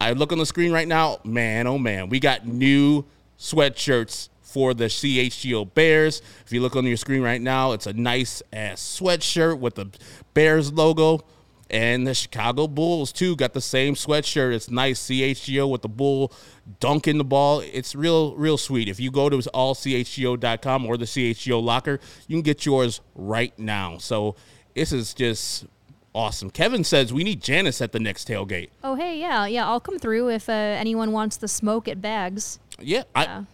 I 0.00 0.12
look 0.12 0.32
on 0.32 0.38
the 0.38 0.46
screen 0.46 0.72
right 0.72 0.88
now, 0.88 1.18
man, 1.24 1.66
oh 1.66 1.78
man, 1.78 2.08
we 2.08 2.20
got 2.20 2.46
new 2.46 3.04
sweatshirts 3.38 4.28
for 4.42 4.72
the 4.72 4.84
CHGO 4.84 5.72
Bears. 5.74 6.22
If 6.46 6.52
you 6.52 6.60
look 6.60 6.76
on 6.76 6.86
your 6.86 6.96
screen 6.96 7.22
right 7.22 7.40
now, 7.40 7.72
it's 7.72 7.86
a 7.86 7.92
nice 7.92 8.42
ass 8.52 9.00
sweatshirt 9.00 9.58
with 9.58 9.74
the 9.74 9.86
Bears 10.32 10.72
logo. 10.72 11.24
And 11.70 12.06
the 12.06 12.14
Chicago 12.14 12.68
Bulls 12.68 13.12
too 13.12 13.36
got 13.36 13.54
the 13.54 13.60
same 13.60 13.94
sweatshirt. 13.94 14.52
It's 14.54 14.70
nice 14.70 15.00
CHGO 15.06 15.68
with 15.68 15.82
the 15.82 15.88
bull 15.88 16.32
dunking 16.80 17.18
the 17.18 17.24
ball. 17.24 17.60
It's 17.60 17.94
real, 17.94 18.34
real 18.36 18.58
sweet. 18.58 18.88
If 18.88 19.00
you 19.00 19.10
go 19.10 19.28
to 19.28 19.38
allchgo.com 19.38 20.86
or 20.86 20.96
the 20.96 21.04
CHGO 21.06 21.62
locker, 21.62 22.00
you 22.28 22.36
can 22.36 22.42
get 22.42 22.66
yours 22.66 23.00
right 23.14 23.56
now. 23.58 23.98
So 23.98 24.36
this 24.74 24.92
is 24.92 25.14
just 25.14 25.66
awesome. 26.14 26.50
Kevin 26.50 26.84
says 26.84 27.12
we 27.12 27.24
need 27.24 27.42
Janice 27.42 27.80
at 27.80 27.92
the 27.92 28.00
next 28.00 28.28
tailgate. 28.28 28.68
Oh 28.82 28.94
hey, 28.94 29.18
yeah, 29.18 29.46
yeah. 29.46 29.66
I'll 29.66 29.80
come 29.80 29.98
through 29.98 30.30
if 30.30 30.48
uh, 30.48 30.52
anyone 30.52 31.12
wants 31.12 31.38
the 31.38 31.48
smoke 31.48 31.88
at 31.88 32.00
Bags. 32.00 32.58
Yeah, 32.78 33.04
yeah. 33.16 33.44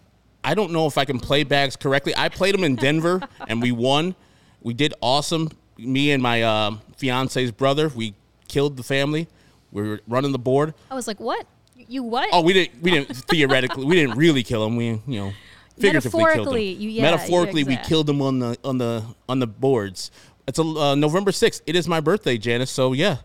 I 0.42 0.50
I 0.52 0.54
don't 0.54 0.72
know 0.72 0.86
if 0.86 0.98
I 0.98 1.04
can 1.04 1.20
play 1.20 1.44
Bags 1.44 1.76
correctly. 1.76 2.12
I 2.16 2.28
played 2.28 2.54
them 2.54 2.64
in 2.64 2.74
Denver 2.74 3.20
and 3.48 3.62
we 3.62 3.72
won. 3.72 4.14
We 4.62 4.74
did 4.74 4.94
awesome 5.00 5.50
me 5.80 6.12
and 6.12 6.22
my 6.22 6.42
uh, 6.42 6.76
fiance's 7.00 7.50
brother, 7.50 7.88
we 7.88 8.14
killed 8.46 8.76
the 8.76 8.82
family. 8.82 9.26
We 9.72 9.88
were 9.88 10.00
running 10.06 10.32
the 10.32 10.38
board. 10.38 10.74
I 10.90 10.94
was 10.94 11.06
like, 11.06 11.18
"What? 11.18 11.46
You 11.74 12.02
what?" 12.02 12.28
Oh, 12.32 12.42
we 12.42 12.52
didn't. 12.52 12.82
We 12.82 12.90
didn't 12.90 13.16
theoretically. 13.28 13.84
We 13.84 13.96
didn't 13.96 14.16
really 14.16 14.42
kill 14.42 14.64
him. 14.66 14.76
We, 14.76 15.00
you 15.06 15.20
know, 15.20 15.32
figuratively 15.78 16.24
killed 16.34 16.48
him. 16.48 16.58
You, 16.58 16.90
yeah, 16.90 17.10
Metaphorically, 17.10 17.64
we 17.64 17.76
killed 17.78 18.08
him 18.08 18.20
on 18.20 18.38
the 18.38 18.58
on 18.62 18.78
the 18.78 19.04
on 19.28 19.38
the 19.38 19.46
boards. 19.46 20.10
It's 20.46 20.58
a 20.58 20.62
uh, 20.62 20.94
November 20.94 21.32
sixth. 21.32 21.62
It 21.66 21.74
is 21.74 21.88
my 21.88 22.00
birthday, 22.00 22.36
Janice. 22.36 22.70
So 22.70 22.92
yeah. 22.92 23.18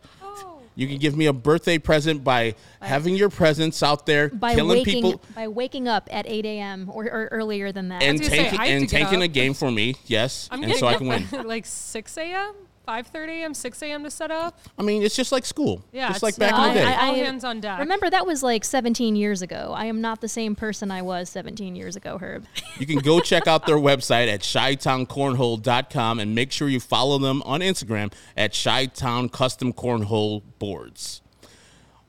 You 0.78 0.90
can 0.90 0.98
give 0.98 1.16
me 1.16 1.28
a 1.28 1.32
birthday 1.32 1.78
present 1.78 2.22
by, 2.22 2.54
by 2.82 2.88
having 2.88 3.16
your 3.16 3.30
presence 3.30 3.82
out 3.82 4.06
there, 4.06 4.28
by 4.28 4.56
killing 4.56 4.80
waking, 4.80 5.04
people. 5.04 5.22
By 5.34 5.48
waking 5.48 5.88
up 5.88 6.10
at 6.12 6.28
8 6.28 6.46
a.m. 6.46 6.92
Or, 6.94 7.06
or, 7.06 7.30
earlier 7.32 7.72
than 7.72 7.88
that. 7.88 8.04
And, 8.04 8.22
taking, 8.22 8.60
and 8.60 8.90
taking 8.90 9.22
a 9.22 9.30
game 9.30 9.54
for 9.54 9.72
me, 9.72 9.96
yes. 10.06 10.50
I'm 10.52 10.62
and 10.64 10.76
so 10.76 10.88
I 10.88 10.96
can 10.96 11.08
win. 11.08 11.28
like 11.46 11.66
6 11.66 12.18
a.m.? 12.18 12.56
5:30 12.86 13.42
a.m., 13.42 13.54
6 13.54 13.82
a.m. 13.82 14.04
to 14.04 14.12
set 14.12 14.32
up. 14.32 14.60
I 14.78 14.84
mean, 14.84 15.04
it's 15.04 15.16
just 15.16 15.32
like 15.32 15.46
school. 15.46 15.84
Yeah, 15.92 16.10
just 16.10 16.24
like 16.24 16.38
back 16.38 16.54
in 16.54 16.74
the 16.74 16.80
day. 16.82 16.86
I, 16.86 16.94
I, 16.94 17.08
All 17.10 17.16
hands 17.16 17.44
on 17.44 17.62
deck. 17.62 17.80
Remember 17.80 18.10
that 18.10 18.26
was 18.26 18.44
like 18.44 18.64
17 18.64 19.16
years 19.16 19.42
ago. 19.42 19.74
I 19.76 19.86
am 19.86 20.02
not 20.02 20.22
the 20.22 20.28
same 20.28 20.56
person 20.56 20.92
I 20.92 21.02
was 21.02 21.30
17 21.30 21.76
years 21.76 21.96
ago, 21.96 22.18
Herb. 22.18 22.46
You 22.78 22.86
can 22.86 23.00
go 23.00 23.22
check 23.22 23.48
out 23.48 23.66
their 23.66 23.78
website 23.78 24.28
at 24.28 24.42
chitowncornhole.com 24.42 26.20
and 26.20 26.36
make 26.36 26.52
sure 26.52 26.68
you 26.68 26.82
follow 26.82 27.18
them 27.18 27.42
on 27.44 27.62
Instagram 27.62 28.12
at 28.36 28.52
Chi-Town 28.62 29.30
Custom 29.30 29.72
Cornhole 29.72 30.44
Boards. 30.60 31.22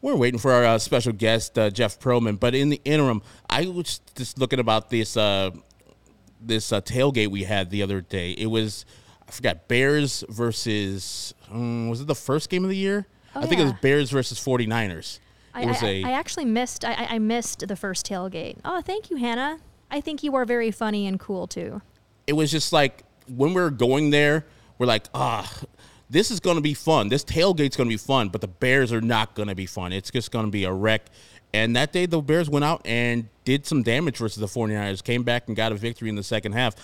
We're 0.02 0.16
waiting 0.16 0.38
for 0.38 0.52
our 0.52 0.64
uh, 0.64 0.78
special 0.78 1.12
guest, 1.12 1.56
uh, 1.56 1.70
Jeff 1.70 2.00
Pearlman. 2.00 2.38
But 2.40 2.54
in 2.56 2.68
the 2.68 2.80
interim, 2.84 3.22
I 3.48 3.66
was 3.66 4.00
just 4.16 4.38
looking 4.38 4.58
about 4.58 4.90
this 4.90 5.16
uh, 5.16 5.50
this 6.40 6.72
uh, 6.72 6.80
tailgate 6.80 7.28
we 7.28 7.44
had 7.44 7.70
the 7.70 7.82
other 7.82 8.00
day. 8.00 8.32
It 8.32 8.46
was 8.46 8.84
I 9.28 9.32
forgot 9.32 9.68
Bears 9.68 10.24
versus 10.28 11.34
um, 11.50 11.88
was 11.88 12.00
it 12.00 12.06
the 12.06 12.14
first 12.14 12.48
game 12.48 12.64
of 12.64 12.70
the 12.70 12.76
year? 12.76 13.06
Oh, 13.34 13.40
I 13.40 13.46
think 13.46 13.58
yeah. 13.58 13.66
it 13.66 13.70
was 13.70 13.80
Bears 13.80 14.10
versus 14.10 14.38
49ers. 14.38 15.18
I, 15.54 15.62
it 15.62 15.66
was 15.66 15.82
I, 15.82 15.86
a, 15.86 16.04
I 16.04 16.10
actually 16.12 16.44
missed 16.44 16.84
I, 16.84 17.06
I 17.10 17.18
missed 17.18 17.66
the 17.66 17.76
first 17.76 18.06
tailgate. 18.06 18.58
Oh, 18.64 18.80
thank 18.80 19.10
you, 19.10 19.16
Hannah. 19.16 19.58
I 19.90 20.00
think 20.00 20.22
you 20.22 20.34
are 20.34 20.44
very 20.44 20.70
funny 20.70 21.06
and 21.06 21.18
cool 21.18 21.46
too. 21.46 21.82
It 22.26 22.34
was 22.34 22.50
just 22.50 22.72
like 22.72 23.04
when 23.28 23.54
we 23.54 23.60
were 23.60 23.70
going 23.70 24.10
there, 24.10 24.46
we're 24.78 24.86
like, 24.86 25.06
ah, 25.14 25.50
this 26.10 26.30
is 26.30 26.40
going 26.40 26.56
to 26.56 26.62
be 26.62 26.74
fun. 26.74 27.08
This 27.08 27.24
tailgate's 27.24 27.76
going 27.76 27.88
to 27.88 27.92
be 27.92 27.96
fun, 27.96 28.28
but 28.28 28.40
the 28.40 28.48
Bears 28.48 28.92
are 28.92 29.00
not 29.00 29.34
going 29.34 29.48
to 29.48 29.54
be 29.54 29.66
fun. 29.66 29.92
It's 29.92 30.10
just 30.10 30.30
going 30.30 30.44
to 30.44 30.50
be 30.50 30.64
a 30.64 30.72
wreck. 30.72 31.06
And 31.52 31.74
that 31.76 31.92
day, 31.92 32.06
the 32.06 32.20
Bears 32.20 32.50
went 32.50 32.64
out 32.64 32.82
and 32.84 33.28
did 33.44 33.66
some 33.66 33.82
damage 33.82 34.18
versus 34.18 34.40
the 34.40 34.46
49ers, 34.46 35.02
came 35.02 35.22
back 35.22 35.44
and 35.46 35.56
got 35.56 35.72
a 35.72 35.74
victory 35.74 36.08
in 36.08 36.14
the 36.14 36.22
second 36.22 36.52
half. 36.52 36.74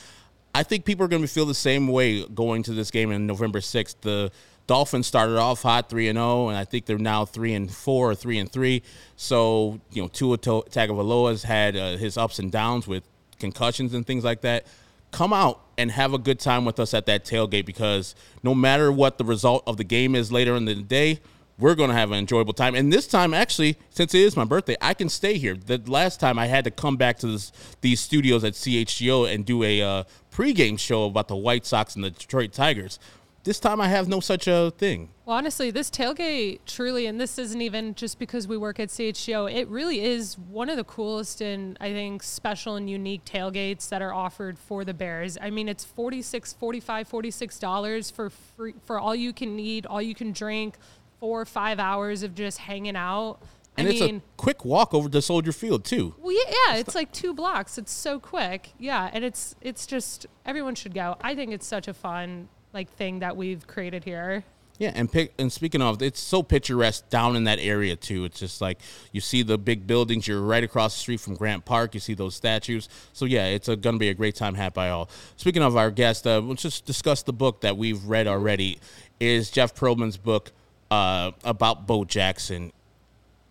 I 0.55 0.63
think 0.63 0.85
people 0.85 1.05
are 1.05 1.09
going 1.09 1.23
to 1.23 1.29
feel 1.29 1.47
the 1.47 1.55
same 1.55 1.89
way 1.89 2.25
going 2.27 2.63
to 2.65 2.73
this 2.73 2.91
game 2.91 3.11
in 3.11 3.27
November 3.27 3.61
6th. 3.61 3.97
The 4.03 4.31
Dolphins 4.67 5.07
started 5.07 5.39
off 5.39 5.63
hot 5.63 5.89
3 5.89 6.09
and 6.09 6.17
0 6.17 6.49
and 6.49 6.59
I 6.59 6.65
think 6.65 6.87
they're 6.87 6.99
now 6.99 7.25
3 7.25 7.55
and 7.55 7.71
4 7.71 8.11
or 8.11 8.15
3 8.15 8.39
and 8.39 8.53
3. 8.53 8.83
So, 9.17 9.81
you 9.91 10.03
know, 10.03 10.09
Tua 10.09 10.39
Tagovailoa 10.39 11.31
has 11.31 11.43
had 11.43 11.77
uh, 11.77 11.97
his 11.97 12.17
ups 12.17 12.39
and 12.39 12.53
downs 12.53 12.87
with 12.87 13.03
concussions 13.39 13.95
and 13.95 14.07
things 14.07 14.25
like 14.25 14.43
that. 14.43 14.67
Come 15.11 15.33
out 15.33 15.61
and 15.77 15.91
have 15.91 16.15
a 16.15 16.19
good 16.19 16.39
time 16.39 16.65
with 16.65 16.79
us 16.79 16.95
at 16.95 17.07
that 17.07 17.25
tailgate 17.25 17.67
because 17.67 18.15
no 18.43 18.55
matter 18.55 18.93
what 18.93 19.19
the 19.19 19.25
result 19.25 19.63
of 19.67 19.77
the 19.77 19.85
game 19.85 20.15
is 20.15 20.31
later 20.31 20.55
in 20.55 20.65
the 20.65 20.75
day, 20.75 21.21
we're 21.59 21.75
going 21.75 21.91
to 21.91 21.95
have 21.95 22.11
an 22.11 22.19
enjoyable 22.19 22.53
time. 22.53 22.75
And 22.75 22.93
this 22.93 23.07
time, 23.07 23.35
actually, 23.35 23.77
since 23.91 24.15
it 24.15 24.21
is 24.21 24.37
my 24.37 24.45
birthday, 24.45 24.77
I 24.81 24.95
can 24.95 25.09
stay 25.09 25.39
here. 25.39 25.55
The 25.55 25.79
last 25.87 26.19
time 26.19 26.39
I 26.39 26.47
had 26.47 26.65
to 26.65 26.71
come 26.71 26.97
back 26.97 27.19
to 27.19 27.27
this, 27.27 27.53
these 27.83 28.01
studios 28.01 28.43
at 28.43 28.55
CHGO 28.55 29.33
and 29.33 29.45
do 29.45 29.63
a 29.63 29.83
uh, 29.83 30.05
pregame 30.33 30.79
show 30.79 31.05
about 31.05 31.29
the 31.29 31.37
White 31.37 31.67
Sox 31.67 31.95
and 31.95 32.05
the 32.05 32.11
Detroit 32.11 32.53
Tigers. 32.53 32.99
This 33.45 33.59
time 33.59 33.81
I 33.81 33.89
have 33.89 34.07
no 34.07 34.21
such 34.21 34.47
a 34.47 34.73
thing. 34.79 35.09
Well, 35.27 35.37
honestly, 35.37 35.73
this 35.73 35.91
tailgate 35.91 36.61
truly, 36.65 37.07
and 37.07 37.21
this 37.21 37.39
isn't 37.39 37.61
even 37.61 37.97
just 37.97 38.21
because 38.21 38.47
we 38.47 38.57
work 38.57 38.79
at 38.79 38.89
CHGO, 38.89 39.53
it 39.53 39.67
really 39.67 40.01
is 40.01 40.39
one 40.39 40.69
of 40.69 40.77
the 40.77 40.85
coolest 40.85 41.41
and 41.41 41.77
I 41.81 41.93
think 41.93 42.23
special 42.23 42.77
and 42.77 42.89
unique 42.89 43.25
tailgates 43.25 43.89
that 43.89 44.01
are 44.01 44.15
offered 44.15 44.61
for 44.61 44.85
the 44.85 44.95
Bears. 44.95 45.37
I 45.43 45.51
mean, 45.51 45.69
it's 45.69 45.85
46 45.85 46.53
45 46.53 47.09
$46 47.09 48.13
for 48.13 48.31
free, 48.31 48.75
for 48.85 49.01
all 49.01 49.15
you 49.15 49.33
can 49.33 49.59
eat, 49.59 49.87
all 49.87 50.01
you 50.01 50.15
can 50.15 50.31
drink, 50.31 50.77
four 51.19 51.41
or 51.41 51.45
five 51.45 51.81
hours 51.81 52.23
of 52.23 52.37
just 52.37 52.59
hanging 52.59 52.97
out. 52.97 53.39
And 53.77 53.89
I 53.89 53.91
it's 53.91 54.01
mean, 54.01 54.17
a 54.17 54.23
quick 54.37 54.65
walk 54.65 54.93
over 54.93 55.09
to 55.09 55.23
Soldier 55.23 55.53
Field 55.53 55.85
too. 55.85 56.15
well, 56.19 56.33
yeah, 56.33 56.55
yeah, 56.69 56.77
it's 56.77 56.95
like 56.95 57.11
two 57.13 57.33
blocks. 57.33 57.79
It's 57.79 57.93
so 57.93 58.21
quick. 58.21 58.71
Yeah, 58.79 59.09
and 59.13 59.25
it's 59.25 59.55
it's 59.61 59.87
just 59.87 60.27
everyone 60.45 60.75
should 60.75 60.95
go. 60.95 61.17
I 61.23 61.35
think 61.35 61.53
it's 61.53 61.67
such 61.67 61.89
a 61.89 61.95
fun 61.95 62.49
like 62.75 62.91
thing 62.91 63.21
that 63.21 63.37
we've 63.37 63.67
created 63.67 64.05
here. 64.05 64.45
Yeah, 64.79 64.93
and 64.95 65.11
pick, 65.11 65.33
and 65.39 65.53
speaking 65.53 65.81
of, 65.81 66.03
it's 66.03 66.19
so 66.19 66.43
picturesque 66.43 67.09
down 67.09 67.37
in 67.37 67.45
that 67.45 67.59
area 67.61 67.95
too. 67.95 68.25
It's 68.25 68.41
just 68.41 68.61
like 68.61 68.79
you 69.13 69.21
see 69.21 69.43
the 69.43 69.57
big 69.57 69.87
buildings. 69.87 70.27
You're 70.27 70.41
right 70.43 70.65
across 70.65 70.95
the 70.95 71.01
street 71.01 71.21
from 71.21 71.35
Grant 71.37 71.65
Park. 71.65 71.95
You 71.95 72.01
see 72.01 72.15
those 72.15 72.35
statues. 72.35 72.89
So 73.13 73.25
yeah, 73.27 73.47
it's 73.47 73.69
going 73.69 73.81
to 73.81 73.99
be 73.99 74.09
a 74.09 74.15
great 74.15 74.35
time 74.35 74.55
had 74.55 74.75
by 74.75 74.91
all. 74.91 75.09
Speaking 75.37 75.63
of 75.63 75.77
our 75.77 75.91
guest, 75.91 76.27
uh, 76.27 76.41
let's 76.41 76.63
just 76.63 76.85
discuss 76.85 77.23
the 77.23 77.33
book 77.33 77.61
that 77.61 77.77
we've 77.77 78.03
read 78.05 78.27
already. 78.27 78.81
Is 79.21 79.51
Jeff 79.51 79.75
Pearlman's 79.75 80.17
book 80.17 80.51
uh, 80.91 81.31
about 81.45 81.87
Bo 81.87 82.05
Jackson, 82.05 82.73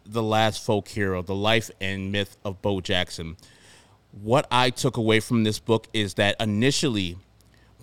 the 0.05 0.23
last 0.23 0.63
folk 0.65 0.87
hero, 0.87 1.21
the 1.21 1.35
life 1.35 1.71
and 1.79 2.11
myth 2.11 2.37
of 2.43 2.61
Bo 2.61 2.81
Jackson. 2.81 3.37
What 4.11 4.45
I 4.51 4.69
took 4.69 4.97
away 4.97 5.19
from 5.19 5.43
this 5.43 5.59
book 5.59 5.87
is 5.93 6.15
that 6.15 6.35
initially 6.39 7.17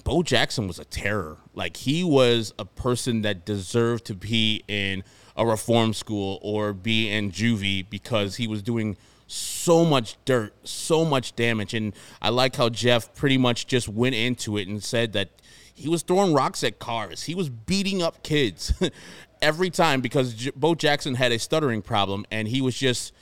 Bo 0.04 0.22
Jackson 0.22 0.66
was 0.66 0.78
a 0.78 0.84
terror. 0.84 1.38
Like 1.54 1.76
he 1.76 2.04
was 2.04 2.52
a 2.58 2.64
person 2.64 3.22
that 3.22 3.44
deserved 3.44 4.04
to 4.06 4.14
be 4.14 4.64
in 4.68 5.04
a 5.36 5.46
reform 5.46 5.94
school 5.94 6.38
or 6.42 6.72
be 6.72 7.10
in 7.10 7.30
juvie 7.30 7.88
because 7.88 8.36
he 8.36 8.46
was 8.46 8.62
doing 8.62 8.96
so 9.26 9.84
much 9.84 10.16
dirt, 10.24 10.54
so 10.64 11.04
much 11.04 11.36
damage. 11.36 11.74
And 11.74 11.94
I 12.20 12.30
like 12.30 12.56
how 12.56 12.68
Jeff 12.70 13.14
pretty 13.14 13.38
much 13.38 13.66
just 13.66 13.88
went 13.88 14.14
into 14.14 14.56
it 14.56 14.66
and 14.66 14.82
said 14.82 15.12
that 15.12 15.30
he 15.74 15.88
was 15.88 16.02
throwing 16.02 16.32
rocks 16.32 16.64
at 16.64 16.78
cars. 16.78 17.24
He 17.24 17.34
was 17.34 17.48
beating 17.48 18.02
up 18.02 18.22
kids 18.22 18.72
every 19.42 19.70
time 19.70 20.00
because 20.00 20.34
J- 20.34 20.52
Bo 20.54 20.74
Jackson 20.74 21.14
had 21.14 21.32
a 21.32 21.38
stuttering 21.38 21.82
problem 21.82 22.26
and 22.30 22.48
he 22.48 22.60
was 22.60 22.76
just 22.76 23.12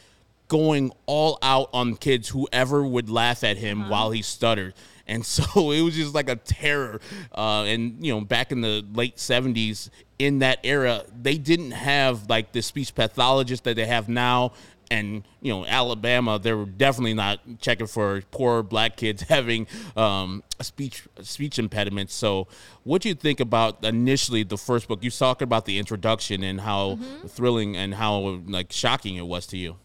going 0.48 0.92
all 1.06 1.38
out 1.42 1.68
on 1.72 1.96
kids 1.96 2.28
whoever 2.28 2.84
would 2.86 3.10
laugh 3.10 3.42
at 3.42 3.56
him 3.56 3.88
while 3.88 4.10
he 4.10 4.22
stuttered. 4.22 4.74
And 5.08 5.24
so 5.24 5.70
it 5.70 5.82
was 5.82 5.94
just 5.94 6.16
like 6.16 6.28
a 6.28 6.34
terror 6.34 7.00
uh, 7.32 7.62
and 7.62 8.04
you 8.04 8.12
know 8.12 8.20
back 8.22 8.50
in 8.50 8.60
the 8.60 8.84
late 8.92 9.18
70s 9.18 9.88
in 10.18 10.40
that 10.40 10.58
era 10.64 11.04
they 11.22 11.38
didn't 11.38 11.70
have 11.70 12.28
like 12.28 12.50
the 12.50 12.60
speech 12.60 12.92
pathologist 12.92 13.62
that 13.62 13.76
they 13.76 13.86
have 13.86 14.08
now 14.08 14.50
and 14.90 15.24
you 15.40 15.52
know 15.52 15.64
alabama 15.66 16.38
they 16.38 16.52
were 16.52 16.64
definitely 16.64 17.14
not 17.14 17.40
checking 17.60 17.86
for 17.86 18.22
poor 18.30 18.62
black 18.62 18.96
kids 18.96 19.22
having 19.28 19.66
um, 19.96 20.42
a 20.58 20.64
speech 20.64 21.06
speech 21.22 21.58
impediments 21.58 22.14
so 22.14 22.46
what 22.86 23.02
do 23.02 23.08
you 23.08 23.14
think 23.14 23.40
about 23.40 23.84
initially 23.84 24.44
the 24.44 24.56
first 24.56 24.86
book? 24.86 25.02
You 25.02 25.10
talked 25.10 25.42
about 25.42 25.64
the 25.64 25.78
introduction 25.78 26.44
and 26.44 26.60
how 26.60 26.98
thrilling 27.26 27.76
and 27.76 27.94
how 27.94 28.40
like 28.46 28.72
shocking 28.72 29.16
it 29.16 29.26
was 29.26 29.46
to 29.48 29.56
you. 29.56 29.76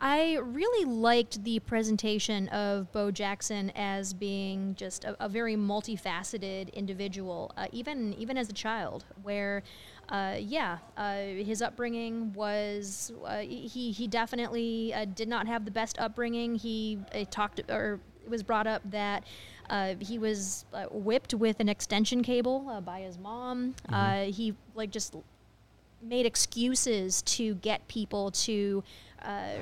I 0.00 0.34
really 0.42 0.84
liked 0.84 1.44
the 1.44 1.60
presentation 1.60 2.48
of 2.48 2.92
Bo 2.92 3.10
Jackson 3.10 3.70
as 3.74 4.12
being 4.12 4.74
just 4.74 5.04
a, 5.04 5.16
a 5.24 5.28
very 5.28 5.56
multifaceted 5.56 6.72
individual, 6.74 7.52
uh, 7.56 7.68
even 7.72 8.12
even 8.14 8.36
as 8.36 8.50
a 8.50 8.52
child. 8.52 9.04
Where, 9.22 9.62
uh, 10.08 10.36
yeah, 10.38 10.78
uh, 10.96 11.16
his 11.18 11.62
upbringing 11.62 12.32
was 12.32 13.12
uh, 13.24 13.38
he 13.38 13.92
he 13.92 14.06
definitely 14.06 14.92
uh, 14.94 15.04
did 15.04 15.28
not 15.28 15.46
have 15.46 15.64
the 15.64 15.70
best 15.70 15.98
upbringing. 15.98 16.54
He 16.56 16.98
uh, 17.14 17.24
talked 17.30 17.60
or 17.70 18.00
it 18.24 18.30
was 18.30 18.42
brought 18.42 18.66
up 18.66 18.82
that. 18.90 19.24
Uh, 19.70 19.94
he 19.98 20.18
was 20.18 20.66
uh, 20.74 20.84
whipped 20.90 21.32
with 21.32 21.58
an 21.58 21.70
extension 21.70 22.22
cable 22.22 22.68
uh, 22.68 22.82
by 22.82 23.00
his 23.00 23.16
mom. 23.16 23.74
Uh, 23.90 24.24
he 24.24 24.54
like 24.74 24.90
just 24.90 25.16
made 26.02 26.26
excuses 26.26 27.22
to 27.22 27.54
get 27.56 27.86
people 27.88 28.30
to 28.30 28.84
uh, 29.22 29.54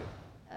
uh, 0.50 0.54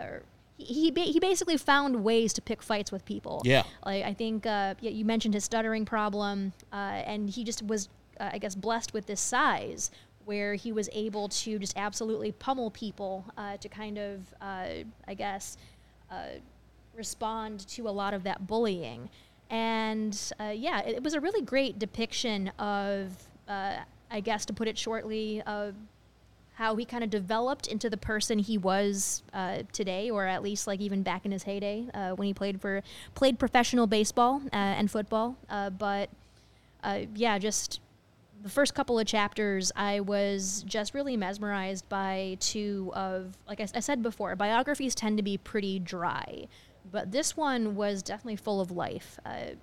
he 0.58 0.74
he, 0.74 0.92
ba- 0.92 1.02
he 1.02 1.20
basically 1.20 1.58
found 1.58 2.04
ways 2.04 2.34
to 2.34 2.42
pick 2.42 2.64
fights 2.64 2.92
with 2.92 3.06
people. 3.06 3.42
Yeah. 3.46 3.64
Like 3.86 4.04
I 4.04 4.14
think 4.14 4.46
uh, 4.46 4.76
yeah, 4.82 4.92
you 4.92 5.06
mentioned 5.06 5.34
his 5.34 5.44
stuttering 5.44 5.86
problem, 5.86 6.54
uh, 6.72 6.76
and 6.76 7.30
he 7.30 7.44
just 7.44 7.62
was 7.64 7.90
uh, 8.20 8.30
I 8.34 8.38
guess 8.38 8.56
blessed 8.56 8.94
with 8.94 9.06
this 9.08 9.22
size 9.22 9.92
where 10.26 10.56
he 10.56 10.72
was 10.72 10.90
able 10.92 11.30
to 11.30 11.60
just 11.60 11.78
absolutely 11.78 12.32
pummel 12.32 12.72
people 12.72 13.26
uh, 13.38 13.58
to 13.58 13.70
kind 13.70 13.98
of 13.98 14.34
uh, 14.42 14.68
I 15.08 15.14
guess 15.14 15.58
uh, 16.12 16.40
respond 16.96 17.68
to 17.68 17.88
a 17.88 17.92
lot 17.92 18.14
of 18.14 18.24
that 18.24 18.48
bullying. 18.48 19.10
And 19.50 20.20
uh, 20.40 20.54
yeah, 20.56 20.82
it, 20.82 20.96
it 20.96 21.04
was 21.04 21.14
a 21.14 21.20
really 21.20 21.42
great 21.42 21.78
depiction 21.78 22.50
of, 22.58 23.12
uh, 23.48 23.78
I 24.10 24.20
guess, 24.22 24.46
to 24.46 24.54
put 24.54 24.68
it 24.68 24.78
shortly, 24.78 25.44
how 26.56 26.74
he 26.78 26.86
kind 26.86 27.04
of 27.04 27.10
developed 27.10 27.68
into 27.68 27.90
the 27.90 27.98
person 27.98 28.40
he 28.40 28.58
was 28.58 29.24
uh, 29.34 29.60
today, 29.74 30.10
or 30.10 30.26
at 30.26 30.42
least 30.42 30.68
like 30.68 30.80
even 30.80 31.04
back 31.04 31.26
in 31.26 31.32
his 31.32 31.44
heyday 31.44 31.86
uh, 31.94 32.12
when 32.12 32.28
he 32.28 32.34
played 32.34 32.62
for 32.62 32.82
played 33.14 33.38
professional 33.38 33.88
baseball 33.88 34.42
uh, 34.46 34.56
and 34.56 34.90
football. 34.90 35.36
But 35.78 36.10
yeah, 37.14 37.38
just 37.40 37.82
the 38.46 38.52
first 38.52 38.76
couple 38.76 39.00
of 39.00 39.08
chapters, 39.08 39.72
I 39.76 40.02
was 40.02 40.64
just 40.68 40.94
really 40.94 41.18
mesmerized 41.18 41.90
by 41.90 42.38
two 42.40 42.92
of, 42.94 43.36
like 43.48 43.60
I 43.60 43.66
said 43.66 44.04
before, 44.04 44.36
biographies 44.36 44.94
tend 44.94 45.18
to 45.18 45.24
be 45.24 45.36
pretty 45.36 45.80
dry, 45.80 46.46
but 46.92 47.12
this 47.12 47.36
one 47.36 47.76
was 47.76 48.04
definitely 48.04 48.36
full 48.36 48.62
of 48.62 48.70
life. 48.70 49.20
Uh, 49.26 49.56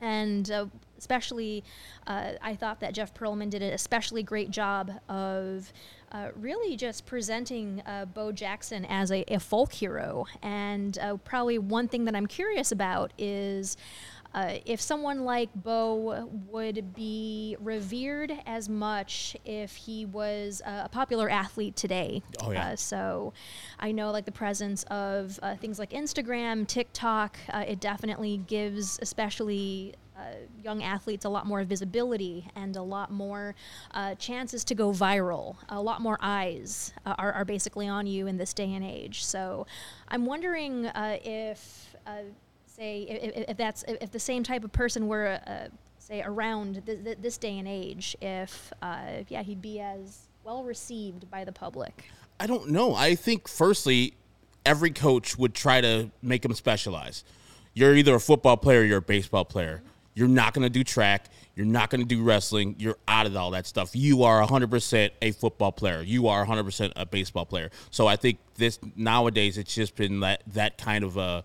and 0.00 0.48
uh, 0.52 0.66
especially, 0.98 1.64
uh, 2.06 2.34
I 2.40 2.54
thought 2.54 2.78
that 2.78 2.94
Jeff 2.94 3.12
Pearlman 3.12 3.50
did 3.50 3.60
an 3.60 3.72
especially 3.72 4.22
great 4.22 4.52
job 4.52 4.92
of 5.08 5.72
uh, 6.12 6.28
really 6.36 6.76
just 6.76 7.06
presenting 7.06 7.82
uh, 7.86 8.04
Bo 8.04 8.30
Jackson 8.30 8.84
as 8.84 9.10
a, 9.10 9.24
a 9.26 9.40
folk 9.40 9.72
hero. 9.72 10.26
And 10.42 10.96
uh, 10.98 11.16
probably 11.16 11.58
one 11.58 11.88
thing 11.88 12.04
that 12.04 12.14
I'm 12.14 12.28
curious 12.28 12.70
about 12.70 13.12
is 13.18 13.76
uh, 14.34 14.54
if 14.64 14.80
someone 14.80 15.24
like 15.24 15.50
Bo 15.54 16.28
would 16.48 16.94
be 16.94 17.56
revered 17.60 18.32
as 18.46 18.68
much 18.68 19.36
if 19.44 19.74
he 19.74 20.06
was 20.06 20.62
uh, 20.64 20.82
a 20.84 20.88
popular 20.88 21.28
athlete 21.28 21.76
today. 21.76 22.22
Oh, 22.40 22.50
yeah. 22.50 22.68
Uh, 22.68 22.76
so 22.76 23.32
I 23.78 23.92
know 23.92 24.10
like 24.10 24.24
the 24.24 24.32
presence 24.32 24.84
of 24.84 25.38
uh, 25.42 25.56
things 25.56 25.78
like 25.78 25.90
Instagram, 25.90 26.66
TikTok, 26.66 27.38
uh, 27.52 27.64
it 27.66 27.80
definitely 27.80 28.38
gives 28.46 28.98
especially 29.02 29.94
uh, 30.16 30.22
young 30.62 30.82
athletes 30.82 31.24
a 31.24 31.28
lot 31.28 31.46
more 31.46 31.64
visibility 31.64 32.46
and 32.54 32.76
a 32.76 32.82
lot 32.82 33.10
more 33.10 33.54
uh, 33.92 34.14
chances 34.16 34.64
to 34.64 34.74
go 34.74 34.90
viral. 34.90 35.56
A 35.70 35.80
lot 35.80 36.02
more 36.02 36.18
eyes 36.20 36.92
uh, 37.06 37.14
are, 37.18 37.32
are 37.32 37.44
basically 37.44 37.88
on 37.88 38.06
you 38.06 38.26
in 38.26 38.36
this 38.36 38.52
day 38.52 38.72
and 38.74 38.84
age. 38.84 39.24
So 39.24 39.66
I'm 40.08 40.26
wondering 40.26 40.86
uh, 40.86 41.18
if, 41.24 41.96
uh, 42.06 42.22
say, 42.80 43.02
if, 43.02 43.50
if 43.50 43.56
that's 43.56 43.84
if 43.86 44.10
the 44.10 44.18
same 44.18 44.42
type 44.42 44.64
of 44.64 44.72
person 44.72 45.06
were, 45.06 45.38
uh, 45.46 45.68
say, 45.98 46.22
around 46.22 46.82
th- 46.86 47.04
th- 47.04 47.18
this 47.20 47.36
day 47.36 47.58
and 47.58 47.68
age, 47.68 48.16
if 48.22 48.72
uh, 48.80 49.22
yeah, 49.28 49.42
he'd 49.42 49.60
be 49.60 49.80
as 49.80 50.28
well 50.44 50.64
received 50.64 51.30
by 51.30 51.44
the 51.44 51.52
public. 51.52 52.04
I 52.38 52.46
don't 52.46 52.70
know. 52.70 52.94
I 52.94 53.16
think 53.16 53.48
firstly, 53.48 54.14
every 54.64 54.90
coach 54.90 55.36
would 55.36 55.54
try 55.54 55.82
to 55.82 56.10
make 56.22 56.42
him 56.42 56.54
specialize. 56.54 57.22
You're 57.74 57.94
either 57.94 58.14
a 58.14 58.20
football 58.20 58.56
player 58.56 58.80
or 58.80 58.84
you're 58.84 58.98
a 58.98 59.02
baseball 59.02 59.44
player. 59.44 59.82
You're 60.14 60.28
not 60.28 60.54
going 60.54 60.64
to 60.64 60.70
do 60.70 60.82
track. 60.82 61.26
You're 61.54 61.66
not 61.66 61.90
going 61.90 62.00
to 62.00 62.06
do 62.06 62.22
wrestling. 62.22 62.76
You're 62.78 62.96
out 63.06 63.26
of 63.26 63.36
all 63.36 63.50
that 63.52 63.66
stuff. 63.66 63.94
You 63.94 64.22
are 64.24 64.44
100% 64.44 65.10
a 65.22 65.30
football 65.32 65.70
player. 65.70 66.02
You 66.02 66.28
are 66.28 66.44
100% 66.44 66.92
a 66.96 67.06
baseball 67.06 67.44
player. 67.44 67.70
So 67.90 68.06
I 68.06 68.16
think 68.16 68.38
this 68.56 68.78
nowadays 68.96 69.58
it's 69.58 69.74
just 69.74 69.94
been 69.94 70.20
that 70.20 70.42
that 70.48 70.78
kind 70.78 71.04
of 71.04 71.16
a 71.18 71.44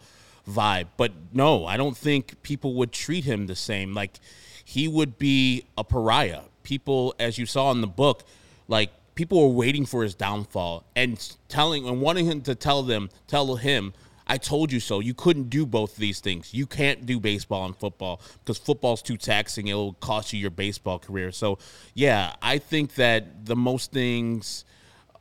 vibe. 0.50 0.88
But 0.98 1.12
no, 1.34 1.66
I 1.66 1.78
don't 1.78 1.98
think 1.98 2.42
people 2.44 2.74
would 2.76 2.92
treat 2.92 3.26
him 3.26 3.48
the 3.48 3.56
same. 3.56 3.94
Like 3.94 4.20
he 4.64 4.88
would 4.88 5.18
be 5.18 5.66
a 5.78 5.84
pariah. 5.84 6.42
People, 6.64 7.14
as 7.20 7.38
you 7.38 7.46
saw 7.46 7.72
in 7.72 7.82
the 7.82 7.88
book, 7.88 8.24
like 8.68 8.92
people 9.16 9.42
were 9.42 9.56
waiting 9.56 9.86
for 9.86 10.04
his 10.04 10.16
downfall 10.16 10.84
and 10.96 11.36
telling 11.48 11.88
and 11.88 12.02
wanting 12.02 12.26
him 12.26 12.42
to 12.42 12.56
tell 12.56 12.84
them, 12.84 13.10
tell 13.28 13.56
him, 13.56 13.94
I 14.28 14.38
told 14.38 14.72
you 14.72 14.80
so. 14.80 15.00
You 15.00 15.14
couldn't 15.14 15.50
do 15.50 15.66
both 15.66 15.98
these 15.98 16.20
things. 16.20 16.54
You 16.54 16.66
can't 16.66 17.06
do 17.06 17.20
baseball 17.20 17.66
and 17.66 17.78
football 17.78 18.22
because 18.40 18.58
football's 18.58 19.04
too 19.04 19.18
taxing. 19.18 19.68
It'll 19.68 19.94
cost 19.94 20.34
you 20.34 20.40
your 20.40 20.50
baseball 20.50 20.98
career. 20.98 21.32
So, 21.32 21.60
yeah, 21.94 22.34
I 22.42 22.58
think 22.58 22.96
that 22.96 23.46
the 23.46 23.56
most 23.56 23.92
things 23.92 24.66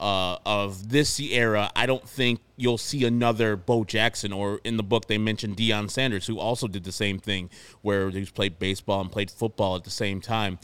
uh, 0.00 0.38
of 0.44 0.90
this 0.90 1.18
era, 1.20 1.70
I 1.74 1.86
don't 1.86 2.08
think 2.08 2.40
you'll 2.56 2.78
see 2.78 3.04
another 3.04 3.56
Bo 3.56 3.84
Jackson. 3.84 4.32
Or 4.32 4.60
in 4.64 4.76
the 4.76 4.82
book, 4.82 5.06
they 5.06 5.18
mentioned 5.18 5.56
Deion 5.56 5.90
Sanders, 5.90 6.26
who 6.26 6.38
also 6.38 6.66
did 6.66 6.84
the 6.84 6.92
same 6.92 7.18
thing, 7.18 7.50
where 7.82 8.10
he's 8.10 8.30
played 8.30 8.58
baseball 8.58 9.00
and 9.00 9.10
played 9.10 9.30
football 9.30 9.76
at 9.76 9.84
the 9.84 9.90
same 9.90 10.20
time. 10.20 10.58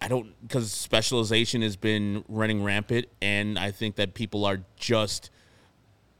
I 0.00 0.08
don't 0.08 0.34
because 0.42 0.72
specialization 0.72 1.62
has 1.62 1.76
been 1.76 2.24
running 2.28 2.62
rampant, 2.62 3.06
and 3.22 3.58
I 3.58 3.70
think 3.70 3.96
that 3.96 4.14
people 4.14 4.44
are 4.44 4.60
just 4.76 5.30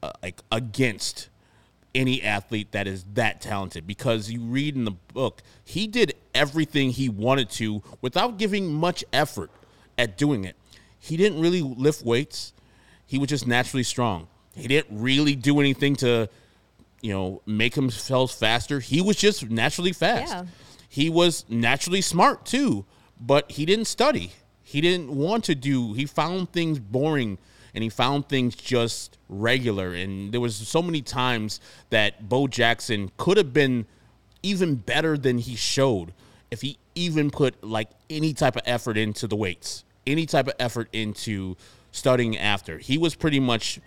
uh, 0.02 0.12
like 0.22 0.40
against 0.50 1.28
any 1.94 2.22
athlete 2.22 2.72
that 2.72 2.86
is 2.86 3.04
that 3.14 3.40
talented 3.40 3.86
because 3.86 4.30
you 4.30 4.40
read 4.40 4.76
in 4.76 4.84
the 4.84 4.90
book 5.14 5.42
he 5.64 5.86
did 5.86 6.12
everything 6.34 6.90
he 6.90 7.08
wanted 7.08 7.48
to 7.48 7.82
without 8.02 8.36
giving 8.36 8.70
much 8.70 9.02
effort 9.14 9.50
at 9.96 10.18
doing 10.18 10.44
it. 10.44 10.56
He 11.06 11.16
didn't 11.16 11.40
really 11.40 11.62
lift 11.62 12.04
weights. 12.04 12.52
He 13.06 13.18
was 13.18 13.28
just 13.28 13.46
naturally 13.46 13.84
strong. 13.84 14.26
He 14.56 14.66
didn't 14.66 15.00
really 15.00 15.36
do 15.36 15.60
anything 15.60 15.94
to, 15.96 16.28
you 17.00 17.12
know, 17.12 17.42
make 17.46 17.74
himself 17.74 18.32
faster. 18.32 18.80
He 18.80 19.00
was 19.00 19.16
just 19.16 19.48
naturally 19.48 19.92
fast. 19.92 20.32
Yeah. 20.32 20.44
He 20.88 21.08
was 21.08 21.44
naturally 21.48 22.00
smart 22.00 22.44
too, 22.44 22.86
but 23.20 23.50
he 23.52 23.66
didn't 23.66 23.84
study. 23.84 24.32
He 24.62 24.80
didn't 24.80 25.14
want 25.14 25.44
to 25.44 25.54
do. 25.54 25.92
He 25.92 26.06
found 26.06 26.50
things 26.52 26.80
boring 26.80 27.38
and 27.72 27.84
he 27.84 27.90
found 27.90 28.28
things 28.28 28.56
just 28.56 29.16
regular. 29.28 29.92
And 29.92 30.32
there 30.32 30.40
was 30.40 30.56
so 30.56 30.82
many 30.82 31.02
times 31.02 31.60
that 31.90 32.28
Bo 32.28 32.48
Jackson 32.48 33.12
could 33.16 33.36
have 33.36 33.52
been 33.52 33.86
even 34.42 34.74
better 34.74 35.16
than 35.16 35.38
he 35.38 35.54
showed 35.54 36.12
if 36.50 36.62
he 36.62 36.78
even 36.94 37.30
put 37.30 37.62
like 37.62 37.90
any 38.08 38.32
type 38.32 38.56
of 38.56 38.62
effort 38.64 38.96
into 38.96 39.26
the 39.26 39.36
weights, 39.36 39.84
any 40.06 40.26
type 40.26 40.48
of 40.48 40.54
effort 40.58 40.88
into 40.92 41.56
studying 41.92 42.36
after. 42.36 42.78
He 42.78 42.98
was 42.98 43.14
pretty 43.14 43.40
much 43.40 43.80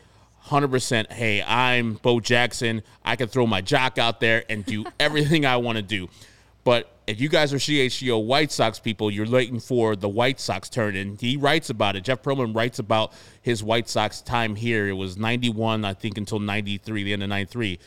100% 0.47 1.11
hey, 1.11 1.43
I'm 1.43 1.93
Bo 1.95 2.19
Jackson. 2.19 2.81
I 3.03 3.15
can 3.15 3.27
throw 3.27 3.45
my 3.45 3.61
jock 3.61 3.97
out 3.97 4.19
there 4.19 4.43
and 4.49 4.65
do 4.65 4.85
everything 4.99 5.45
I 5.45 5.57
want 5.57 5.77
to 5.77 5.81
do. 5.81 6.09
But 6.63 6.91
if 7.07 7.19
you 7.19 7.29
guys 7.29 7.53
are 7.53 7.57
CHGO 7.57 8.23
White 8.23 8.51
Sox 8.51 8.79
people, 8.79 9.09
you're 9.09 9.29
waiting 9.29 9.59
for 9.59 9.95
the 9.95 10.09
White 10.09 10.39
Sox 10.39 10.69
turn. 10.69 10.95
And 10.95 11.19
he 11.19 11.37
writes 11.37 11.69
about 11.69 11.95
it. 11.95 12.03
Jeff 12.03 12.21
Pearlman 12.21 12.55
writes 12.55 12.79
about 12.79 13.13
his 13.41 13.63
White 13.63 13.89
Sox 13.89 14.21
time 14.21 14.55
here. 14.55 14.87
It 14.87 14.93
was 14.93 15.17
91, 15.17 15.85
I 15.85 15.93
think, 15.93 16.17
until 16.17 16.39
93, 16.39 17.03
the 17.03 17.13
end 17.13 17.23
of 17.23 17.29
93. 17.29 17.79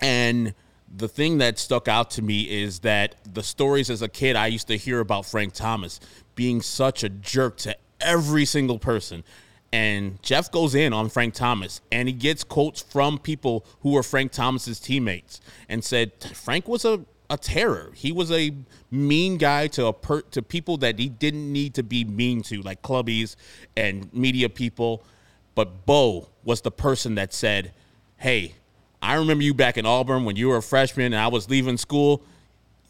And 0.00 0.54
the 0.96 1.08
thing 1.08 1.38
that 1.38 1.58
stuck 1.58 1.88
out 1.88 2.10
to 2.12 2.22
me 2.22 2.42
is 2.42 2.80
that 2.80 3.16
the 3.24 3.42
stories 3.42 3.90
as 3.90 4.02
a 4.02 4.08
kid 4.08 4.36
I 4.36 4.46
used 4.46 4.68
to 4.68 4.76
hear 4.76 5.00
about 5.00 5.26
Frank 5.26 5.52
Thomas 5.52 6.00
being 6.34 6.62
such 6.62 7.04
a 7.04 7.08
jerk 7.08 7.56
to 7.58 7.76
every 8.00 8.44
single 8.44 8.78
person. 8.78 9.24
And 9.72 10.22
Jeff 10.22 10.50
goes 10.50 10.74
in 10.74 10.92
on 10.92 11.10
Frank 11.10 11.34
Thomas 11.34 11.82
and 11.92 12.08
he 12.08 12.14
gets 12.14 12.42
quotes 12.42 12.80
from 12.80 13.18
people 13.18 13.66
who 13.80 13.90
were 13.90 14.02
Frank 14.02 14.32
Thomas's 14.32 14.80
teammates 14.80 15.40
and 15.68 15.84
said 15.84 16.12
Frank 16.34 16.66
was 16.66 16.86
a, 16.86 17.04
a 17.28 17.36
terror. 17.36 17.92
He 17.94 18.10
was 18.10 18.32
a 18.32 18.54
mean 18.90 19.36
guy 19.36 19.66
to 19.68 19.86
a 19.86 19.92
per, 19.92 20.22
to 20.22 20.40
people 20.40 20.78
that 20.78 20.98
he 20.98 21.10
didn't 21.10 21.52
need 21.52 21.74
to 21.74 21.82
be 21.82 22.04
mean 22.04 22.40
to, 22.44 22.62
like 22.62 22.80
clubbies 22.80 23.36
and 23.76 24.12
media 24.14 24.48
people. 24.48 25.04
But 25.54 25.84
Bo 25.84 26.30
was 26.44 26.62
the 26.62 26.70
person 26.70 27.16
that 27.16 27.34
said, 27.34 27.72
Hey, 28.16 28.54
I 29.00 29.14
remember 29.14 29.44
you 29.44 29.54
back 29.54 29.78
in 29.78 29.86
Auburn 29.86 30.24
when 30.24 30.36
you 30.36 30.48
were 30.48 30.56
a 30.56 30.62
freshman 30.62 31.06
and 31.06 31.16
I 31.16 31.28
was 31.28 31.48
leaving 31.48 31.76
school. 31.76 32.22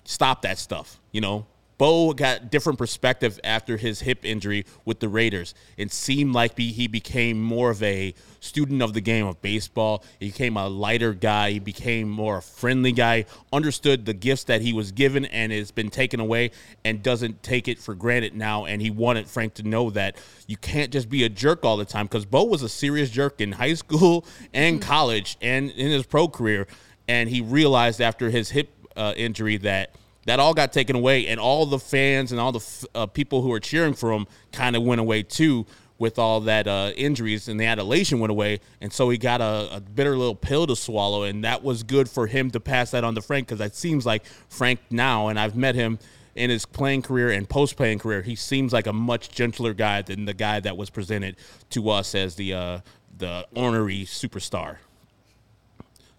Stop 0.05 0.43
that 0.43 0.59
stuff. 0.59 0.99
You 1.13 1.21
know, 1.21 1.47
Bo 1.79 2.13
got 2.13 2.51
different 2.51 2.77
perspective 2.77 3.39
after 3.45 3.77
his 3.77 4.01
hip 4.01 4.25
injury 4.25 4.67
with 4.85 4.99
the 4.99 5.09
Raiders. 5.09 5.55
It 5.77 5.93
seemed 5.93 6.35
like 6.35 6.59
he 6.59 6.89
became 6.89 7.41
more 7.41 7.71
of 7.71 7.81
a 7.85 8.15
student 8.41 8.83
of 8.83 8.95
the 8.95 9.01
game 9.01 9.27
of 9.27 9.41
baseball. 9.41 10.05
He 10.19 10.27
became 10.27 10.57
a 10.57 10.69
lighter 10.69 11.15
guy. 11.15 11.53
He 11.53 11.59
became 11.61 12.09
more 12.09 12.39
a 12.39 12.43
friendly 12.43 12.91
guy. 12.91 13.27
Understood 13.53 14.07
the 14.07 14.13
gifts 14.13 14.45
that 14.45 14.61
he 14.61 14.73
was 14.73 14.91
given 14.91 15.25
and 15.27 15.53
has 15.53 15.71
been 15.71 15.89
taken 15.89 16.19
away, 16.19 16.51
and 16.85 17.01
doesn't 17.01 17.45
take 17.45 17.69
it 17.69 17.79
for 17.79 17.95
granted 17.95 18.35
now. 18.35 18.65
And 18.65 18.83
he 18.83 18.91
wanted 18.91 19.29
Frank 19.29 19.55
to 19.55 19.63
know 19.63 19.91
that 19.91 20.17
you 20.49 20.57
can't 20.57 20.91
just 20.93 21.09
be 21.09 21.23
a 21.23 21.29
jerk 21.29 21.65
all 21.65 21.77
the 21.77 21.85
time 21.85 22.07
because 22.07 22.27
Bo 22.27 22.45
was 22.45 22.63
a 22.63 22.69
serious 22.69 23.09
jerk 23.09 23.41
in 23.41 23.53
high 23.53 23.75
school 23.75 24.27
and 24.53 24.83
college 24.83 25.37
and 25.41 25.71
in 25.71 25.91
his 25.93 26.05
pro 26.05 26.27
career. 26.27 26.67
And 27.07 27.29
he 27.29 27.41
realized 27.41 28.01
after 28.01 28.31
his 28.31 28.51
hip 28.51 28.69
uh, 28.97 29.15
injury 29.17 29.59
that 29.59 29.95
that 30.29 30.39
all 30.41 30.55
got 30.55 30.73
taken 30.73 30.95
away, 30.95 31.27
and 31.27 31.41
all 31.41 31.67
the 31.67 31.79
fans 31.79 32.33
and 32.33 32.41
all 32.41 32.53
the 32.53 32.59
f- 32.59 32.85
uh, 32.95 33.07
people 33.07 33.43
who 33.43 33.49
were 33.49 33.61
cheering 33.61 33.95
for 33.95 34.13
him 34.13 34.27
kind 34.53 34.77
of 34.77 34.83
went 34.83 35.01
away 35.01 35.23
too 35.23 35.65
with 35.99 36.19
all 36.19 36.41
that 36.41 36.69
uh, 36.69 36.93
injuries, 36.97 37.49
and 37.49 37.59
the 37.59 37.65
adulation 37.65 38.21
went 38.21 38.31
away, 38.31 38.61
and 38.81 38.93
so 38.93 39.09
he 39.11 39.19
got 39.19 39.41
a, 39.41 39.69
a, 39.73 39.81
bitter 39.81 40.17
little 40.17 40.35
pill 40.35 40.67
to 40.67 40.77
swallow, 40.77 41.25
and 41.25 41.43
that 41.43 41.65
was 41.65 41.83
good 41.83 42.09
for 42.09 42.27
him 42.27 42.51
to 42.51 42.61
pass 42.61 42.93
that 42.93 43.03
on 43.05 43.15
to 43.15 43.23
Frank 43.23 43.49
because 43.49 43.61
it 43.65 43.75
seems 43.75 44.07
like 44.07 44.25
Frank 44.49 44.79
now, 44.91 45.29
and 45.29 45.41
I've 45.41 45.57
met 45.57 45.75
him 45.75 45.99
in 46.37 46.51
his 46.51 46.65
playing 46.65 47.03
career 47.03 47.31
and 47.31 47.49
post 47.49 47.77
playing 47.77 47.99
career, 47.99 48.23
he 48.23 48.37
seems 48.37 48.73
like 48.73 48.87
a 48.87 48.93
much 48.93 49.31
gentler 49.31 49.75
guy 49.75 50.03
than 50.03 50.25
the 50.25 50.35
guy 50.35 50.61
that 50.61 50.77
was 50.77 50.89
presented 50.89 51.37
to 51.71 51.91
us 51.91 52.15
as 52.15 52.37
the 52.37 52.55
uh, 52.55 52.79
the 53.17 53.47
ornery 53.57 54.05
superstar. 54.05 54.77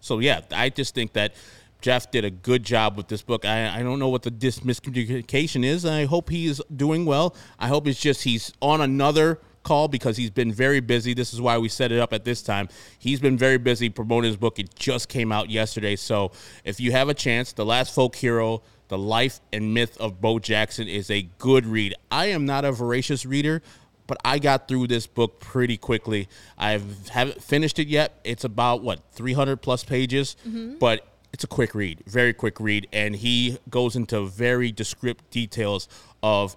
So 0.00 0.18
yeah, 0.18 0.42
I 0.52 0.68
just 0.68 0.94
think 0.94 1.14
that 1.14 1.32
Jeff 1.80 2.10
did 2.10 2.24
a 2.24 2.30
good 2.30 2.62
job 2.62 2.96
with 2.96 3.08
this 3.08 3.22
book. 3.22 3.44
I, 3.44 3.78
I 3.78 3.82
don't 3.82 3.98
know 3.98 4.08
what 4.08 4.22
the 4.22 4.30
dis- 4.30 4.60
miscommunication 4.60 5.64
is. 5.64 5.84
I 5.84 6.04
hope 6.04 6.28
he 6.28 6.46
is 6.46 6.62
doing 6.74 7.04
well. 7.04 7.34
I 7.58 7.68
hope 7.68 7.86
it's 7.86 8.00
just 8.00 8.22
he's 8.22 8.52
on 8.60 8.80
another 8.80 9.40
call 9.62 9.88
because 9.88 10.16
he's 10.16 10.30
been 10.30 10.52
very 10.52 10.80
busy. 10.80 11.14
This 11.14 11.32
is 11.32 11.40
why 11.40 11.58
we 11.58 11.68
set 11.68 11.92
it 11.92 11.98
up 11.98 12.12
at 12.12 12.24
this 12.24 12.42
time. 12.42 12.68
He's 12.98 13.20
been 13.20 13.36
very 13.36 13.58
busy 13.58 13.88
promoting 13.88 14.28
his 14.28 14.36
book. 14.36 14.58
It 14.58 14.74
just 14.74 15.08
came 15.08 15.32
out 15.32 15.50
yesterday. 15.50 15.96
So 15.96 16.32
if 16.64 16.80
you 16.80 16.92
have 16.92 17.08
a 17.08 17.14
chance, 17.14 17.52
The 17.52 17.64
Last 17.64 17.94
Folk 17.94 18.16
Hero, 18.16 18.62
The 18.88 18.98
Life 18.98 19.40
and 19.52 19.74
Myth 19.74 19.96
of 19.98 20.20
Bo 20.20 20.38
Jackson 20.38 20.88
is 20.88 21.10
a 21.10 21.22
good 21.38 21.66
read. 21.66 21.94
I 22.10 22.26
am 22.26 22.46
not 22.46 22.64
a 22.64 22.72
voracious 22.72 23.26
reader, 23.26 23.62
but 24.06 24.18
I 24.24 24.38
got 24.38 24.66
through 24.66 24.88
this 24.88 25.06
book 25.06 25.40
pretty 25.40 25.76
quickly. 25.76 26.28
I 26.58 26.80
haven't 27.10 27.42
finished 27.42 27.78
it 27.78 27.88
yet. 27.88 28.18
It's 28.24 28.44
about 28.44 28.82
what 28.82 29.00
300 29.12 29.58
plus 29.58 29.84
pages, 29.84 30.36
mm-hmm. 30.46 30.78
but 30.78 31.06
it's 31.32 31.44
a 31.44 31.46
quick 31.48 31.74
read, 31.74 32.02
very 32.06 32.32
quick 32.32 32.58
read, 32.60 32.88
and 32.92 33.16
he 33.16 33.58
goes 33.68 33.96
into 33.96 34.26
very 34.26 34.72
descriptive 34.72 35.30
details 35.30 35.88
of 36.22 36.56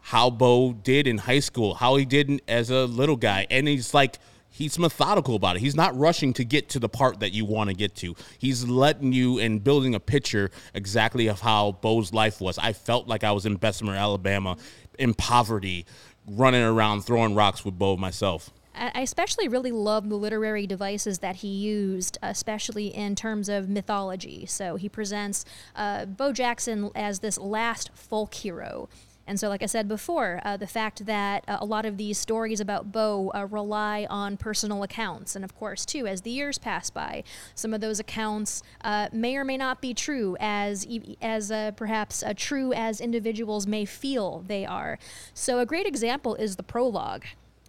how 0.00 0.30
Bo 0.30 0.72
did 0.72 1.06
in 1.06 1.18
high 1.18 1.40
school, 1.40 1.74
how 1.74 1.96
he 1.96 2.04
did 2.04 2.40
as 2.48 2.70
a 2.70 2.86
little 2.86 3.16
guy, 3.16 3.46
and 3.50 3.68
he's 3.68 3.92
like 3.92 4.18
he's 4.50 4.78
methodical 4.78 5.36
about 5.36 5.56
it. 5.56 5.60
He's 5.60 5.76
not 5.76 5.96
rushing 5.96 6.32
to 6.34 6.44
get 6.44 6.68
to 6.70 6.78
the 6.78 6.88
part 6.88 7.20
that 7.20 7.32
you 7.32 7.44
want 7.44 7.70
to 7.70 7.74
get 7.74 7.94
to. 7.96 8.16
He's 8.38 8.64
letting 8.64 9.12
you 9.12 9.38
and 9.38 9.62
building 9.62 9.94
a 9.94 10.00
picture 10.00 10.50
exactly 10.74 11.28
of 11.28 11.40
how 11.40 11.72
Bo's 11.72 12.12
life 12.12 12.40
was. 12.40 12.58
I 12.58 12.72
felt 12.72 13.06
like 13.06 13.24
I 13.24 13.32
was 13.32 13.46
in 13.46 13.56
Bessemer, 13.56 13.94
Alabama, 13.94 14.56
in 14.98 15.14
poverty, 15.14 15.86
running 16.26 16.62
around 16.62 17.02
throwing 17.02 17.34
rocks 17.34 17.64
with 17.64 17.78
Bo 17.78 17.96
myself. 17.96 18.50
I 18.78 19.00
especially 19.00 19.48
really 19.48 19.72
love 19.72 20.08
the 20.08 20.16
literary 20.16 20.66
devices 20.66 21.18
that 21.18 21.36
he 21.36 21.48
used, 21.48 22.18
especially 22.22 22.88
in 22.88 23.14
terms 23.14 23.48
of 23.48 23.68
mythology. 23.68 24.46
So 24.46 24.76
he 24.76 24.88
presents 24.88 25.44
uh, 25.74 26.06
Bo 26.06 26.32
Jackson 26.32 26.90
as 26.94 27.18
this 27.20 27.38
last 27.38 27.90
folk 27.94 28.34
hero. 28.34 28.88
And 29.28 29.38
so, 29.38 29.50
like 29.50 29.62
I 29.62 29.66
said 29.66 29.88
before, 29.88 30.40
uh, 30.42 30.56
the 30.56 30.66
fact 30.66 31.04
that 31.04 31.44
uh, 31.46 31.58
a 31.60 31.66
lot 31.66 31.84
of 31.84 31.98
these 31.98 32.16
stories 32.16 32.60
about 32.60 32.90
Bo 32.90 33.30
uh, 33.34 33.44
rely 33.44 34.06
on 34.08 34.38
personal 34.38 34.82
accounts. 34.82 35.36
And 35.36 35.44
of 35.44 35.54
course, 35.54 35.84
too, 35.84 36.06
as 36.06 36.22
the 36.22 36.30
years 36.30 36.56
pass 36.56 36.88
by, 36.88 37.24
some 37.54 37.74
of 37.74 37.82
those 37.82 38.00
accounts 38.00 38.62
uh, 38.80 39.08
may 39.12 39.36
or 39.36 39.44
may 39.44 39.58
not 39.58 39.82
be 39.82 39.92
true, 39.92 40.34
as, 40.40 40.86
as 41.20 41.50
uh, 41.50 41.72
perhaps 41.72 42.22
uh, 42.22 42.32
true 42.34 42.72
as 42.72 43.02
individuals 43.02 43.66
may 43.66 43.84
feel 43.84 44.44
they 44.46 44.64
are. 44.64 44.98
So, 45.34 45.58
a 45.58 45.66
great 45.66 45.86
example 45.86 46.34
is 46.34 46.56
the 46.56 46.62
prologue 46.62 47.24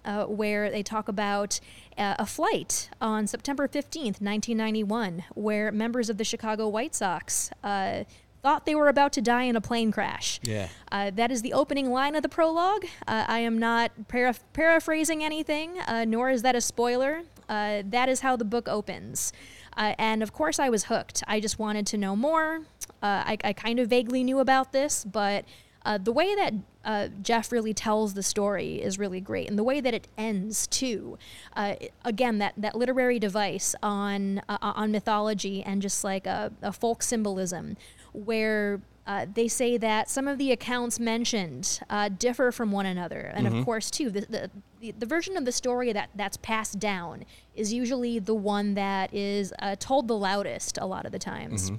uh, 0.05 0.25
where 0.25 0.69
they 0.69 0.83
talk 0.83 1.07
about 1.07 1.59
uh, 1.97 2.15
a 2.19 2.25
flight 2.25 2.89
on 3.01 3.27
September 3.27 3.67
15th, 3.67 4.21
1991, 4.21 5.23
where 5.35 5.71
members 5.71 6.09
of 6.09 6.17
the 6.17 6.23
Chicago 6.23 6.67
White 6.67 6.95
Sox 6.95 7.51
uh, 7.63 8.03
thought 8.41 8.65
they 8.65 8.75
were 8.75 8.87
about 8.87 9.11
to 9.13 9.21
die 9.21 9.43
in 9.43 9.55
a 9.55 9.61
plane 9.61 9.91
crash. 9.91 10.39
Yeah. 10.43 10.69
Uh, 10.91 11.11
that 11.11 11.31
is 11.31 11.41
the 11.41 11.53
opening 11.53 11.91
line 11.91 12.15
of 12.15 12.23
the 12.23 12.29
prologue. 12.29 12.85
Uh, 13.07 13.25
I 13.27 13.39
am 13.39 13.59
not 13.59 13.91
para- 14.07 14.35
paraphrasing 14.53 15.23
anything, 15.23 15.77
uh, 15.79 16.05
nor 16.05 16.29
is 16.29 16.41
that 16.43 16.55
a 16.55 16.61
spoiler. 16.61 17.23
that 17.47 18.07
is 18.07 18.21
how 18.21 18.35
the 18.35 18.45
book 18.45 18.67
opens. 18.69 19.33
and 19.75 20.23
of 20.23 20.31
course, 20.33 20.59
I 20.59 20.69
was 20.69 20.85
hooked. 20.85 21.23
I 21.27 21.39
just 21.39 21.59
wanted 21.59 21.85
to 21.87 21.97
know 21.97 22.15
more. 22.15 22.61
I, 23.01 23.37
I 23.43 23.53
kind 23.53 23.79
of 23.79 23.89
vaguely 23.89 24.23
knew 24.23 24.39
about 24.39 24.71
this, 24.71 25.05
but 25.05 25.45
Uh, 25.85 25.97
the 25.97 26.11
way 26.11 26.35
that 26.35 26.53
uh, 26.83 27.07
Jeff 27.21 27.51
really 27.51 27.73
tells 27.73 28.13
the 28.13 28.23
story 28.23 28.81
is 28.81 28.99
really 28.99 29.21
great, 29.21 29.49
and 29.49 29.57
the 29.57 29.63
way 29.63 29.79
that 29.81 29.93
it 29.93 30.07
ends 30.17 30.67
too. 30.67 31.17
Uh, 31.55 31.75
again, 32.03 32.37
that, 32.39 32.53
that 32.57 32.75
literary 32.75 33.19
device 33.19 33.75
on 33.81 34.39
uh, 34.49 34.57
on 34.61 34.91
mythology 34.91 35.63
and 35.63 35.81
just 35.81 36.03
like 36.03 36.27
a, 36.27 36.51
a 36.61 36.71
folk 36.71 37.01
symbolism, 37.01 37.77
where 38.13 38.81
uh, 39.07 39.25
they 39.33 39.47
say 39.47 39.77
that 39.77 40.09
some 40.09 40.27
of 40.27 40.37
the 40.37 40.51
accounts 40.51 40.99
mentioned 40.99 41.79
uh, 41.89 42.09
differ 42.09 42.51
from 42.51 42.71
one 42.71 42.85
another, 42.85 43.31
and 43.33 43.47
Mm-hmm. 43.47 43.59
of 43.59 43.65
course, 43.65 43.89
too, 43.89 44.09
the, 44.09 44.21
the 44.21 44.51
the 44.81 44.91
the 44.99 45.05
version 45.05 45.35
of 45.37 45.45
the 45.45 45.51
story 45.51 45.93
that 45.93 46.09
that's 46.15 46.37
passed 46.37 46.77
down 46.79 47.25
is 47.55 47.73
usually 47.73 48.19
the 48.19 48.35
one 48.35 48.73
that 48.75 49.13
is 49.13 49.53
uh, 49.59 49.75
told 49.79 50.07
the 50.07 50.15
loudest 50.15 50.77
a 50.77 50.85
lot 50.85 51.05
of 51.05 51.11
the 51.11 51.19
times. 51.19 51.71
Mm-hmm. 51.71 51.77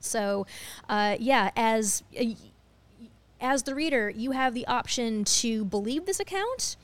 So, 0.00 0.46
uh, 0.88 1.16
yeah, 1.20 1.50
as 1.54 2.02
uh, 2.18 2.24
as 3.42 3.64
the 3.64 3.74
reader, 3.74 4.08
you 4.08 4.30
have 4.30 4.54
the 4.54 4.66
option 4.66 5.24
to 5.24 5.64
believe 5.64 6.06
this 6.06 6.20
account. 6.20 6.76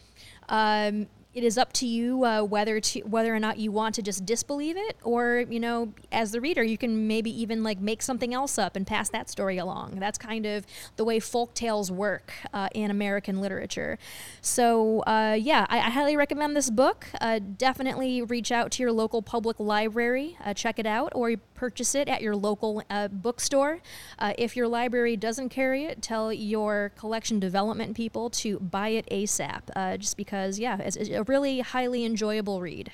Um, 0.48 1.06
it 1.34 1.44
is 1.44 1.56
up 1.56 1.72
to 1.74 1.86
you 1.86 2.24
uh, 2.24 2.42
whether 2.42 2.80
to 2.80 3.00
whether 3.02 3.32
or 3.34 3.38
not 3.38 3.58
you 3.58 3.70
want 3.70 3.94
to 3.94 4.02
just 4.02 4.26
disbelieve 4.26 4.76
it, 4.76 4.96
or 5.04 5.44
you 5.48 5.60
know, 5.60 5.92
as 6.10 6.32
the 6.32 6.40
reader, 6.40 6.64
you 6.64 6.76
can 6.76 7.06
maybe 7.06 7.30
even 7.42 7.62
like 7.62 7.78
make 7.78 8.02
something 8.02 8.34
else 8.34 8.58
up 8.58 8.74
and 8.74 8.86
pass 8.86 9.08
that 9.10 9.30
story 9.30 9.58
along. 9.58 10.00
That's 10.00 10.18
kind 10.18 10.46
of 10.46 10.66
the 10.96 11.04
way 11.04 11.20
folk 11.20 11.54
tales 11.54 11.92
work 11.92 12.32
uh, 12.52 12.68
in 12.74 12.90
American 12.90 13.40
literature. 13.40 13.98
So 14.40 15.00
uh, 15.00 15.36
yeah, 15.38 15.66
I, 15.68 15.78
I 15.78 15.90
highly 15.90 16.16
recommend 16.16 16.56
this 16.56 16.70
book. 16.70 17.06
Uh, 17.20 17.38
definitely 17.38 18.22
reach 18.22 18.50
out 18.50 18.72
to 18.72 18.82
your 18.82 18.90
local 18.90 19.22
public 19.22 19.60
library, 19.60 20.36
uh, 20.44 20.54
check 20.54 20.78
it 20.78 20.86
out, 20.86 21.12
or 21.14 21.36
purchase 21.58 21.94
it 21.94 22.08
at 22.08 22.22
your 22.22 22.36
local 22.36 22.82
uh, 22.88 23.08
bookstore. 23.08 23.80
Uh, 24.18 24.32
if 24.38 24.56
your 24.56 24.68
library 24.68 25.16
doesn't 25.16 25.48
carry 25.48 25.84
it, 25.84 26.00
tell 26.00 26.32
your 26.32 26.92
collection 26.96 27.40
development 27.40 27.96
people 27.96 28.30
to 28.30 28.60
buy 28.60 28.88
it 28.90 29.06
ASAP. 29.10 29.62
Uh, 29.74 29.96
just 29.96 30.16
because, 30.16 30.58
yeah, 30.58 30.78
it's, 30.78 30.96
a 30.96 31.24
really 31.24 31.60
highly 31.60 32.04
enjoyable 32.04 32.60
read. 32.60 32.92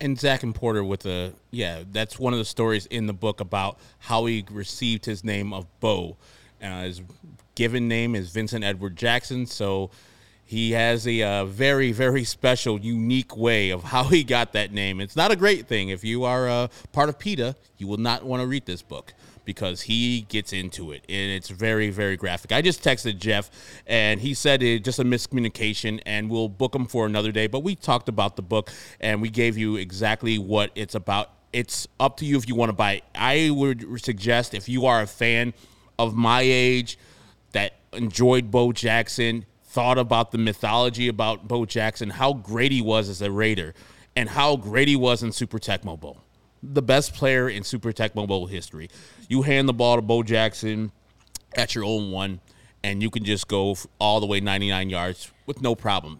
and 0.00 0.18
Zach 0.18 0.42
and 0.42 0.54
Porter 0.54 0.82
with 0.82 1.06
a 1.06 1.32
yeah, 1.52 1.84
that's 1.90 2.18
one 2.18 2.32
of 2.32 2.38
the 2.38 2.44
stories 2.44 2.86
in 2.86 3.06
the 3.06 3.12
book 3.12 3.40
about 3.40 3.78
how 4.00 4.26
he 4.26 4.44
received 4.50 5.06
his 5.06 5.22
name 5.22 5.52
of 5.52 5.66
Bo. 5.78 6.16
Uh, 6.60 6.82
his 6.82 7.02
given 7.54 7.86
name 7.86 8.14
is 8.14 8.30
Vincent 8.30 8.64
Edward 8.64 8.96
Jackson, 8.96 9.46
so 9.46 9.90
he 10.50 10.72
has 10.72 11.06
a 11.06 11.22
uh, 11.22 11.44
very 11.44 11.92
very 11.92 12.24
special, 12.24 12.80
unique 12.80 13.36
way 13.36 13.70
of 13.70 13.84
how 13.84 14.02
he 14.02 14.24
got 14.24 14.52
that 14.54 14.72
name. 14.72 15.00
It's 15.00 15.14
not 15.14 15.30
a 15.30 15.36
great 15.36 15.68
thing. 15.68 15.90
If 15.90 16.02
you 16.02 16.24
are 16.24 16.48
uh, 16.48 16.66
part 16.90 17.08
of 17.08 17.20
PETA, 17.20 17.54
you 17.78 17.86
will 17.86 17.98
not 17.98 18.24
want 18.24 18.42
to 18.42 18.48
read 18.48 18.66
this 18.66 18.82
book 18.82 19.14
because 19.44 19.82
he 19.82 20.22
gets 20.22 20.52
into 20.52 20.90
it 20.90 21.04
and 21.08 21.30
it's 21.30 21.50
very 21.50 21.90
very 21.90 22.16
graphic. 22.16 22.50
I 22.50 22.62
just 22.62 22.82
texted 22.82 23.18
Jeff 23.18 23.48
and 23.86 24.20
he 24.20 24.34
said 24.34 24.60
it's 24.60 24.84
just 24.84 24.98
a 24.98 25.04
miscommunication 25.04 26.00
and 26.04 26.28
we'll 26.28 26.48
book 26.48 26.74
him 26.74 26.86
for 26.86 27.06
another 27.06 27.30
day. 27.30 27.46
But 27.46 27.60
we 27.60 27.76
talked 27.76 28.08
about 28.08 28.34
the 28.34 28.42
book 28.42 28.72
and 29.00 29.22
we 29.22 29.30
gave 29.30 29.56
you 29.56 29.76
exactly 29.76 30.36
what 30.36 30.72
it's 30.74 30.96
about. 30.96 31.30
It's 31.52 31.86
up 32.00 32.16
to 32.16 32.24
you 32.24 32.36
if 32.36 32.48
you 32.48 32.56
want 32.56 32.70
to 32.70 32.76
buy 32.76 32.94
it. 32.94 33.04
I 33.14 33.50
would 33.50 34.02
suggest 34.02 34.54
if 34.54 34.68
you 34.68 34.86
are 34.86 35.00
a 35.00 35.06
fan 35.06 35.54
of 35.96 36.16
my 36.16 36.40
age 36.42 36.98
that 37.52 37.74
enjoyed 37.92 38.50
Bo 38.50 38.72
Jackson, 38.72 39.46
thought 39.70 39.98
about 39.98 40.32
the 40.32 40.38
mythology 40.38 41.06
about 41.06 41.46
Bo 41.46 41.64
Jackson, 41.64 42.10
how 42.10 42.32
great 42.32 42.72
he 42.72 42.82
was 42.82 43.08
as 43.08 43.22
a 43.22 43.30
Raider, 43.30 43.72
and 44.16 44.28
how 44.28 44.56
great 44.56 44.88
he 44.88 44.96
was 44.96 45.22
in 45.22 45.30
Super 45.30 45.58
Tecmo 45.60 45.98
Bowl. 45.98 46.18
The 46.60 46.82
best 46.82 47.14
player 47.14 47.48
in 47.48 47.62
Super 47.62 47.92
Tecmo 47.92 48.26
Bowl 48.26 48.46
history. 48.46 48.90
You 49.28 49.42
hand 49.42 49.68
the 49.68 49.72
ball 49.72 49.94
to 49.96 50.02
Bo 50.02 50.24
Jackson 50.24 50.90
at 51.54 51.76
your 51.76 51.84
own 51.84 52.10
one, 52.10 52.40
and 52.82 53.00
you 53.00 53.10
can 53.10 53.24
just 53.24 53.46
go 53.46 53.76
all 54.00 54.18
the 54.18 54.26
way 54.26 54.40
99 54.40 54.90
yards 54.90 55.30
with 55.46 55.62
no 55.62 55.76
problem. 55.76 56.18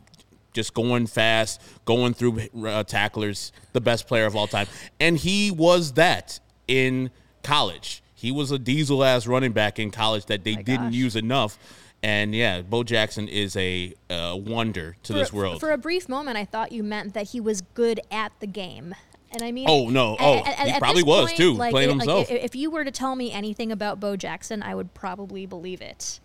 Just 0.52 0.72
going 0.72 1.08
fast, 1.08 1.60
going 1.84 2.14
through 2.14 2.42
uh, 2.64 2.84
tacklers, 2.84 3.50
the 3.72 3.80
best 3.80 4.06
player 4.06 4.26
of 4.26 4.36
all 4.36 4.46
time. 4.46 4.68
And 5.00 5.16
he 5.16 5.50
was 5.50 5.94
that 5.94 6.38
in 6.68 7.10
college. 7.42 8.02
He 8.14 8.30
was 8.30 8.52
a 8.52 8.58
diesel 8.58 9.02
ass 9.02 9.26
running 9.26 9.52
back 9.52 9.78
in 9.80 9.90
college 9.90 10.26
that 10.26 10.44
they 10.44 10.54
My 10.54 10.62
didn't 10.62 10.86
gosh. 10.86 10.94
use 10.94 11.16
enough. 11.16 11.58
And 12.02 12.34
yeah, 12.34 12.62
Bo 12.62 12.82
Jackson 12.82 13.28
is 13.28 13.54
a 13.56 13.94
uh, 14.08 14.34
wonder 14.38 14.96
to 15.02 15.12
this 15.12 15.32
world. 15.32 15.60
For 15.60 15.70
a 15.70 15.76
brief 15.78 16.08
moment, 16.08 16.38
I 16.38 16.44
thought 16.46 16.72
you 16.72 16.82
meant 16.82 17.12
that 17.14 17.28
he 17.30 17.40
was 17.40 17.60
good 17.60 18.00
at 18.10 18.32
the 18.40 18.46
game. 18.46 18.94
And 19.32 19.42
I 19.42 19.52
mean, 19.52 19.66
Oh, 19.68 19.88
no. 19.90 20.16
Oh, 20.18 20.38
a- 20.38 20.40
a- 20.40 20.42
he 20.64 20.70
at 20.70 20.78
probably 20.80 21.02
was, 21.02 21.26
point, 21.26 21.36
too, 21.36 21.52
like, 21.52 21.70
playing 21.72 21.90
i- 21.90 21.92
like, 21.92 22.00
himself. 22.00 22.30
if, 22.30 22.44
if 22.44 22.56
you 22.56 22.70
were 22.70 22.84
to 22.84 22.90
tell 22.90 23.14
me 23.14 23.30
anything 23.30 23.70
about 23.70 24.00
Bo 24.00 24.16
Jackson, 24.16 24.62
I 24.62 24.74
would 24.74 24.92
probably 24.94 25.44
believe 25.46 25.80
it. 25.82 26.18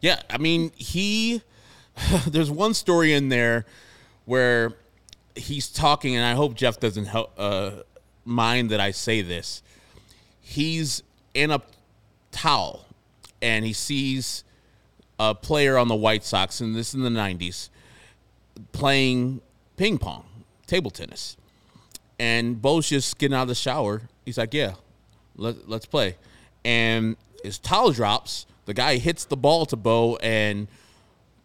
Yeah, 0.00 0.22
I 0.30 0.38
mean, 0.38 0.70
he. 0.76 1.42
There's 2.26 2.50
one 2.50 2.74
story 2.74 3.12
in 3.12 3.28
there 3.28 3.66
where 4.24 4.72
he's 5.34 5.68
talking, 5.68 6.14
and 6.16 6.24
I 6.24 6.32
hope 6.34 6.54
Jeff 6.54 6.78
doesn't 6.80 7.06
help, 7.06 7.32
uh, 7.36 7.70
mind 8.24 8.70
that 8.70 8.80
I 8.80 8.90
say 8.92 9.20
this. 9.20 9.62
He's 10.40 11.02
in 11.34 11.50
a 11.50 11.60
towel, 12.32 12.86
and 13.44 13.64
he 13.66 13.74
sees 13.74 14.42
a 15.20 15.34
player 15.34 15.76
on 15.76 15.88
the 15.88 15.94
White 15.94 16.24
Sox, 16.24 16.60
and 16.60 16.74
this 16.74 16.94
in 16.94 17.02
the 17.02 17.10
'90s, 17.10 17.68
playing 18.72 19.42
ping 19.76 19.98
pong, 19.98 20.24
table 20.66 20.90
tennis, 20.90 21.36
and 22.18 22.60
Bo's 22.60 22.88
just 22.88 23.18
getting 23.18 23.36
out 23.36 23.42
of 23.42 23.48
the 23.48 23.54
shower. 23.54 24.02
He's 24.24 24.38
like, 24.38 24.54
"Yeah, 24.54 24.74
let, 25.36 25.68
let's 25.68 25.86
play," 25.86 26.16
and 26.64 27.16
his 27.44 27.58
towel 27.58 27.92
drops. 27.92 28.46
The 28.64 28.74
guy 28.74 28.96
hits 28.96 29.26
the 29.26 29.36
ball 29.36 29.66
to 29.66 29.76
Bo, 29.76 30.16
and 30.16 30.66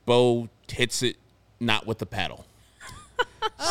Bo 0.05 0.47
hits 0.71 1.03
it 1.03 1.17
not 1.59 1.85
with 1.85 1.99
the 1.99 2.05
paddle. 2.05 2.45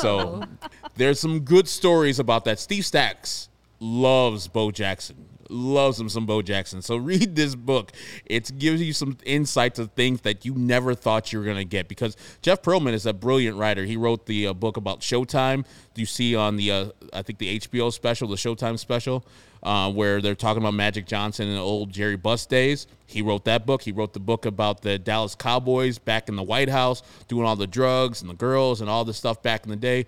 So 0.03 0.43
oh. 0.43 0.69
there's 0.97 1.19
some 1.19 1.41
good 1.41 1.67
stories 1.67 2.19
about 2.19 2.45
that. 2.45 2.59
Steve 2.59 2.85
Stacks 2.85 3.49
loves 3.81 4.47
Bo 4.47 4.71
Jackson. 4.71 5.17
Loves 5.49 5.99
him 5.99 6.09
some 6.09 6.27
Bo 6.27 6.43
Jackson. 6.43 6.83
So 6.83 6.97
read 7.09 7.35
this 7.35 7.55
book. 7.55 7.93
It 8.27 8.59
gives 8.59 8.83
you 8.83 8.93
some 8.93 9.17
insight 9.25 9.75
to 9.77 9.87
things 9.87 10.23
that 10.23 10.45
you 10.45 10.55
never 10.55 10.95
thought 10.95 11.33
you 11.33 11.39
were 11.39 11.45
gonna 11.45 11.65
get. 11.65 11.89
Because 11.89 12.17
Jeff 12.43 12.63
Pearlman 12.63 12.93
is 12.93 13.07
a 13.07 13.13
brilliant 13.13 13.57
writer. 13.57 13.85
He 13.85 13.97
wrote 13.97 14.27
the 14.27 14.49
uh, 14.49 14.53
book 14.53 14.77
about 14.77 15.01
Showtime. 15.01 15.65
You 15.95 16.07
see 16.07 16.37
on 16.37 16.57
the 16.57 16.71
uh, 16.71 16.87
I 17.13 17.23
think 17.23 17.39
the 17.39 17.59
HBO 17.59 17.93
special, 17.93 18.29
the 18.29 18.37
Showtime 18.37 18.79
special, 18.79 19.25
uh, 19.63 19.91
where 19.91 20.21
they're 20.21 20.35
talking 20.35 20.63
about 20.63 20.75
Magic 20.75 21.07
Johnson 21.07 21.49
and 21.49 21.57
the 21.57 21.63
old 21.63 21.91
Jerry 21.91 22.17
Buss 22.17 22.47
days. 22.47 22.87
He 23.07 23.23
wrote 23.23 23.45
that 23.47 23.67
book. 23.67 23.83
He 23.83 23.93
wrote 23.93 24.13
the 24.13 24.21
book 24.21 24.47
about 24.47 24.83
the 24.83 24.99
Dallas 24.99 25.35
Cowboys 25.35 25.99
back 25.99 26.29
in 26.29 26.37
the 26.37 26.43
White 26.43 26.69
House, 26.69 27.03
doing 27.27 27.47
all 27.47 27.57
the 27.57 27.67
drugs 27.67 28.21
and 28.21 28.31
the 28.31 28.35
girls 28.35 28.81
and 28.81 28.89
all 28.91 29.05
the 29.05 29.15
stuff 29.15 29.43
back 29.43 29.65
in 29.65 29.71
the 29.71 29.77
day. 29.77 30.07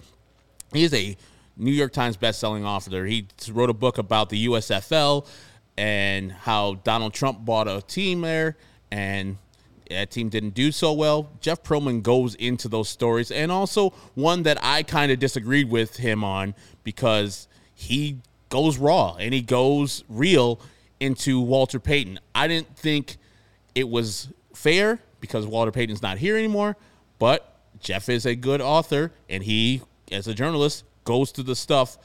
He 0.72 0.84
is 0.84 0.94
a 0.94 1.16
New 1.56 1.70
York 1.70 1.92
Times 1.92 2.16
best-selling 2.16 2.64
author. 2.64 3.04
He 3.04 3.26
wrote 3.50 3.70
a 3.70 3.74
book 3.74 3.98
about 3.98 4.30
the 4.30 4.46
USFL 4.46 5.26
and 5.76 6.32
how 6.32 6.74
Donald 6.84 7.14
Trump 7.14 7.44
bought 7.44 7.68
a 7.68 7.82
team 7.82 8.20
there, 8.22 8.56
and 8.90 9.38
that 9.88 10.10
team 10.10 10.28
didn't 10.28 10.54
do 10.54 10.72
so 10.72 10.92
well. 10.92 11.30
Jeff 11.40 11.62
Pearlman 11.62 12.02
goes 12.02 12.34
into 12.34 12.68
those 12.68 12.88
stories, 12.88 13.30
and 13.30 13.50
also 13.50 13.90
one 14.14 14.42
that 14.44 14.58
I 14.62 14.82
kind 14.82 15.10
of 15.10 15.18
disagreed 15.18 15.70
with 15.70 15.96
him 15.96 16.22
on 16.24 16.54
because 16.84 17.48
he 17.74 18.18
goes 18.50 18.78
raw 18.78 19.14
and 19.14 19.32
he 19.32 19.40
goes 19.40 20.04
real 20.08 20.60
into 20.98 21.40
Walter 21.40 21.80
Payton. 21.80 22.18
I 22.34 22.46
didn't 22.46 22.76
think 22.76 23.16
it 23.74 23.88
was 23.88 24.28
fair 24.54 24.98
because 25.20 25.46
Walter 25.46 25.72
Payton's 25.72 26.02
not 26.02 26.18
here 26.18 26.36
anymore, 26.36 26.76
but 27.18 27.56
Jeff 27.78 28.08
is 28.08 28.26
a 28.26 28.34
good 28.34 28.60
author 28.60 29.12
and 29.28 29.42
he, 29.42 29.80
as 30.12 30.28
a 30.28 30.34
journalist, 30.34 30.84
goes 31.10 31.32
to 31.32 31.42
the 31.42 31.56
stuff 31.56 31.98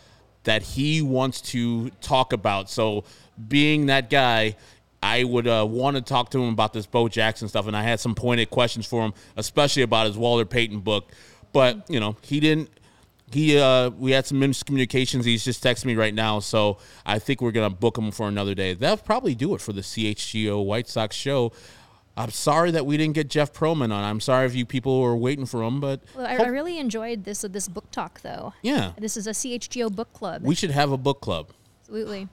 that 0.46 0.64
he 0.64 1.00
wants 1.00 1.40
to 1.40 1.92
talk 2.02 2.34
about. 2.34 2.72
So, 2.72 3.04
being 3.48 3.86
that 3.86 4.10
guy, 4.10 4.56
I 5.04 5.24
would 5.24 5.48
uh, 5.48 5.64
want 5.70 5.96
to 5.96 6.02
talk 6.02 6.32
to 6.32 6.44
him 6.44 6.52
about 6.52 6.74
this 6.74 6.88
Bo 6.88 7.08
Jackson 7.08 7.48
stuff, 7.48 7.68
and 7.68 7.78
I 7.78 7.84
had 7.84 8.00
some 8.00 8.16
pointed 8.16 8.50
questions 8.50 8.88
for 8.88 9.06
him, 9.06 9.14
especially 9.38 9.84
about 9.84 10.08
his 10.08 10.18
Walter 10.18 10.44
Payton 10.44 10.80
book. 10.80 11.12
But 11.54 11.88
you 11.88 12.00
know, 12.00 12.18
he 12.24 12.40
didn't. 12.40 12.72
He 13.32 13.60
uh, 13.60 13.92
we 13.92 14.10
had 14.10 14.26
some 14.26 14.42
miscommunications. 14.42 15.24
He's 15.24 15.46
just 15.46 15.64
texting 15.64 15.86
me 15.86 15.94
right 15.94 16.14
now, 16.14 16.40
so 16.40 16.80
I 17.06 17.20
think 17.20 17.42
we're 17.42 17.52
gonna 17.52 17.70
book 17.70 18.00
him 18.00 18.10
for 18.10 18.28
another 18.28 18.56
day. 18.56 18.74
That'll 18.74 18.98
probably 18.98 19.36
do 19.36 19.54
it 19.54 19.62
for 19.62 19.72
the 19.72 19.82
CHGO 19.82 20.66
White 20.66 20.88
Sox 20.88 21.16
show. 21.16 21.52
I'm 22.18 22.32
sorry 22.32 22.72
that 22.72 22.86
we 22.86 22.96
didn't 22.98 23.14
get 23.16 23.30
Jeff 23.30 23.52
Pearlman 23.52 23.86
on. 23.92 24.04
I'm 24.04 24.20
sorry 24.22 24.46
if 24.46 24.56
you 24.56 24.66
people 24.66 25.02
were 25.02 25.16
waiting 25.18 25.46
for 25.46 25.62
him, 25.64 25.82
but 25.82 26.02
Well, 26.16 26.26
I, 26.26 26.36
I 26.38 26.48
really 26.48 26.80
enjoyed 26.80 27.26
this 27.26 27.44
uh, 27.44 27.50
this 27.50 27.68
book 27.68 27.92
talk 27.92 28.22
though. 28.22 28.54
yeah, 28.62 28.94
This 28.98 29.18
is 29.18 29.28
a 29.28 29.32
CHGO 29.32 29.94
book 29.94 30.14
club. 30.14 30.42
we 30.44 30.56
should 30.56 30.72
have 30.72 30.92
a 30.92 30.98
book 30.98 31.20
club. 31.22 31.50
Absolutely. 31.82 32.28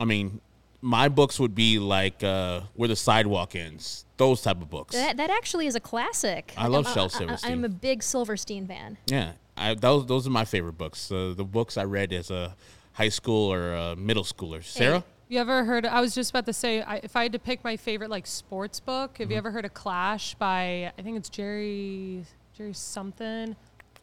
I 0.00 0.04
mean, 0.04 0.40
my 0.80 1.08
books 1.08 1.38
would 1.40 1.54
be 1.54 1.78
like 1.78 2.22
uh, 2.24 2.62
where 2.74 2.88
the 2.88 2.96
sidewalk 2.96 3.54
ends. 3.56 4.04
Those 4.16 4.42
type 4.42 4.60
of 4.60 4.68
books. 4.68 4.94
That, 4.96 5.16
that 5.16 5.30
actually 5.30 5.66
is 5.68 5.76
a 5.76 5.80
classic. 5.80 6.52
I 6.56 6.66
love 6.66 6.86
Shel 6.92 7.04
I- 7.04 7.06
I- 7.06 7.08
Silverstein. 7.08 7.52
I'm 7.52 7.64
a 7.64 7.68
big 7.68 8.02
Silverstein 8.02 8.66
fan. 8.66 8.98
Yeah, 9.06 9.32
I, 9.56 9.74
those 9.74 10.06
those 10.06 10.26
are 10.26 10.30
my 10.30 10.44
favorite 10.44 10.76
books. 10.76 11.10
Uh, 11.12 11.34
the 11.36 11.44
books 11.44 11.76
I 11.76 11.84
read 11.84 12.12
as 12.12 12.30
a 12.32 12.56
high 12.94 13.08
school 13.10 13.52
or 13.52 13.74
a 13.74 13.94
middle 13.96 14.24
schooler. 14.24 14.62
Sarah, 14.64 15.04
You 15.28 15.38
ever 15.40 15.64
heard? 15.64 15.84
I 15.84 16.00
was 16.00 16.14
just 16.14 16.30
about 16.30 16.46
to 16.46 16.52
say, 16.54 16.80
I, 16.80 16.96
if 17.02 17.14
I 17.14 17.24
had 17.24 17.32
to 17.32 17.38
pick 17.38 17.62
my 17.62 17.76
favorite 17.76 18.08
like 18.10 18.26
sports 18.26 18.80
book, 18.80 19.18
have 19.18 19.26
Mm-hmm. 19.26 19.32
you 19.32 19.36
ever 19.38 19.50
heard 19.50 19.64
of 19.66 19.74
Clash 19.74 20.34
by? 20.36 20.90
I 20.96 21.02
think 21.02 21.16
it's 21.18 21.28
Jerry 21.28 22.24
Jerry 22.56 22.72
something. 22.72 23.54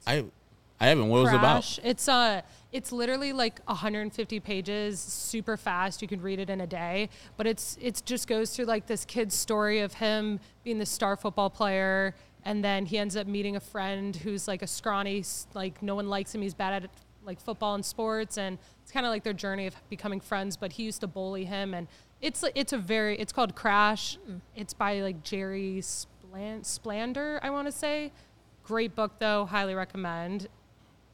I 0.06 0.26
I 0.80 0.88
haven't. 0.88 1.08
What 1.10 1.22
was 1.24 1.32
it 1.32 1.36
about? 1.36 1.64
Crash. 1.64 1.80
It's 1.84 2.08
uh 2.08 2.42
it's 2.72 2.92
literally 2.92 3.34
like 3.34 3.60
150 3.66 4.40
pages, 4.42 5.00
super 5.00 5.58
fast. 5.58 6.02
You 6.04 6.08
can 6.08 6.22
read 6.22 6.38
it 6.40 6.50
in 6.52 6.62
a 6.62 6.68
day, 6.68 7.10
but 7.38 7.48
it's 7.48 7.76
it's 7.82 8.02
just 8.02 8.28
goes 8.28 8.56
through 8.56 8.66
like 8.66 8.86
this 8.86 9.04
kid's 9.04 9.34
story 9.34 9.80
of 9.80 9.96
him 9.96 10.40
being 10.64 10.78
the 10.78 10.86
star 10.86 11.16
football 11.16 11.50
player 11.50 12.14
and 12.48 12.64
then 12.64 12.86
he 12.86 13.00
ends 13.00 13.16
up 13.18 13.26
meeting 13.26 13.56
a 13.56 13.60
friend 13.60 14.16
who's 14.18 14.48
like 14.48 14.62
a 14.62 14.68
scrawny 14.68 15.24
like 15.56 15.82
no 15.82 15.96
one 15.96 16.08
likes 16.08 16.36
him. 16.36 16.44
He's 16.44 16.54
bad 16.54 16.84
at 16.84 16.90
like 17.26 17.42
football 17.42 17.76
and 17.76 17.86
sports 17.86 18.38
and 18.38 18.58
it's 18.82 18.92
kind 18.92 19.06
of 19.06 19.10
like 19.10 19.24
their 19.24 19.34
journey 19.34 19.68
of 19.68 19.76
becoming 19.90 20.20
friends, 20.20 20.58
but 20.58 20.74
he 20.74 20.84
used 20.84 21.02
to 21.02 21.08
bully 21.08 21.46
him 21.46 21.74
and 21.74 21.88
it's 22.22 22.44
it's 22.56 22.74
a 22.74 22.78
very 22.78 23.18
it's 23.18 23.34
called 23.34 23.56
Crash. 23.56 24.18
Mm-hmm. 24.18 24.38
It's 24.56 24.74
by 24.74 25.02
like 25.02 25.24
Jerry 25.24 25.82
Splan- 25.82 26.66
Splander, 26.66 27.40
I 27.44 27.50
want 27.50 27.68
to 27.68 27.72
say. 27.72 28.12
Great 28.64 28.96
book 28.96 29.14
though, 29.20 29.46
highly 29.46 29.76
recommend. 29.76 30.48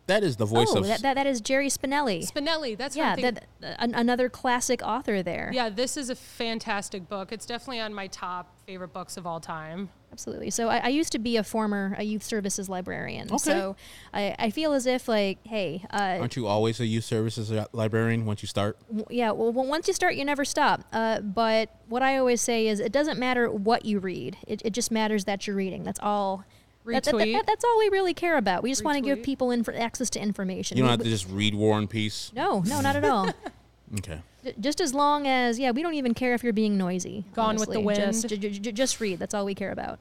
That 0.08 0.24
is 0.24 0.36
the 0.36 0.46
voice 0.46 0.68
oh, 0.72 0.80
of. 0.80 0.88
that, 0.88 1.02
that, 1.04 1.14
that 1.14 1.28
is 1.28 1.40
Jerry 1.40 1.70
Spinelli. 1.70 2.30
Spinelli, 2.30 2.78
that's 2.78 2.98
yeah, 2.98 3.12
what 3.12 3.20
I 3.20 3.22
think. 3.22 3.40
that, 3.62 3.72
uh, 3.72 3.76
an, 3.80 3.96
another 3.96 4.30
classic 4.30 4.82
author 4.84 5.24
there. 5.24 5.52
yeah, 5.54 5.70
this 5.70 5.96
is 5.96 6.10
a 6.10 6.16
fantastic 6.16 7.08
book. 7.08 7.32
It's 7.32 7.46
definitely 7.46 7.80
on 7.80 7.94
my 7.94 8.08
top 8.08 8.54
favorite 8.66 8.92
books 8.92 9.16
of 9.16 9.26
all 9.26 9.40
time. 9.40 9.90
Absolutely. 10.12 10.50
So 10.50 10.68
I, 10.68 10.78
I 10.80 10.88
used 10.90 11.12
to 11.14 11.20
be 11.20 11.38
a 11.38 11.44
former 11.44 11.96
a 11.98 12.04
youth 12.04 12.24
services 12.24 12.68
librarian. 12.68 13.28
Okay. 13.30 13.38
So 13.38 13.76
I, 14.14 14.36
I 14.38 14.50
feel 14.50 14.74
as 14.74 14.86
if 14.86 15.08
like, 15.08 15.38
hey, 15.48 15.84
uh, 15.90 16.18
Aren't 16.20 16.36
you 16.36 16.48
always 16.48 16.80
a 16.82 16.86
youth 16.86 17.06
services 17.06 17.52
librarian 17.72 18.26
once 18.26 18.42
you 18.44 18.48
start? 18.48 18.78
w- 18.90 19.06
yeah, 19.10 19.32
well, 19.32 19.52
well, 19.54 19.66
once 19.66 19.88
you 19.88 19.94
start, 19.94 20.16
you 20.16 20.26
never 20.26 20.44
stop. 20.44 20.84
Uh, 20.92 21.22
but 21.22 21.70
what 21.88 22.04
I 22.04 22.18
always 22.18 22.42
say 22.42 22.68
is, 22.68 22.80
it 22.82 22.92
doesn't 22.92 23.18
matter 23.20 23.50
what 23.50 23.86
you 23.86 24.00
read. 24.00 24.38
It, 24.48 24.62
it 24.66 24.72
just 24.74 24.92
matters 24.92 25.24
that 25.26 25.48
you're 25.48 25.56
reading. 25.56 25.84
That's 25.84 26.00
all. 26.04 26.38
that- 26.86 27.04
that- 27.04 27.04
that- 27.06 27.16
Retweet. 27.16 27.46
that's 27.46 27.64
all 27.64 27.78
we 27.80 27.90
really 27.90 28.14
care 28.14 28.38
about. 28.38 28.64
We 28.64 28.70
just 28.70 28.84
want 28.84 28.98
to 28.98 29.02
give 29.02 29.20
Retweet. 29.20 29.24
people 29.24 29.52
inf- 29.52 29.70
access 29.70 30.10
to 30.12 30.20
information. 30.22 30.78
You 30.78 30.84
don't 30.84 30.88
We- 30.90 30.92
have 30.92 31.04
to 31.04 31.10
just 31.10 31.30
read 31.30 31.56
War 31.56 31.78
and 31.78 31.90
Peace. 31.90 32.32
no, 32.36 32.62
no, 32.62 32.82
not 32.82 32.96
at 32.96 33.06
all. 33.06 33.30
Okay. 33.98 34.22
J- 34.44 34.56
just 34.60 34.82
as 34.82 34.94
long 34.94 35.28
as 35.28 35.60
yeah, 35.60 35.72
we 35.72 35.82
don't 35.82 35.94
even 35.94 36.14
care 36.14 36.34
if 36.34 36.44
you're 36.44 36.54
being 36.54 36.78
noisy. 36.78 37.26
Gone 37.34 37.58
with 37.58 37.70
the 37.70 37.80
honestly. 37.80 37.96
Just, 37.96 38.24
Wind. 38.24 38.42
j- 38.42 38.50
j- 38.50 38.60
j- 38.60 38.72
just 38.72 39.00
read. 39.00 39.20
That's 39.20 39.34
all 39.34 39.46
we 39.46 39.56
care 39.56 39.72
about. 39.72 40.00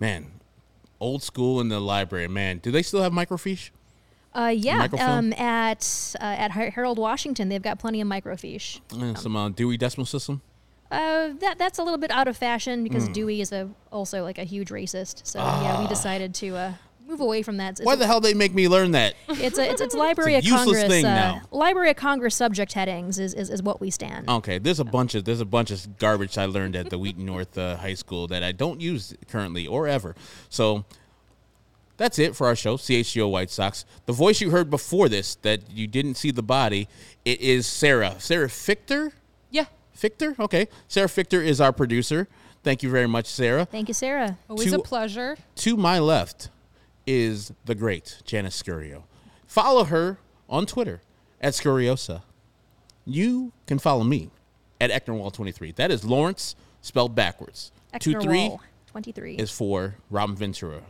Man, 0.00 0.26
old 1.00 1.22
school 1.22 1.60
in 1.60 1.68
the 1.68 1.80
library. 1.80 2.28
Man, 2.28 2.58
do 2.58 2.70
they 2.70 2.82
still 2.82 3.02
have 3.02 3.12
microfiche? 3.12 3.70
Uh, 4.34 4.48
yeah, 4.48 4.88
um, 4.98 5.32
at 5.34 6.14
uh, 6.20 6.24
at 6.24 6.50
Harold 6.50 6.98
Washington, 6.98 7.48
they've 7.48 7.62
got 7.62 7.78
plenty 7.78 8.00
of 8.00 8.08
microfiche. 8.08 8.80
Uh, 8.92 9.14
some 9.14 9.36
uh, 9.36 9.48
Dewey 9.50 9.76
Decimal 9.76 10.06
System? 10.06 10.42
Uh, 10.90 11.30
that 11.40 11.56
that's 11.56 11.78
a 11.78 11.82
little 11.84 11.98
bit 11.98 12.10
out 12.10 12.26
of 12.26 12.36
fashion 12.36 12.82
because 12.82 13.08
Dewey 13.08 13.40
is 13.40 13.52
a 13.52 13.70
also 13.92 14.22
like 14.24 14.38
a 14.38 14.44
huge 14.44 14.70
racist. 14.70 15.24
So 15.24 15.38
yeah, 15.38 15.80
we 15.80 15.86
decided 15.86 16.34
to 16.36 16.56
uh, 16.56 16.72
move 17.06 17.20
away 17.20 17.42
from 17.42 17.58
that. 17.58 17.72
It's. 17.72 17.82
Why 17.82 17.96
the 17.96 18.06
hell 18.06 18.20
they 18.20 18.34
make 18.34 18.54
me 18.54 18.68
learn 18.68 18.92
that? 18.92 19.14
it's 19.28 19.58
a 19.58 19.70
it's, 19.70 19.80
it's 19.80 19.94
Library 20.06 20.34
It's 20.34 20.46
a 20.48 20.54
of 20.54 20.58
useless 20.60 20.80
Congress. 20.80 20.88
thing 20.88 21.04
uh, 21.06 21.14
now. 21.14 21.42
Library 21.50 21.90
of 21.90 21.96
Congress 21.96 22.34
subject 22.34 22.72
headings 22.72 23.18
is, 23.18 23.34
is, 23.34 23.50
is 23.50 23.62
what 23.62 23.80
we 23.80 23.90
stand. 23.90 24.28
Okay, 24.28 24.58
there's 24.58 24.80
a 24.80 24.84
bunch 24.84 25.14
of 25.14 25.24
there's 25.24 25.40
a 25.40 25.44
bunch 25.46 25.70
of 25.70 25.98
garbage 25.98 26.38
I 26.38 26.46
learned 26.46 26.76
at 26.76 26.90
the 26.90 26.98
Wheaton 26.98 27.24
North 27.24 27.56
uh, 27.56 27.76
High 27.76 27.94
School 27.94 28.26
that 28.28 28.42
I 28.42 28.52
don't 28.52 28.80
use 28.80 29.14
currently 29.28 29.66
or 29.66 29.86
ever. 29.86 30.14
So 30.48 30.84
that's 31.96 32.18
it 32.18 32.34
for 32.34 32.46
our 32.46 32.56
show, 32.56 32.76
CHGO 32.76 33.30
White 33.30 33.50
Sox. 33.50 33.84
The 34.06 34.12
voice 34.12 34.40
you 34.40 34.50
heard 34.50 34.70
before 34.70 35.08
this 35.08 35.36
that 35.36 35.70
you 35.70 35.86
didn't 35.86 36.14
see 36.14 36.30
the 36.30 36.42
body, 36.42 36.88
it 37.24 37.40
is 37.40 37.66
Sarah. 37.66 38.16
Sarah 38.18 38.48
Fichter? 38.48 39.12
Yeah, 39.50 39.66
Fichter? 39.96 40.38
Okay. 40.38 40.68
Sarah 40.88 41.08
Fichter 41.08 41.44
is 41.44 41.60
our 41.60 41.72
producer. 41.72 42.28
Thank 42.64 42.82
you 42.82 42.90
very 42.90 43.06
much, 43.06 43.26
Sarah. 43.26 43.66
Thank 43.66 43.88
you, 43.88 43.94
Sarah. 43.94 44.38
always 44.48 44.70
To- 44.72 44.80
a 44.80 44.82
pleasure. 44.82 45.36
To 45.56 45.76
my 45.76 45.98
left 45.98 46.48
is 47.06 47.52
the 47.64 47.74
great 47.74 48.22
Janice 48.24 48.60
Scurio. 48.62 49.04
Follow 49.46 49.84
her 49.84 50.18
on 50.48 50.66
Twitter 50.66 51.00
at 51.40 51.52
Scuriosa. 51.54 52.22
You 53.04 53.52
can 53.66 53.78
follow 53.78 54.04
me 54.04 54.30
at 54.80 54.90
Ecnerwal23. 54.90 55.74
That 55.76 55.90
is 55.90 56.04
Lawrence 56.04 56.56
spelled 56.80 57.14
backwards. 57.14 57.70
Two 58.00 58.18
three 58.20 58.56
23. 58.88 59.36
is 59.36 59.50
for 59.50 59.96
Robin 60.10 60.34
Ventura, 60.36 60.82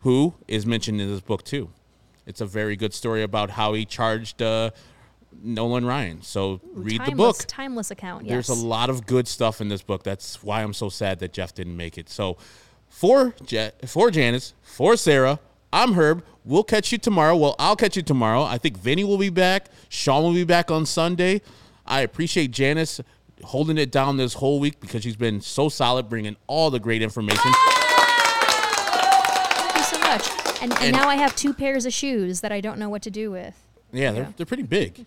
who 0.00 0.34
is 0.46 0.66
mentioned 0.66 1.00
in 1.00 1.08
this 1.10 1.20
book 1.20 1.44
too. 1.44 1.70
It's 2.26 2.40
a 2.40 2.46
very 2.46 2.76
good 2.76 2.94
story 2.94 3.22
about 3.22 3.50
how 3.50 3.74
he 3.74 3.84
charged 3.84 4.40
uh, 4.40 4.70
Nolan 5.42 5.84
Ryan. 5.84 6.22
So 6.22 6.60
read 6.72 7.04
the 7.04 7.12
book. 7.12 7.36
Timeless 7.46 7.90
account. 7.90 8.26
There's 8.28 8.48
a 8.48 8.54
lot 8.54 8.88
of 8.90 9.06
good 9.06 9.26
stuff 9.28 9.60
in 9.60 9.68
this 9.68 9.82
book. 9.82 10.02
That's 10.04 10.42
why 10.42 10.62
I'm 10.62 10.72
so 10.74 10.88
sad 10.88 11.18
that 11.20 11.32
Jeff 11.32 11.54
didn't 11.54 11.76
make 11.76 11.98
it. 11.98 12.08
So, 12.08 12.36
for 12.88 13.34
Je- 13.44 13.72
for 13.86 14.10
Janice, 14.10 14.54
for 14.62 14.96
Sarah, 14.96 15.38
I'm 15.74 15.94
Herb. 15.94 16.24
We'll 16.44 16.62
catch 16.62 16.92
you 16.92 16.98
tomorrow. 16.98 17.36
Well, 17.36 17.56
I'll 17.58 17.74
catch 17.74 17.96
you 17.96 18.02
tomorrow. 18.02 18.44
I 18.44 18.58
think 18.58 18.78
Vinny 18.78 19.02
will 19.02 19.18
be 19.18 19.28
back. 19.28 19.66
Sean 19.88 20.22
will 20.22 20.32
be 20.32 20.44
back 20.44 20.70
on 20.70 20.86
Sunday. 20.86 21.42
I 21.84 22.02
appreciate 22.02 22.52
Janice 22.52 23.00
holding 23.42 23.76
it 23.76 23.90
down 23.90 24.16
this 24.16 24.34
whole 24.34 24.60
week 24.60 24.78
because 24.80 25.02
she's 25.02 25.16
been 25.16 25.40
so 25.40 25.68
solid, 25.68 26.08
bringing 26.08 26.36
all 26.46 26.70
the 26.70 26.78
great 26.78 27.02
information. 27.02 27.42
Thank 29.56 29.76
you 29.76 29.82
so 29.82 29.98
much. 29.98 30.28
And, 30.62 30.72
and, 30.74 30.82
And- 30.84 30.96
now 30.96 31.08
I 31.08 31.16
have 31.16 31.34
two 31.34 31.52
pairs 31.52 31.86
of 31.86 31.92
shoes 31.92 32.40
that 32.42 32.52
I 32.52 32.60
don't 32.60 32.78
know 32.78 32.88
what 32.88 33.02
to 33.02 33.10
do 33.10 33.32
with. 33.32 33.56
Yeah, 33.92 34.12
they're, 34.12 34.32
they're 34.36 34.46
pretty 34.46 34.62
big. 34.62 35.04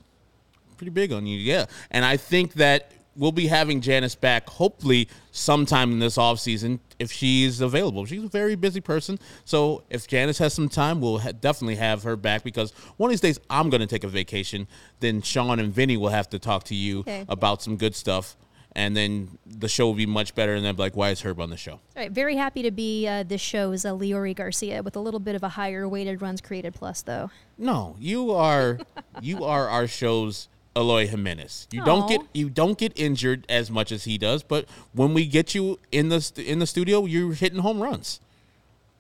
Pretty 0.75 0.91
big 0.91 1.13
on 1.13 1.25
you, 1.25 1.37
yeah. 1.39 1.65
And 1.91 2.03
I 2.03 2.17
think 2.17 2.55
that 2.55 2.91
we'll 3.17 3.31
be 3.31 3.47
having 3.47 3.81
Janice 3.81 4.15
back 4.15 4.47
hopefully 4.47 5.09
sometime 5.31 5.91
in 5.91 5.99
this 5.99 6.17
off 6.17 6.39
season 6.39 6.79
if 6.99 7.11
she's 7.11 7.61
available. 7.61 8.05
She's 8.05 8.23
a 8.23 8.27
very 8.27 8.55
busy 8.55 8.79
person. 8.81 9.19
So 9.45 9.83
if 9.89 10.07
Janice 10.07 10.37
has 10.37 10.53
some 10.53 10.69
time, 10.69 11.01
we'll 11.01 11.19
ha- 11.19 11.31
definitely 11.31 11.75
have 11.75 12.03
her 12.03 12.15
back 12.15 12.43
because 12.43 12.71
one 12.97 13.09
of 13.09 13.11
these 13.11 13.21
days 13.21 13.39
I'm 13.49 13.69
going 13.69 13.81
to 13.81 13.87
take 13.87 14.03
a 14.03 14.07
vacation. 14.07 14.67
Then 14.99 15.21
Sean 15.21 15.59
and 15.59 15.73
Vinny 15.73 15.97
will 15.97 16.09
have 16.09 16.29
to 16.29 16.39
talk 16.39 16.63
to 16.65 16.75
you 16.75 16.99
Okay. 17.01 17.25
about 17.27 17.61
some 17.61 17.75
good 17.77 17.95
stuff. 17.95 18.37
And 18.73 18.95
then 18.95 19.39
the 19.47 19.67
show 19.67 19.87
will 19.87 19.95
be 19.95 20.05
much 20.05 20.35
better. 20.35 20.53
And 20.53 20.63
then 20.63 20.75
be 20.75 20.83
like, 20.83 20.95
why 20.95 21.09
is 21.09 21.21
Herb 21.21 21.39
on 21.39 21.49
the 21.49 21.57
show? 21.57 21.71
All 21.73 21.79
right, 21.95 22.11
very 22.11 22.35
happy 22.35 22.61
to 22.61 22.69
be 22.69 23.07
uh, 23.07 23.23
this 23.23 23.41
show's 23.41 23.83
uh, 23.85 23.91
Leury 23.93 24.35
Garcia 24.35 24.83
with 24.83 24.95
a 24.95 24.99
little 24.99 25.19
bit 25.19 25.33
of 25.35 25.41
a 25.41 25.49
higher 25.49 25.89
weighted 25.89 26.21
runs 26.21 26.41
created 26.41 26.75
plus, 26.75 27.01
though. 27.01 27.31
No, 27.57 27.95
you 27.99 28.31
are 28.31 28.77
you 29.19 29.43
are 29.45 29.67
our 29.67 29.87
show's 29.87 30.47
Eloy 30.77 31.07
Jimenez. 31.07 31.67
You 31.71 31.83
don't 31.83 32.07
get 32.07 32.21
you 32.33 32.49
don't 32.49 32.77
get 32.77 32.93
injured 32.95 33.45
as 33.49 33.71
much 33.71 33.91
as 33.91 34.03
he 34.03 34.17
does, 34.17 34.43
but 34.43 34.65
when 34.93 35.13
we 35.13 35.25
get 35.25 35.55
you 35.55 35.79
in 35.91 36.09
the 36.09 36.21
st- 36.21 36.47
in 36.47 36.59
the 36.59 36.67
studio, 36.67 37.05
you're 37.05 37.33
hitting 37.33 37.59
home 37.59 37.81
runs. 37.81 38.19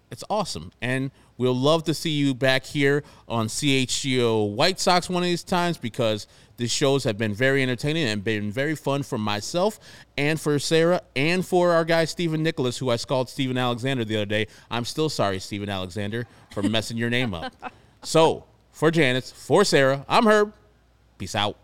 It's 0.09 0.23
awesome, 0.29 0.71
and 0.81 1.11
we'll 1.37 1.55
love 1.55 1.83
to 1.83 1.93
see 1.93 2.11
you 2.11 2.33
back 2.33 2.65
here 2.65 3.03
on 3.27 3.47
CHGO 3.47 4.49
White 4.53 4.79
Sox 4.79 5.09
one 5.09 5.21
of 5.21 5.27
these 5.27 5.43
times 5.43 5.77
because 5.77 6.27
the 6.55 6.67
shows 6.67 7.03
have 7.03 7.17
been 7.17 7.33
very 7.33 7.61
entertaining 7.61 8.07
and 8.07 8.23
been 8.23 8.49
very 8.49 8.73
fun 8.75 9.03
for 9.03 9.17
myself 9.17 9.79
and 10.17 10.39
for 10.39 10.57
Sarah 10.59 11.01
and 11.15 11.45
for 11.45 11.73
our 11.73 11.83
guy 11.85 12.05
Stephen 12.05 12.41
Nicholas, 12.41 12.77
who 12.77 12.89
I 12.89 12.97
called 12.97 13.29
Stephen 13.29 13.57
Alexander 13.57 14.03
the 14.05 14.15
other 14.15 14.25
day. 14.25 14.47
I'm 14.71 14.85
still 14.85 15.09
sorry, 15.09 15.39
Stephen 15.39 15.69
Alexander, 15.69 16.25
for 16.53 16.63
messing 16.63 16.97
your 16.97 17.09
name 17.09 17.33
up. 17.33 17.53
So 18.03 18.45
for 18.71 18.91
Janice, 18.91 19.31
for 19.31 19.65
Sarah, 19.65 20.05
I'm 20.07 20.27
Herb. 20.27 20.53
Peace 21.17 21.35
out. 21.35 21.57